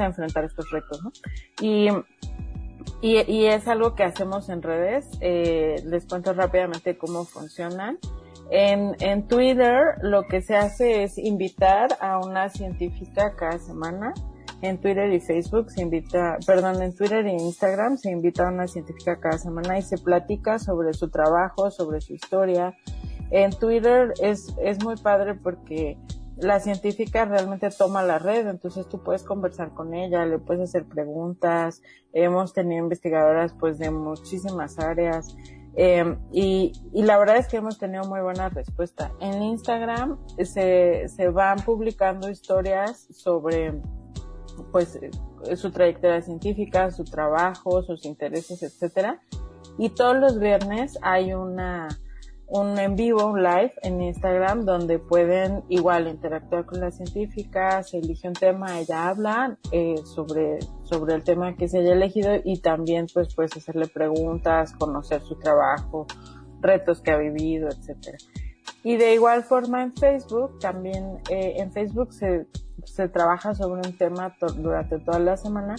a 0.00 0.06
enfrentar 0.06 0.44
estos 0.44 0.70
retos, 0.70 0.98
y, 1.60 1.88
y 3.02 3.44
es 3.44 3.68
algo 3.68 3.94
que 3.94 4.02
hacemos 4.02 4.48
en 4.48 4.62
redes. 4.62 5.06
Eh, 5.20 5.82
les 5.84 6.06
cuento 6.06 6.32
rápidamente 6.32 6.96
cómo 6.96 7.24
funcionan. 7.24 7.98
En, 8.50 8.96
en 9.00 9.28
Twitter 9.28 9.96
lo 10.00 10.22
que 10.26 10.40
se 10.40 10.56
hace 10.56 11.02
es 11.02 11.18
invitar 11.18 11.98
a 12.00 12.18
una 12.18 12.48
científica 12.48 13.34
cada 13.36 13.58
semana. 13.58 14.14
En 14.62 14.78
Twitter 14.80 15.12
y 15.12 15.20
Facebook 15.20 15.70
se 15.70 15.82
invita, 15.82 16.38
perdón, 16.46 16.82
en 16.82 16.94
Twitter 16.94 17.26
e 17.26 17.32
Instagram 17.32 17.98
se 17.98 18.10
invita 18.10 18.48
a 18.48 18.52
una 18.52 18.66
científica 18.66 19.20
cada 19.20 19.38
semana 19.38 19.78
y 19.78 19.82
se 19.82 19.98
platica 19.98 20.58
sobre 20.58 20.94
su 20.94 21.10
trabajo, 21.10 21.70
sobre 21.70 22.00
su 22.00 22.14
historia. 22.14 22.74
En 23.30 23.50
Twitter 23.50 24.14
es, 24.22 24.54
es 24.62 24.82
muy 24.82 24.96
padre 24.96 25.34
porque 25.34 25.98
la 26.36 26.60
científica 26.60 27.24
realmente 27.24 27.68
toma 27.70 28.02
la 28.02 28.18
red, 28.18 28.46
entonces 28.46 28.88
tú 28.88 29.02
puedes 29.02 29.22
conversar 29.22 29.72
con 29.72 29.94
ella, 29.94 30.24
le 30.26 30.38
puedes 30.38 30.62
hacer 30.62 30.84
preguntas, 30.84 31.82
hemos 32.12 32.52
tenido 32.52 32.82
investigadoras 32.82 33.54
pues 33.58 33.78
de 33.78 33.90
muchísimas 33.90 34.78
áreas 34.78 35.34
eh, 35.78 36.16
y, 36.32 36.72
y, 36.94 37.02
la 37.02 37.18
verdad 37.18 37.36
es 37.36 37.48
que 37.48 37.58
hemos 37.58 37.78
tenido 37.78 38.04
muy 38.04 38.20
buena 38.20 38.48
respuesta. 38.48 39.12
En 39.20 39.42
Instagram 39.42 40.18
se, 40.42 41.06
se 41.08 41.28
van 41.28 41.58
publicando 41.58 42.30
historias 42.30 43.06
sobre 43.10 43.74
pues 44.72 44.98
su 45.56 45.70
trayectoria 45.70 46.22
científica, 46.22 46.90
su 46.90 47.04
trabajo, 47.04 47.82
sus 47.82 48.04
intereses, 48.04 48.62
etcétera. 48.62 49.20
Y 49.78 49.90
todos 49.90 50.16
los 50.16 50.38
viernes 50.38 50.98
hay 51.02 51.32
una 51.32 51.88
un 52.48 52.78
en 52.78 52.94
vivo, 52.94 53.26
un 53.26 53.42
live 53.42 53.72
en 53.82 54.00
Instagram 54.00 54.64
donde 54.64 54.98
pueden 54.98 55.64
igual 55.68 56.06
interactuar 56.06 56.64
con 56.64 56.80
las 56.80 56.96
científicas, 56.96 57.90
se 57.90 57.98
elige 57.98 58.28
un 58.28 58.34
tema, 58.34 58.78
ella 58.78 59.08
habla 59.08 59.58
eh, 59.72 59.96
sobre, 60.04 60.60
sobre 60.84 61.14
el 61.14 61.24
tema 61.24 61.56
que 61.56 61.68
se 61.68 61.80
haya 61.80 61.92
elegido 61.92 62.34
y 62.44 62.60
también 62.60 63.06
pues 63.12 63.34
puedes 63.34 63.56
hacerle 63.56 63.88
preguntas, 63.88 64.72
conocer 64.74 65.22
su 65.22 65.36
trabajo, 65.36 66.06
retos 66.60 67.00
que 67.00 67.10
ha 67.10 67.16
vivido, 67.16 67.68
etcétera. 67.68 68.18
Y 68.84 68.96
de 68.96 69.14
igual 69.14 69.42
forma 69.42 69.82
en 69.82 69.92
Facebook, 69.94 70.60
también 70.60 71.18
eh, 71.28 71.54
en 71.56 71.72
Facebook 71.72 72.12
se, 72.12 72.46
se 72.86 73.08
trabaja 73.08 73.54
sobre 73.54 73.86
un 73.86 73.96
tema 73.96 74.34
durante 74.56 74.98
toda 74.98 75.18
la 75.18 75.36
semana 75.36 75.76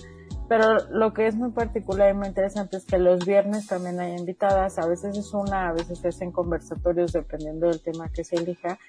pero 0.47 0.77
lo 0.91 1.13
que 1.13 1.27
es 1.27 1.35
muy 1.35 1.51
particular 1.51 2.11
y 2.11 2.17
muy 2.17 2.27
interesante 2.27 2.77
es 2.77 2.85
que 2.85 2.97
los 2.97 3.25
viernes 3.25 3.67
también 3.67 3.99
hay 3.99 4.15
invitadas, 4.15 4.79
a 4.79 4.87
veces 4.87 5.17
es 5.17 5.33
una, 5.33 5.69
a 5.69 5.73
veces 5.73 5.99
se 5.99 6.07
hacen 6.07 6.31
conversatorios 6.31 7.11
dependiendo 7.11 7.67
del 7.67 7.81
tema 7.81 8.09
que 8.09 8.23
se 8.23 8.37
elija 8.37 8.79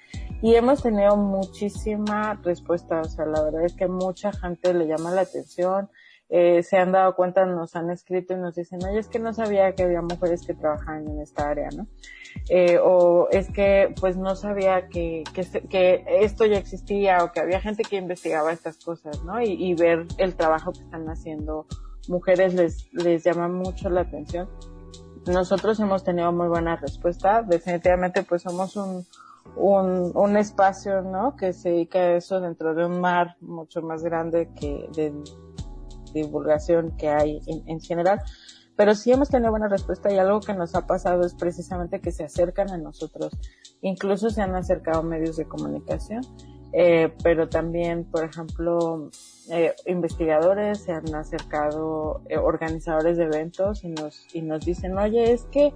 y 0.41 0.55
hemos 0.55 0.83
tenido 0.83 1.17
muchísima 1.17 2.39
respuesta, 2.43 3.01
o 3.01 3.05
sea, 3.05 3.25
la 3.25 3.43
verdad 3.43 3.65
es 3.65 3.73
que 3.73 3.87
mucha 3.87 4.31
gente 4.31 4.73
le 4.73 4.87
llama 4.87 5.11
la 5.11 5.21
atención, 5.21 5.89
eh, 6.29 6.61
se 6.63 6.77
han 6.77 6.91
dado 6.91 7.15
cuenta, 7.15 7.45
nos 7.45 7.75
han 7.75 7.89
escrito 7.89 8.33
y 8.33 8.37
nos 8.37 8.55
dicen, 8.55 8.79
oye, 8.83 8.99
es 8.99 9.07
que 9.07 9.19
no 9.19 9.33
sabía 9.33 9.73
que 9.73 9.83
había 9.83 10.01
mujeres 10.01 10.45
que 10.45 10.53
trabajaban 10.53 11.07
en 11.07 11.21
esta 11.21 11.49
área, 11.49 11.69
¿no? 11.75 11.87
Eh, 12.49 12.77
o 12.81 13.27
es 13.31 13.51
que 13.51 13.93
pues 13.99 14.15
no 14.15 14.35
sabía 14.35 14.87
que, 14.87 15.23
que, 15.33 15.43
que, 15.67 16.05
esto 16.21 16.45
ya 16.45 16.57
existía 16.57 17.23
o 17.23 17.31
que 17.31 17.39
había 17.39 17.59
gente 17.59 17.83
que 17.83 17.95
investigaba 17.95 18.51
estas 18.51 18.77
cosas, 18.77 19.23
¿no? 19.23 19.41
Y, 19.41 19.53
y 19.53 19.73
ver 19.73 20.05
el 20.17 20.35
trabajo 20.35 20.71
que 20.71 20.81
están 20.81 21.09
haciendo 21.09 21.65
mujeres 22.07 22.53
les, 22.53 22.93
les 22.93 23.23
llama 23.23 23.47
mucho 23.47 23.89
la 23.89 24.01
atención. 24.01 24.47
Nosotros 25.25 25.79
hemos 25.79 26.03
tenido 26.03 26.31
muy 26.31 26.47
buena 26.47 26.75
respuesta. 26.75 27.41
Definitivamente 27.41 28.23
pues 28.23 28.43
somos 28.43 28.75
un, 28.75 29.05
un, 29.55 30.11
un 30.13 30.37
espacio, 30.37 31.01
¿no? 31.01 31.35
Que 31.35 31.53
se 31.53 31.69
dedica 31.69 31.99
a 31.99 32.15
eso 32.15 32.39
dentro 32.39 32.73
de 32.73 32.85
un 32.85 32.99
mar 32.99 33.35
mucho 33.41 33.81
más 33.81 34.03
grande 34.03 34.49
que 34.59 34.89
de 34.95 35.13
divulgación 36.13 36.95
que 36.97 37.09
hay 37.09 37.41
en, 37.47 37.67
en 37.67 37.79
general 37.79 38.21
pero 38.79 38.95
sí 38.95 39.11
hemos 39.11 39.27
tenido 39.27 39.51
buena 39.51 39.67
respuesta 39.67 40.09
y 40.09 40.17
algo 40.17 40.39
que 40.39 40.53
nos 40.53 40.73
ha 40.73 40.87
pasado 40.87 41.25
es 41.25 41.33
precisamente 41.33 41.99
que 41.99 42.13
se 42.13 42.23
acercan 42.23 42.71
a 42.71 42.77
nosotros, 42.77 43.33
incluso 43.81 44.29
se 44.29 44.41
han 44.41 44.55
acercado 44.55 45.03
medios 45.03 45.35
de 45.35 45.43
comunicación, 45.43 46.21
eh, 46.71 47.13
pero 47.21 47.49
también, 47.49 48.05
por 48.05 48.23
ejemplo, 48.23 49.09
eh, 49.49 49.75
investigadores 49.85 50.83
se 50.83 50.93
han 50.93 51.13
acercado, 51.13 52.21
eh, 52.29 52.37
organizadores 52.37 53.17
de 53.17 53.25
eventos 53.25 53.83
y 53.83 53.89
nos, 53.89 54.25
y 54.33 54.43
nos 54.43 54.63
dicen, 54.63 54.97
oye, 54.97 55.33
es 55.33 55.43
que 55.51 55.73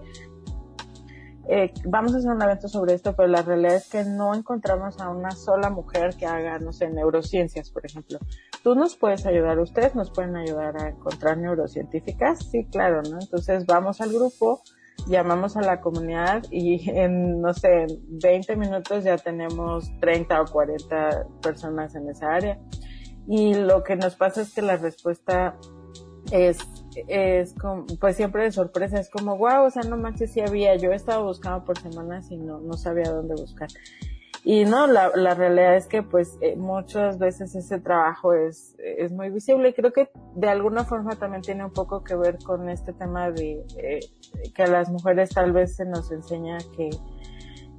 eh, 1.50 1.74
vamos 1.84 2.16
a 2.16 2.20
hacer 2.20 2.32
un 2.32 2.42
evento 2.42 2.70
sobre 2.70 2.94
esto, 2.94 3.16
pero 3.16 3.28
la 3.28 3.42
realidad 3.42 3.76
es 3.76 3.90
que 3.90 4.06
no 4.06 4.34
encontramos 4.34 5.00
a 5.02 5.10
una 5.10 5.32
sola 5.32 5.70
mujer 5.70 6.16
que 6.16 6.26
haga, 6.26 6.58
no 6.60 6.72
sé, 6.72 6.90
neurociencias, 6.90 7.70
por 7.70 7.86
ejemplo. 7.86 8.20
¿Tú 8.64 8.76
nos 8.76 8.96
puedes 8.96 9.26
ayudar? 9.26 9.60
¿Ustedes 9.60 9.94
nos 9.94 10.10
pueden 10.10 10.38
ayudar 10.38 10.82
a 10.82 10.88
encontrar 10.88 11.38
neurocientíficas? 11.38 12.40
Sí, 12.50 12.66
claro, 12.72 13.02
¿no? 13.04 13.20
Entonces 13.20 13.66
vamos 13.66 14.00
al 14.00 14.14
grupo, 14.14 14.62
llamamos 15.06 15.58
a 15.58 15.62
la 15.62 15.82
comunidad 15.82 16.44
y 16.50 16.90
en, 16.90 17.42
no 17.42 17.54
sé, 17.54 17.84
en 17.84 18.20
20 18.24 18.56
minutos 18.56 19.04
ya 19.04 19.18
tenemos 19.18 19.92
30 20.00 20.42
o 20.42 20.46
40 20.46 21.28
personas 21.42 21.94
en 21.96 22.10
esa 22.10 22.34
área. 22.34 22.58
Y 23.28 23.54
lo 23.54 23.84
que 23.84 23.98
nos 23.98 24.16
pasa 24.16 24.42
es 24.42 24.54
que 24.54 24.62
la 24.62 24.78
respuesta 24.78 25.58
es, 26.32 26.58
es 27.08 27.54
como, 27.56 27.86
pues 28.00 28.16
siempre 28.16 28.44
de 28.44 28.54
sorpresa, 28.54 28.98
es 28.98 29.10
como, 29.10 29.38
wow, 29.38 29.66
o 29.66 29.72
sea, 29.72 29.84
no 29.84 29.98
manches 29.98 30.32
si 30.32 30.40
había, 30.40 30.76
yo 30.78 30.94
he 30.94 30.96
estado 30.96 31.26
buscando 31.26 31.66
por 31.66 31.78
semanas 31.80 32.32
y 32.32 32.38
no, 32.38 32.62
no 32.62 32.74
sabía 32.74 33.12
dónde 33.12 33.36
buscar. 33.36 33.68
Y 34.46 34.66
no, 34.66 34.88
la, 34.88 35.12
la 35.16 35.36
realidad 35.36 35.78
es 35.78 35.88
que 35.88 36.04
pues 36.04 36.38
eh, 36.42 36.58
muchas 36.58 37.18
veces 37.18 37.56
ese 37.56 37.80
trabajo 37.80 38.34
es, 38.34 38.76
es 38.78 39.12
muy 39.14 39.30
visible 39.30 39.70
y 39.70 39.74
creo 39.74 39.94
que 39.94 40.10
de 40.36 40.50
alguna 40.50 40.84
forma 40.84 41.16
también 41.16 41.42
tiene 41.42 41.64
un 41.64 41.72
poco 41.72 42.04
que 42.04 42.16
ver 42.16 42.38
con 42.44 42.70
este 42.70 42.92
tema 42.92 43.32
de 43.32 43.66
eh, 43.78 44.00
que 44.54 44.64
a 44.64 44.68
las 44.68 44.90
mujeres 44.90 45.30
tal 45.30 45.54
vez 45.54 45.78
se 45.78 45.86
nos 45.86 46.12
enseña 46.12 46.58
que 46.76 46.90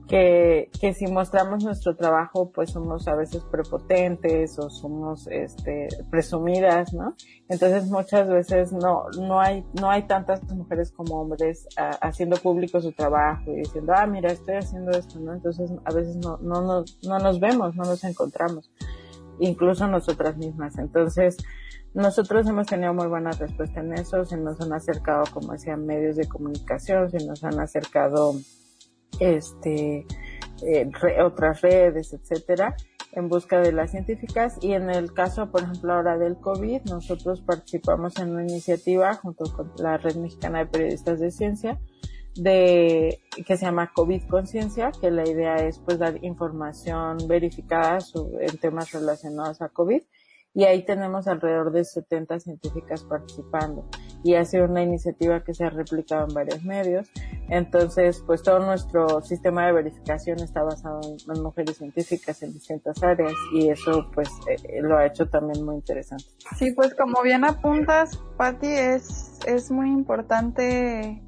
que, 0.08 0.70
que 0.80 0.92
si 0.92 1.06
mostramos 1.06 1.64
nuestro 1.64 1.96
trabajo, 1.96 2.50
pues 2.50 2.70
somos 2.70 3.08
a 3.08 3.14
veces 3.14 3.42
prepotentes 3.44 4.58
o 4.58 4.68
somos, 4.68 5.26
este, 5.28 5.88
presumidas, 6.10 6.92
¿no? 6.92 7.14
Entonces 7.48 7.86
muchas 7.88 8.28
veces 8.28 8.72
no, 8.72 9.04
no 9.18 9.40
hay, 9.40 9.64
no 9.80 9.90
hay 9.90 10.02
tantas 10.02 10.42
mujeres 10.44 10.90
como 10.92 11.22
hombres 11.22 11.66
ah, 11.78 11.98
haciendo 12.02 12.36
público 12.36 12.80
su 12.80 12.92
trabajo 12.92 13.50
y 13.50 13.60
diciendo, 13.60 13.92
ah, 13.96 14.06
mira, 14.06 14.30
estoy 14.30 14.56
haciendo 14.56 14.90
esto, 14.92 15.18
¿no? 15.20 15.32
Entonces 15.32 15.70
a 15.84 15.92
veces 15.92 16.16
no, 16.16 16.36
no 16.38 16.60
nos, 16.60 17.02
no 17.02 17.18
nos 17.18 17.40
vemos, 17.40 17.74
no 17.74 17.84
nos 17.84 18.04
encontramos, 18.04 18.70
incluso 19.38 19.86
nosotras 19.86 20.36
mismas. 20.36 20.76
Entonces, 20.78 21.38
nosotros 21.94 22.46
hemos 22.48 22.66
tenido 22.66 22.92
muy 22.92 23.06
buena 23.06 23.30
respuesta 23.30 23.80
en 23.80 23.94
eso, 23.94 24.24
se 24.24 24.36
nos 24.36 24.60
han 24.60 24.72
acercado, 24.72 25.24
como 25.32 25.52
decían, 25.52 25.86
medios 25.86 26.16
de 26.16 26.26
comunicación, 26.26 27.08
se 27.08 27.24
nos 27.24 27.44
han 27.44 27.60
acercado 27.60 28.34
este, 29.20 30.06
eh, 30.62 30.90
otras 31.22 31.60
redes, 31.60 32.12
etcétera, 32.12 32.76
en 33.12 33.28
busca 33.28 33.60
de 33.60 33.72
las 33.72 33.90
científicas. 33.90 34.58
Y 34.60 34.72
en 34.72 34.90
el 34.90 35.12
caso, 35.12 35.50
por 35.50 35.62
ejemplo, 35.62 35.92
ahora 35.92 36.18
del 36.18 36.36
COVID, 36.36 36.82
nosotros 36.86 37.40
participamos 37.40 38.18
en 38.18 38.30
una 38.30 38.42
iniciativa 38.42 39.14
junto 39.14 39.44
con 39.52 39.72
la 39.78 39.96
Red 39.96 40.16
Mexicana 40.16 40.60
de 40.60 40.66
Periodistas 40.66 41.20
de 41.20 41.30
Ciencia, 41.30 41.80
de 42.34 43.20
que 43.46 43.56
se 43.56 43.64
llama 43.64 43.92
COVID 43.94 44.22
Conciencia, 44.28 44.90
que 45.00 45.10
la 45.10 45.28
idea 45.28 45.56
es 45.56 45.78
pues 45.78 45.98
dar 45.98 46.22
información 46.24 47.18
verificada 47.28 47.98
en 48.40 48.58
temas 48.58 48.90
relacionados 48.92 49.62
a 49.62 49.68
COVID 49.68 50.02
y 50.54 50.64
ahí 50.64 50.84
tenemos 50.84 51.26
alrededor 51.26 51.72
de 51.72 51.84
70 51.84 52.38
científicas 52.40 53.02
participando 53.02 53.84
y 54.22 54.36
ha 54.36 54.44
sido 54.44 54.64
una 54.66 54.82
iniciativa 54.82 55.42
que 55.42 55.52
se 55.52 55.64
ha 55.64 55.70
replicado 55.70 56.26
en 56.28 56.34
varios 56.34 56.64
medios. 56.64 57.10
Entonces, 57.50 58.22
pues 58.26 58.42
todo 58.42 58.60
nuestro 58.60 59.20
sistema 59.20 59.66
de 59.66 59.72
verificación 59.72 60.38
está 60.38 60.62
basado 60.62 61.00
en, 61.02 61.42
mujeres 61.42 61.76
científicas 61.76 62.42
en 62.42 62.54
distintas 62.54 63.02
áreas 63.02 63.34
y 63.52 63.68
eso 63.68 64.08
pues 64.14 64.30
eh, 64.48 64.80
lo 64.80 64.96
ha 64.96 65.06
hecho 65.06 65.28
también 65.28 65.64
muy 65.64 65.74
interesante. 65.74 66.24
Sí, 66.56 66.72
pues 66.72 66.94
como 66.94 67.20
bien 67.22 67.44
apuntas, 67.44 68.16
Patti, 68.38 68.68
es, 68.68 69.40
es 69.46 69.70
muy 69.70 69.88
importante 69.90 71.20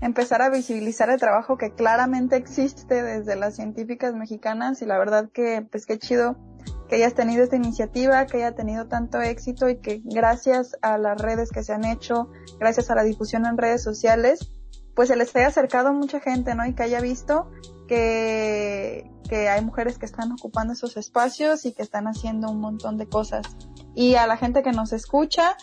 empezar 0.00 0.42
a 0.42 0.50
visibilizar 0.50 1.08
el 1.10 1.18
trabajo 1.18 1.56
que 1.56 1.72
claramente 1.72 2.36
existe 2.36 3.02
desde 3.02 3.34
las 3.34 3.56
científicas 3.56 4.14
mexicanas 4.14 4.82
y 4.82 4.86
la 4.86 4.98
verdad 4.98 5.30
que 5.32 5.66
pues 5.68 5.86
qué 5.86 5.98
chido 5.98 6.36
que 6.88 6.96
hayas 6.96 7.14
tenido 7.14 7.42
esta 7.42 7.56
iniciativa, 7.56 8.26
que 8.26 8.38
haya 8.38 8.54
tenido 8.54 8.86
tanto 8.86 9.20
éxito 9.20 9.68
y 9.68 9.76
que 9.78 10.00
gracias 10.04 10.76
a 10.82 10.98
las 10.98 11.20
redes 11.20 11.50
que 11.50 11.62
se 11.62 11.72
han 11.72 11.84
hecho, 11.84 12.30
gracias 12.58 12.90
a 12.90 12.94
la 12.94 13.02
difusión 13.02 13.46
en 13.46 13.56
redes 13.56 13.82
sociales, 13.82 14.50
pues 14.94 15.08
se 15.08 15.16
les 15.16 15.34
haya 15.36 15.48
acercado 15.48 15.92
mucha 15.92 16.20
gente, 16.20 16.54
¿no? 16.54 16.64
Y 16.64 16.74
que 16.74 16.84
haya 16.84 17.00
visto 17.00 17.50
que, 17.86 19.10
que 19.28 19.48
hay 19.48 19.64
mujeres 19.64 19.98
que 19.98 20.06
están 20.06 20.32
ocupando 20.32 20.72
esos 20.72 20.96
espacios 20.96 21.66
y 21.66 21.72
que 21.72 21.82
están 21.82 22.06
haciendo 22.06 22.50
un 22.50 22.60
montón 22.60 22.96
de 22.96 23.06
cosas. 23.06 23.46
Y 23.94 24.14
a 24.14 24.26
la 24.26 24.36
gente 24.36 24.62
que 24.62 24.72
nos 24.72 24.92
escucha, 24.92 25.56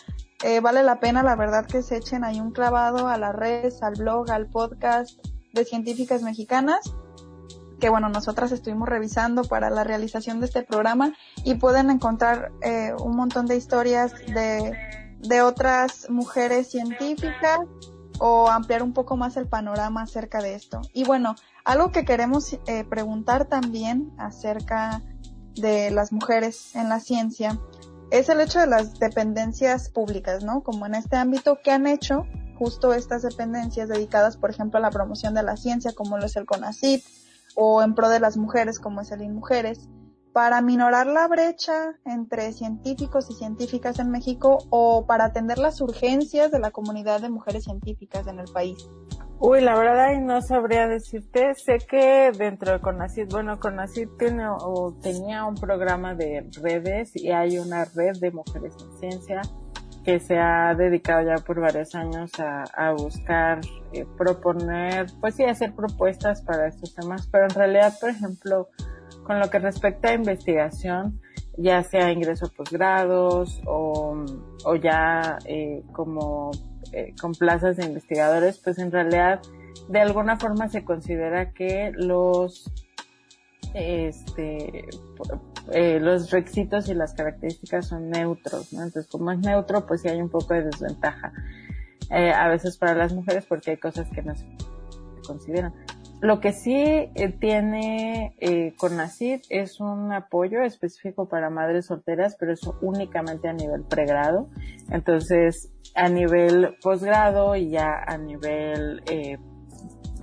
eh, 0.44 0.60
vale 0.60 0.82
la 0.82 1.00
pena, 1.00 1.22
la 1.22 1.36
verdad, 1.36 1.66
que 1.66 1.82
se 1.82 1.96
echen 1.96 2.22
ahí 2.22 2.38
un 2.38 2.52
clavado 2.52 3.08
a 3.08 3.18
las 3.18 3.34
redes, 3.34 3.82
al 3.82 3.94
blog, 3.94 4.30
al 4.30 4.48
podcast 4.48 5.18
de 5.52 5.64
científicas 5.64 6.22
mexicanas 6.22 6.94
que 7.80 7.88
bueno, 7.88 8.08
nosotras 8.08 8.52
estuvimos 8.52 8.88
revisando 8.88 9.44
para 9.44 9.70
la 9.70 9.84
realización 9.84 10.40
de 10.40 10.46
este 10.46 10.62
programa 10.62 11.14
y 11.44 11.54
pueden 11.54 11.90
encontrar 11.90 12.52
eh, 12.62 12.92
un 12.98 13.16
montón 13.16 13.46
de 13.46 13.56
historias 13.56 14.12
de, 14.26 14.76
de 15.18 15.42
otras 15.42 16.08
mujeres 16.10 16.70
científicas 16.70 17.60
o 18.18 18.48
ampliar 18.48 18.82
un 18.82 18.92
poco 18.92 19.16
más 19.16 19.36
el 19.36 19.48
panorama 19.48 20.02
acerca 20.02 20.40
de 20.40 20.54
esto. 20.54 20.80
Y 20.92 21.04
bueno, 21.04 21.34
algo 21.64 21.90
que 21.90 22.04
queremos 22.04 22.58
eh, 22.66 22.84
preguntar 22.84 23.46
también 23.46 24.12
acerca 24.18 25.02
de 25.54 25.90
las 25.90 26.12
mujeres 26.12 26.74
en 26.74 26.88
la 26.88 27.00
ciencia 27.00 27.58
es 28.10 28.28
el 28.28 28.40
hecho 28.40 28.60
de 28.60 28.66
las 28.66 28.98
dependencias 28.98 29.88
públicas, 29.88 30.44
¿no? 30.44 30.62
Como 30.62 30.86
en 30.86 30.94
este 30.94 31.16
ámbito, 31.16 31.58
¿qué 31.64 31.72
han 31.72 31.86
hecho 31.86 32.26
justo 32.58 32.94
estas 32.94 33.22
dependencias 33.22 33.88
dedicadas, 33.88 34.36
por 34.36 34.50
ejemplo, 34.50 34.78
a 34.78 34.82
la 34.82 34.90
promoción 34.90 35.34
de 35.34 35.42
la 35.42 35.56
ciencia, 35.56 35.92
como 35.92 36.18
lo 36.18 36.26
es 36.26 36.36
el 36.36 36.46
CONACYT, 36.46 37.04
o 37.54 37.82
en 37.82 37.94
pro 37.94 38.08
de 38.08 38.20
las 38.20 38.36
mujeres 38.36 38.78
como 38.78 39.00
es 39.00 39.12
el 39.12 39.22
INMujeres, 39.22 39.88
para 40.32 40.60
minorar 40.60 41.06
la 41.06 41.28
brecha 41.28 41.94
entre 42.04 42.52
científicos 42.52 43.30
y 43.30 43.34
científicas 43.34 44.00
en 44.00 44.10
México 44.10 44.58
o 44.70 45.06
para 45.06 45.26
atender 45.26 45.58
las 45.58 45.80
urgencias 45.80 46.50
de 46.50 46.58
la 46.58 46.72
comunidad 46.72 47.20
de 47.20 47.30
mujeres 47.30 47.64
científicas 47.64 48.26
en 48.26 48.40
el 48.40 48.50
país? 48.52 48.88
Uy, 49.38 49.60
la 49.60 49.76
verdad 49.76 50.18
no 50.20 50.42
sabría 50.42 50.88
decirte. 50.88 51.54
Sé 51.54 51.78
que 51.78 52.32
dentro 52.36 52.72
de 52.72 52.80
CONACYT, 52.80 53.30
bueno, 53.30 53.60
CONACYT 53.60 54.16
tiene 54.18 54.48
o 54.48 54.96
tenía 55.02 55.44
un 55.44 55.54
programa 55.54 56.14
de 56.14 56.48
redes 56.60 57.14
y 57.14 57.30
hay 57.30 57.58
una 57.58 57.84
red 57.84 58.16
de 58.18 58.30
mujeres 58.32 58.74
en 58.80 58.98
ciencia 58.98 59.42
que 60.04 60.20
se 60.20 60.38
ha 60.38 60.74
dedicado 60.74 61.26
ya 61.26 61.42
por 61.42 61.60
varios 61.60 61.94
años 61.94 62.30
a, 62.38 62.64
a 62.74 62.92
buscar, 62.92 63.60
eh, 63.92 64.06
proponer, 64.18 65.06
pues 65.20 65.34
sí, 65.34 65.44
hacer 65.44 65.74
propuestas 65.74 66.42
para 66.42 66.68
estos 66.68 66.94
temas, 66.94 67.26
pero 67.32 67.44
en 67.44 67.50
realidad, 67.50 67.94
por 68.00 68.10
ejemplo, 68.10 68.68
con 69.24 69.40
lo 69.40 69.48
que 69.50 69.58
respecta 69.58 70.10
a 70.10 70.14
investigación, 70.14 71.20
ya 71.56 71.82
sea 71.82 72.12
ingreso 72.12 72.46
a 72.46 72.48
posgrados 72.50 73.62
o, 73.66 74.24
o 74.64 74.74
ya 74.76 75.38
eh, 75.46 75.82
como 75.92 76.50
eh, 76.92 77.14
con 77.20 77.32
plazas 77.32 77.76
de 77.76 77.86
investigadores, 77.86 78.58
pues 78.58 78.78
en 78.78 78.92
realidad 78.92 79.40
de 79.88 80.00
alguna 80.00 80.36
forma 80.36 80.68
se 80.68 80.84
considera 80.84 81.52
que 81.52 81.92
los 81.94 82.70
este 83.74 84.86
eh, 85.72 85.98
los 86.00 86.30
requisitos 86.30 86.88
y 86.88 86.94
las 86.94 87.14
características 87.14 87.88
son 87.88 88.10
neutros, 88.10 88.72
¿no? 88.72 88.82
Entonces, 88.82 89.10
como 89.10 89.30
es 89.30 89.38
neutro, 89.38 89.86
pues 89.86 90.02
sí 90.02 90.08
hay 90.08 90.20
un 90.20 90.30
poco 90.30 90.54
de 90.54 90.64
desventaja. 90.64 91.32
Eh, 92.10 92.32
a 92.32 92.48
veces 92.48 92.76
para 92.76 92.94
las 92.94 93.14
mujeres 93.14 93.46
porque 93.46 93.72
hay 93.72 93.76
cosas 93.78 94.08
que 94.10 94.22
no 94.22 94.34
se 94.34 94.46
consideran. 95.26 95.72
Lo 96.24 96.40
que 96.40 96.52
sí 96.52 96.74
eh, 96.74 97.36
tiene 97.38 98.34
eh, 98.40 98.72
CONACYT 98.78 99.44
es 99.50 99.78
un 99.78 100.10
apoyo 100.10 100.62
específico 100.62 101.28
para 101.28 101.50
madres 101.50 101.86
solteras, 101.86 102.36
pero 102.38 102.54
eso 102.54 102.78
únicamente 102.80 103.46
a 103.46 103.52
nivel 103.52 103.82
pregrado. 103.82 104.48
Entonces, 104.90 105.70
a 105.94 106.08
nivel 106.08 106.76
posgrado 106.82 107.54
y 107.56 107.70
ya 107.70 108.02
a 108.06 108.16
nivel 108.16 109.02
eh, 109.10 109.36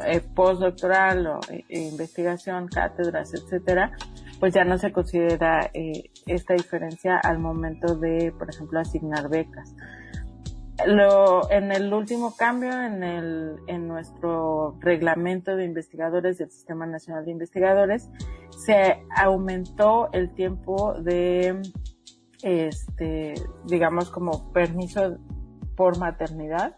eh 0.06 0.22
postdoctoral 0.34 1.28
o 1.28 1.40
eh, 1.50 1.64
investigación, 1.70 2.68
cátedras, 2.68 3.34
etcétera, 3.36 3.92
pues 4.42 4.56
ya 4.56 4.66
no 4.66 4.80
se 4.80 4.92
considera 4.92 5.70
eh, 5.76 6.10
esta 6.26 6.56
diferencia 6.56 7.20
al 7.20 7.38
momento 7.38 7.96
de, 7.96 8.34
por 8.38 8.50
ejemplo, 8.50 8.80
asignar 8.80 9.30
becas. 9.30 9.76
Lo, 10.88 11.50
en 11.52 11.72
el 11.72 11.94
último 11.94 12.36
cambio 12.36 12.72
en 12.72 13.04
el, 13.04 13.58
en 13.68 13.88
nuestro 13.88 14.80
reglamento 14.80 15.56
de 15.56 15.66
investigadores 15.66 16.40
del 16.40 16.50
Sistema 16.50 16.88
Nacional 16.88 17.24
de 17.24 17.32
Investigadores, 17.32 18.10
se 18.50 19.04
aumentó 19.16 20.10
el 20.12 20.34
tiempo 20.34 20.96
de, 20.96 21.62
este, 22.42 23.36
digamos 23.68 24.10
como 24.10 24.52
permiso 24.54 25.20
por 25.76 26.00
maternidad, 26.00 26.76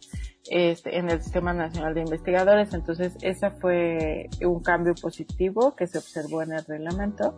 este, 0.50 0.98
en 0.98 1.10
el 1.10 1.22
Sistema 1.22 1.54
Nacional 1.54 1.94
de 1.94 2.02
Investigadores. 2.02 2.74
Entonces, 2.74 3.18
ese 3.22 3.50
fue 3.52 4.30
un 4.46 4.62
cambio 4.62 4.94
positivo 4.96 5.76
que 5.76 5.88
se 5.88 5.98
observó 5.98 6.42
en 6.42 6.54
el 6.54 6.66
reglamento. 6.66 7.38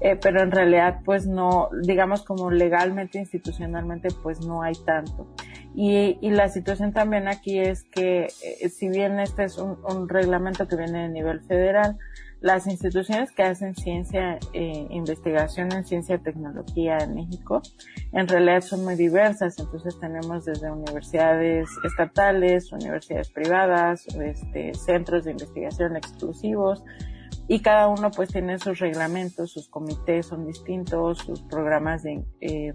Eh, 0.00 0.14
pero 0.20 0.42
en 0.42 0.50
realidad 0.50 1.00
pues 1.04 1.26
no, 1.26 1.70
digamos 1.82 2.22
como 2.22 2.50
legalmente, 2.50 3.18
institucionalmente 3.18 4.08
pues 4.22 4.40
no 4.40 4.62
hay 4.62 4.74
tanto. 4.84 5.26
Y, 5.74 6.18
y 6.20 6.30
la 6.30 6.48
situación 6.48 6.92
también 6.92 7.28
aquí 7.28 7.58
es 7.58 7.84
que 7.84 8.26
eh, 8.26 8.68
si 8.68 8.88
bien 8.88 9.18
este 9.20 9.44
es 9.44 9.58
un, 9.58 9.78
un, 9.84 10.08
reglamento 10.08 10.66
que 10.68 10.76
viene 10.76 11.02
de 11.02 11.08
nivel 11.08 11.40
federal, 11.42 11.96
las 12.40 12.66
instituciones 12.66 13.32
que 13.32 13.42
hacen 13.42 13.74
ciencia, 13.74 14.38
eh, 14.52 14.86
investigación 14.90 15.72
en 15.72 15.84
ciencia 15.84 16.16
y 16.16 16.18
tecnología 16.18 16.98
en 16.98 17.14
México, 17.14 17.62
en 18.12 18.28
realidad 18.28 18.60
son 18.60 18.84
muy 18.84 18.94
diversas. 18.94 19.58
Entonces 19.58 19.98
tenemos 19.98 20.44
desde 20.44 20.70
universidades 20.70 21.68
estatales, 21.84 22.72
universidades 22.72 23.30
privadas, 23.30 24.06
este, 24.06 24.74
centros 24.74 25.24
de 25.24 25.32
investigación 25.32 25.96
exclusivos, 25.96 26.82
y 27.48 27.60
cada 27.60 27.88
uno 27.88 28.10
pues 28.10 28.30
tiene 28.30 28.58
sus 28.58 28.80
reglamentos, 28.80 29.52
sus 29.52 29.68
comités 29.68 30.26
son 30.26 30.46
distintos, 30.46 31.18
sus 31.18 31.42
programas 31.42 32.02
de 32.02 32.24
eh, 32.40 32.72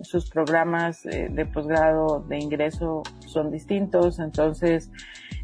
sus 0.00 0.30
programas 0.30 1.04
eh, 1.06 1.28
de 1.30 1.46
posgrado 1.46 2.24
de 2.28 2.38
ingreso 2.38 3.02
son 3.26 3.50
distintos, 3.50 4.18
entonces 4.18 4.90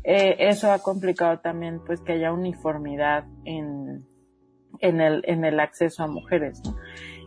eh, 0.04 0.36
eso 0.38 0.72
ha 0.72 0.78
complicado 0.80 1.38
también 1.40 1.80
pues 1.84 2.00
que 2.00 2.12
haya 2.12 2.32
uniformidad 2.32 3.24
en 3.44 4.06
en 4.80 5.00
el 5.00 5.22
en 5.26 5.44
el 5.44 5.60
acceso 5.60 6.02
a 6.02 6.06
mujeres, 6.06 6.60
¿no? 6.64 6.76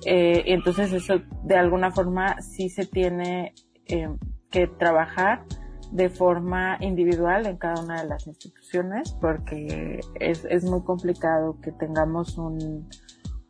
Eh, 0.05 0.43
entonces 0.47 0.91
eso 0.91 1.21
de 1.43 1.55
alguna 1.55 1.91
forma 1.91 2.41
sí 2.41 2.69
se 2.69 2.85
tiene 2.85 3.53
eh, 3.87 4.09
que 4.49 4.67
trabajar 4.67 5.45
de 5.91 6.09
forma 6.09 6.77
individual 6.81 7.45
en 7.45 7.57
cada 7.57 7.81
una 7.81 8.01
de 8.01 8.09
las 8.09 8.27
instituciones 8.27 9.15
porque 9.21 9.99
es, 10.19 10.45
es 10.45 10.65
muy 10.65 10.83
complicado 10.83 11.59
que 11.61 11.71
tengamos 11.71 12.37
un, 12.37 12.89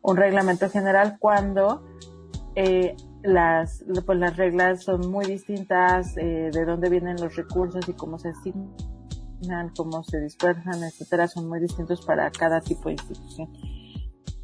un 0.02 0.16
reglamento 0.16 0.68
general 0.70 1.16
cuando 1.18 1.82
eh, 2.54 2.94
las, 3.22 3.84
pues 4.06 4.18
las 4.18 4.36
reglas 4.36 4.84
son 4.84 5.10
muy 5.10 5.26
distintas, 5.26 6.16
eh, 6.16 6.50
de 6.52 6.64
dónde 6.64 6.88
vienen 6.88 7.16
los 7.20 7.34
recursos 7.34 7.88
y 7.88 7.92
cómo 7.92 8.18
se 8.18 8.28
asignan, 8.28 8.72
cómo 9.76 10.02
se 10.04 10.20
dispersan, 10.20 10.82
etcétera, 10.82 11.28
son 11.28 11.48
muy 11.48 11.60
distintos 11.60 12.04
para 12.04 12.30
cada 12.30 12.60
tipo 12.60 12.88
de 12.88 12.92
institución. 12.92 13.48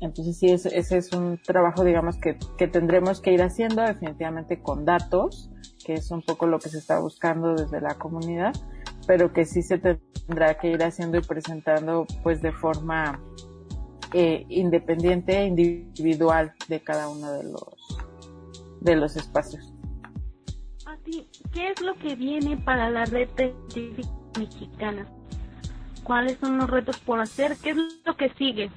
Entonces 0.01 0.38
sí, 0.38 0.51
ese, 0.51 0.76
ese 0.76 0.99
es 0.99 1.12
un 1.12 1.38
trabajo, 1.38 1.84
digamos, 1.84 2.16
que, 2.16 2.36
que 2.59 2.66
tendremos 2.66 3.20
que 3.20 3.32
ir 3.32 3.43
haciendo 3.43 3.82
definitivamente 3.82 4.61
con 4.61 4.84
datos, 4.84 5.51
que 5.84 5.95
es 5.95 6.11
un 6.11 6.22
poco 6.22 6.47
lo 6.47 6.59
que 6.59 6.68
se 6.68 6.78
está 6.78 6.99
buscando 6.99 7.55
desde 7.55 7.80
la 7.80 7.95
comunidad, 7.95 8.53
pero 9.07 9.32
que 9.32 9.45
sí 9.45 9.62
se 9.62 9.78
tendrá 9.78 10.59
que 10.59 10.70
ir 10.70 10.82
haciendo 10.82 11.18
y 11.18 11.22
presentando 11.22 12.07
pues 12.22 12.43
de 12.43 12.53
forma 12.53 13.20
eh, 14.12 14.45
independiente 14.49 15.38
e 15.38 15.47
individual 15.47 16.53
de 16.68 16.82
cada 16.82 17.09
uno 17.09 17.32
de 17.32 17.45
los 17.45 17.99
de 18.80 18.97
los 18.97 19.16
espacios. 19.16 19.72
¿qué 21.53 21.70
es 21.70 21.80
lo 21.80 21.95
que 21.95 22.14
viene 22.14 22.57
para 22.57 22.90
la 22.90 23.05
red 23.05 23.28
científica 23.36 24.21
mexicana? 24.38 25.06
¿Cuáles 26.04 26.38
son 26.38 26.58
los 26.58 26.68
retos 26.68 26.98
por 26.98 27.20
hacer? 27.20 27.56
¿Qué 27.62 27.70
es 27.70 27.76
lo 28.04 28.16
que 28.16 28.30
sigue? 28.34 28.70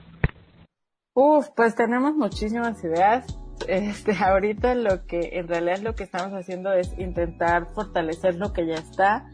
Uf, 1.13 1.47
pues 1.55 1.75
tenemos 1.75 2.15
muchísimas 2.15 2.83
ideas 2.83 3.25
este, 3.67 4.13
ahorita 4.23 4.75
lo 4.75 5.05
que 5.05 5.31
en 5.33 5.47
realidad 5.47 5.79
lo 5.79 5.95
que 5.95 6.03
estamos 6.03 6.33
haciendo 6.33 6.73
es 6.73 6.97
intentar 6.97 7.67
fortalecer 7.73 8.35
lo 8.35 8.53
que 8.53 8.67
ya 8.67 8.75
está, 8.75 9.29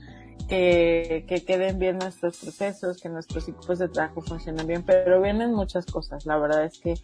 que, 0.48 1.26
que 1.28 1.44
queden 1.46 1.80
bien 1.80 1.98
nuestros 1.98 2.38
procesos, 2.38 3.02
que 3.02 3.10
nuestros 3.10 3.48
equipos 3.48 3.80
de 3.80 3.90
trabajo 3.90 4.22
funcionen 4.22 4.68
bien, 4.68 4.84
pero 4.84 5.22
vienen 5.22 5.54
muchas 5.54 5.86
cosas. 5.86 6.26
La 6.26 6.38
verdad 6.38 6.66
es 6.66 6.80
que 6.80 6.96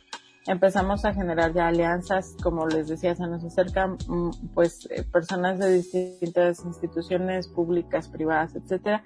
empezamos 0.48 1.06
a 1.06 1.14
generar 1.14 1.54
ya 1.54 1.68
alianzas, 1.68 2.36
como 2.42 2.68
les 2.68 2.88
decía, 2.88 3.16
se 3.16 3.28
nos 3.28 3.44
acercan 3.44 3.98
mm, 4.08 4.32
pues 4.54 4.88
eh, 4.92 5.04
personas 5.04 5.60
de 5.60 5.72
distintas 5.74 6.64
instituciones 6.66 7.48
públicas, 7.48 8.08
privadas, 8.08 8.56
etcétera, 8.56 9.04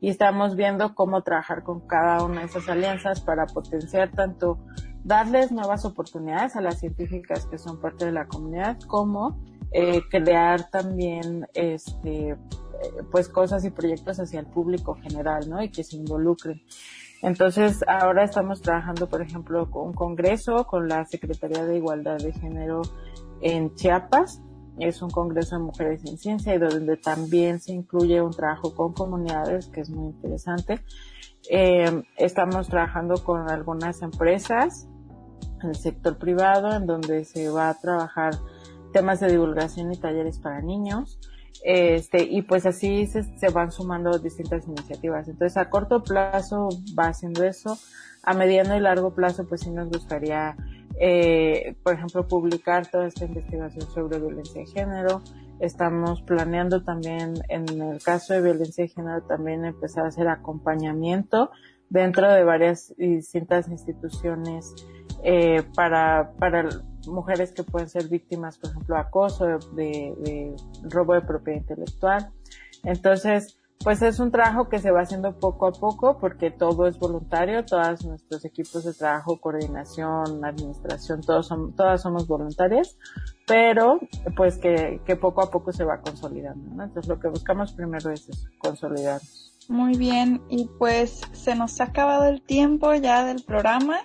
y 0.00 0.08
estamos 0.08 0.56
viendo 0.56 0.94
cómo 0.94 1.22
trabajar 1.22 1.62
con 1.62 1.86
cada 1.86 2.24
una 2.24 2.40
de 2.40 2.46
esas 2.46 2.68
alianzas 2.68 3.20
para 3.20 3.46
potenciar 3.46 4.10
tanto 4.10 4.58
darles 5.04 5.50
nuevas 5.50 5.84
oportunidades 5.84 6.56
a 6.56 6.60
las 6.60 6.78
científicas 6.80 7.46
que 7.46 7.58
son 7.58 7.80
parte 7.80 8.04
de 8.04 8.12
la 8.12 8.26
comunidad, 8.26 8.78
como 8.80 9.40
eh, 9.72 10.02
crear 10.10 10.70
también 10.70 11.46
este 11.54 12.30
eh, 12.30 12.36
pues 13.10 13.28
cosas 13.28 13.64
y 13.64 13.70
proyectos 13.70 14.18
hacia 14.18 14.40
el 14.40 14.46
público 14.46 14.94
general, 14.94 15.48
¿no? 15.48 15.62
Y 15.62 15.70
que 15.70 15.84
se 15.84 15.96
involucren. 15.96 16.62
Entonces, 17.22 17.84
ahora 17.86 18.24
estamos 18.24 18.62
trabajando, 18.62 19.08
por 19.08 19.22
ejemplo, 19.22 19.70
con 19.70 19.86
un 19.86 19.92
congreso 19.92 20.66
con 20.66 20.88
la 20.88 21.04
Secretaría 21.04 21.64
de 21.64 21.76
Igualdad 21.76 22.18
de 22.18 22.32
Género 22.32 22.82
en 23.40 23.74
Chiapas. 23.76 24.42
Es 24.78 25.02
un 25.02 25.10
congreso 25.10 25.56
de 25.56 25.62
mujeres 25.62 26.04
en 26.04 26.18
ciencia 26.18 26.54
y 26.54 26.58
donde 26.58 26.96
también 26.96 27.60
se 27.60 27.72
incluye 27.72 28.20
un 28.20 28.32
trabajo 28.32 28.74
con 28.74 28.92
comunidades, 28.92 29.68
que 29.68 29.82
es 29.82 29.90
muy 29.90 30.06
interesante. 30.06 30.80
Eh, 31.48 32.02
estamos 32.16 32.68
trabajando 32.68 33.22
con 33.22 33.48
algunas 33.48 34.02
empresas 34.02 34.88
en 35.62 35.68
el 35.68 35.76
sector 35.76 36.18
privado, 36.18 36.74
en 36.74 36.86
donde 36.86 37.24
se 37.24 37.48
va 37.50 37.68
a 37.68 37.78
trabajar 37.78 38.34
temas 38.92 39.20
de 39.20 39.30
divulgación 39.30 39.92
y 39.92 39.96
talleres 39.96 40.38
para 40.38 40.60
niños. 40.60 41.20
Este, 41.64 42.24
y 42.24 42.42
pues 42.42 42.66
así 42.66 43.06
se, 43.06 43.22
se, 43.38 43.48
van 43.50 43.70
sumando 43.70 44.18
distintas 44.18 44.66
iniciativas. 44.66 45.28
Entonces, 45.28 45.56
a 45.56 45.70
corto 45.70 46.02
plazo 46.02 46.68
va 46.98 47.08
haciendo 47.08 47.44
eso. 47.44 47.78
A 48.22 48.34
mediano 48.34 48.76
y 48.76 48.80
largo 48.80 49.14
plazo, 49.14 49.46
pues 49.48 49.62
sí 49.62 49.70
nos 49.70 49.88
gustaría, 49.88 50.56
eh, 51.00 51.76
por 51.82 51.94
ejemplo, 51.94 52.26
publicar 52.26 52.86
toda 52.88 53.06
esta 53.06 53.24
investigación 53.24 53.90
sobre 53.90 54.18
violencia 54.18 54.60
de 54.60 54.66
género. 54.66 55.22
Estamos 55.62 56.22
planeando 56.22 56.82
también, 56.82 57.34
en 57.48 57.68
el 57.80 58.02
caso 58.02 58.34
de 58.34 58.42
violencia 58.42 58.82
de 58.82 58.88
género, 58.88 59.22
también 59.22 59.64
empezar 59.64 60.04
a 60.04 60.08
hacer 60.08 60.26
acompañamiento 60.26 61.52
dentro 61.88 62.28
de 62.32 62.42
varias 62.42 62.92
distintas 62.96 63.68
instituciones 63.68 64.74
eh, 65.22 65.62
para, 65.76 66.32
para 66.40 66.68
mujeres 67.06 67.52
que 67.52 67.62
pueden 67.62 67.88
ser 67.88 68.08
víctimas, 68.08 68.58
por 68.58 68.70
ejemplo, 68.70 68.96
de 68.96 69.00
acoso, 69.02 69.46
de, 69.46 70.12
de, 70.18 70.56
robo 70.82 71.14
de 71.14 71.20
propiedad 71.20 71.60
intelectual. 71.60 72.32
Entonces, 72.82 73.56
pues 73.84 74.02
es 74.02 74.18
un 74.18 74.30
trabajo 74.30 74.68
que 74.68 74.78
se 74.78 74.90
va 74.90 75.00
haciendo 75.00 75.38
poco 75.38 75.66
a 75.66 75.72
poco 75.72 76.18
porque 76.18 76.50
todo 76.50 76.86
es 76.86 76.98
voluntario, 76.98 77.64
todos 77.64 78.04
nuestros 78.04 78.44
equipos 78.44 78.84
de 78.84 78.94
trabajo, 78.94 79.40
coordinación, 79.40 80.44
administración, 80.44 81.20
todos 81.20 81.48
todas 81.76 82.02
somos 82.02 82.26
voluntarias, 82.26 82.96
pero 83.46 84.00
pues 84.36 84.58
que, 84.58 85.00
que 85.04 85.16
poco 85.16 85.42
a 85.42 85.50
poco 85.50 85.72
se 85.72 85.84
va 85.84 86.00
consolidando, 86.00 86.74
¿no? 86.74 86.84
Entonces 86.84 87.08
lo 87.08 87.18
que 87.18 87.28
buscamos 87.28 87.72
primero 87.72 88.10
es 88.10 88.28
eso, 88.28 88.48
consolidarnos. 88.58 89.52
Muy 89.68 89.96
bien, 89.96 90.42
y 90.48 90.68
pues 90.78 91.20
se 91.32 91.54
nos 91.54 91.80
ha 91.80 91.84
acabado 91.84 92.24
el 92.24 92.42
tiempo 92.42 92.94
ya 92.94 93.24
del 93.24 93.42
programa. 93.44 93.98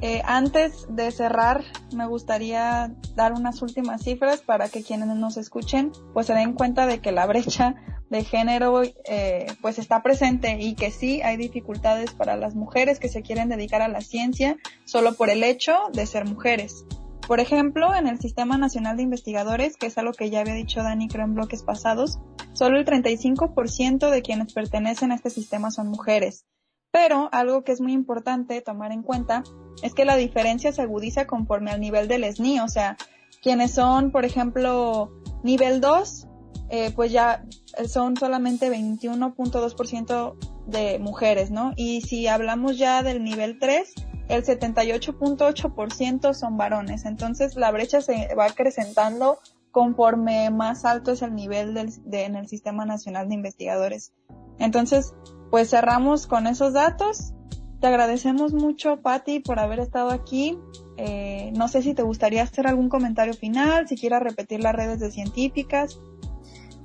Eh, 0.00 0.22
antes 0.24 0.86
de 0.90 1.10
cerrar, 1.10 1.64
me 1.94 2.06
gustaría 2.06 2.94
dar 3.14 3.32
unas 3.32 3.62
últimas 3.62 4.02
cifras 4.02 4.40
para 4.40 4.68
que 4.68 4.82
quienes 4.82 5.08
nos 5.08 5.36
escuchen 5.36 5.92
pues 6.12 6.26
se 6.26 6.34
den 6.34 6.52
cuenta 6.52 6.86
de 6.86 7.00
que 7.00 7.10
la 7.10 7.26
brecha 7.26 7.74
de 8.10 8.24
género 8.24 8.82
eh, 8.82 9.46
pues 9.60 9.78
está 9.78 10.02
presente 10.02 10.58
y 10.60 10.74
que 10.74 10.90
sí 10.90 11.20
hay 11.22 11.36
dificultades 11.36 12.12
para 12.12 12.36
las 12.36 12.54
mujeres 12.54 12.98
que 12.98 13.08
se 13.08 13.22
quieren 13.22 13.48
dedicar 13.48 13.82
a 13.82 13.88
la 13.88 14.00
ciencia 14.00 14.56
solo 14.84 15.14
por 15.14 15.30
el 15.30 15.44
hecho 15.44 15.74
de 15.92 16.06
ser 16.06 16.24
mujeres. 16.24 16.84
Por 17.26 17.40
ejemplo, 17.40 17.94
en 17.94 18.06
el 18.06 18.18
Sistema 18.18 18.56
Nacional 18.56 18.96
de 18.96 19.02
Investigadores, 19.02 19.76
que 19.76 19.86
es 19.86 19.98
algo 19.98 20.12
que 20.12 20.30
ya 20.30 20.40
había 20.40 20.54
dicho 20.54 20.82
Dani 20.82 21.08
creo 21.08 21.26
en 21.26 21.34
bloques 21.34 21.62
pasados, 21.62 22.18
solo 22.54 22.78
el 22.78 22.86
35% 22.86 24.08
de 24.08 24.22
quienes 24.22 24.54
pertenecen 24.54 25.12
a 25.12 25.14
este 25.14 25.28
sistema 25.28 25.70
son 25.70 25.88
mujeres. 25.88 26.46
Pero 26.90 27.28
algo 27.32 27.64
que 27.64 27.72
es 27.72 27.82
muy 27.82 27.92
importante 27.92 28.62
tomar 28.62 28.92
en 28.92 29.02
cuenta 29.02 29.42
es 29.82 29.92
que 29.92 30.06
la 30.06 30.16
diferencia 30.16 30.72
se 30.72 30.80
agudiza 30.80 31.26
conforme 31.26 31.70
al 31.70 31.80
nivel 31.80 32.08
del 32.08 32.24
SNI, 32.24 32.60
o 32.60 32.68
sea, 32.68 32.96
quienes 33.42 33.72
son, 33.72 34.10
por 34.10 34.24
ejemplo, 34.24 35.12
nivel 35.42 35.82
2, 35.82 36.28
eh, 36.70 36.92
pues 36.94 37.12
ya 37.12 37.44
son 37.86 38.16
solamente 38.16 38.70
21.2% 38.70 40.34
de 40.66 40.98
mujeres, 40.98 41.50
¿no? 41.50 41.72
Y 41.76 42.00
si 42.02 42.26
hablamos 42.26 42.78
ya 42.78 43.02
del 43.02 43.22
nivel 43.22 43.58
3, 43.58 43.94
el 44.28 44.44
78.8% 44.44 46.34
son 46.34 46.56
varones. 46.56 47.04
Entonces 47.04 47.56
la 47.56 47.70
brecha 47.70 48.00
se 48.00 48.34
va 48.34 48.46
acrecentando 48.46 49.38
conforme 49.70 50.50
más 50.50 50.84
alto 50.84 51.12
es 51.12 51.22
el 51.22 51.34
nivel 51.34 51.74
del, 51.74 51.92
de, 52.04 52.24
en 52.24 52.36
el 52.36 52.48
Sistema 52.48 52.84
Nacional 52.84 53.28
de 53.28 53.34
Investigadores. 53.34 54.12
Entonces, 54.58 55.14
pues 55.50 55.70
cerramos 55.70 56.26
con 56.26 56.46
esos 56.46 56.72
datos. 56.72 57.32
Te 57.80 57.86
agradecemos 57.86 58.52
mucho, 58.52 59.00
Patti, 59.02 59.40
por 59.40 59.60
haber 59.60 59.78
estado 59.78 60.10
aquí. 60.10 60.58
Eh, 60.96 61.52
no 61.56 61.68
sé 61.68 61.82
si 61.82 61.94
te 61.94 62.02
gustaría 62.02 62.42
hacer 62.42 62.66
algún 62.66 62.88
comentario 62.88 63.34
final, 63.34 63.86
si 63.86 63.96
quieras 63.96 64.22
repetir 64.22 64.60
las 64.60 64.74
redes 64.74 64.98
de 64.98 65.12
científicas. 65.12 66.00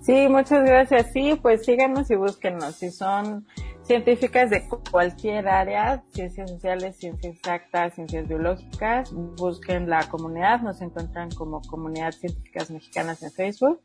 Sí, 0.04 0.28
muchas 0.28 0.66
gracias. 0.66 1.14
Sí, 1.14 1.40
pues 1.42 1.64
síganos 1.64 2.12
y 2.12 2.16
búsquenos. 2.16 2.76
Si 2.76 2.92
son 2.92 3.46
científicas 3.84 4.50
de 4.50 4.64
cualquier 4.92 5.48
área, 5.48 6.04
ciencias 6.12 6.50
sociales, 6.50 6.98
ciencias 6.98 7.36
exactas, 7.36 7.96
ciencias 7.96 8.28
biológicas, 8.28 9.12
busquen 9.14 9.90
la 9.90 10.08
comunidad, 10.10 10.62
nos 10.62 10.82
encuentran 10.82 11.30
como 11.32 11.62
Comunidad 11.62 12.12
Científicas 12.12 12.72
Mexicanas 12.72 13.22
en 13.24 13.32
Facebook 13.32 13.82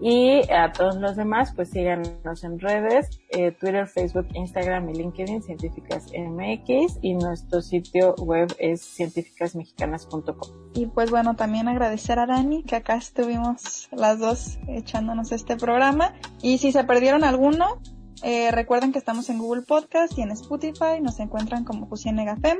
y 0.00 0.40
a 0.52 0.72
todos 0.72 0.96
los 0.96 1.16
demás 1.16 1.52
pues 1.54 1.70
síganos 1.70 2.44
en 2.44 2.58
redes, 2.58 3.20
eh, 3.30 3.52
Twitter, 3.52 3.86
Facebook, 3.86 4.26
Instagram 4.34 4.90
y 4.90 4.94
LinkedIn, 4.94 5.42
Científicas 5.42 6.06
MX 6.12 6.98
y 7.02 7.14
nuestro 7.14 7.62
sitio 7.62 8.14
web 8.16 8.54
es 8.58 8.82
científicasmexicanas.com. 8.82 10.50
Y 10.74 10.86
pues 10.86 11.10
bueno, 11.10 11.36
también 11.36 11.68
agradecer 11.68 12.18
a 12.18 12.26
Dani 12.26 12.62
que 12.62 12.76
acá 12.76 12.96
estuvimos 12.96 13.88
las 13.92 14.18
dos 14.18 14.58
echándonos 14.68 15.32
este 15.32 15.56
programa 15.56 16.14
y 16.42 16.58
si 16.58 16.72
se 16.72 16.84
perdieron 16.84 17.24
alguno, 17.24 17.80
eh, 18.22 18.50
recuerden 18.50 18.92
que 18.92 18.98
estamos 18.98 19.30
en 19.30 19.38
Google 19.38 19.62
Podcast 19.62 20.16
y 20.18 20.22
en 20.22 20.30
Spotify. 20.30 21.00
Nos 21.00 21.20
encuentran 21.20 21.64
como 21.64 21.86
Fusión 21.86 22.18
Fem. 22.40 22.58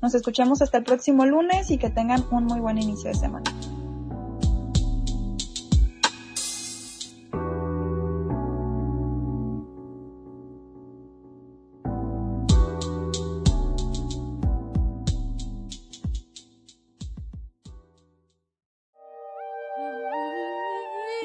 Nos 0.00 0.14
escuchamos 0.14 0.62
hasta 0.62 0.78
el 0.78 0.84
próximo 0.84 1.26
lunes 1.26 1.70
y 1.70 1.78
que 1.78 1.90
tengan 1.90 2.24
un 2.30 2.44
muy 2.44 2.60
buen 2.60 2.78
inicio 2.78 3.10
de 3.10 3.16
semana. 3.16 3.44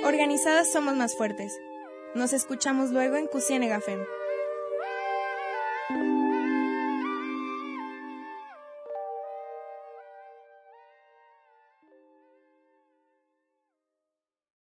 Organizadas 0.04 0.72
somos 0.72 0.96
más 0.96 1.16
fuertes. 1.16 1.54
Nos 2.16 2.32
escuchamos 2.32 2.92
luego 2.92 3.18
en 3.18 3.28
Cusienega 3.28 3.82
Fem. 3.82 4.00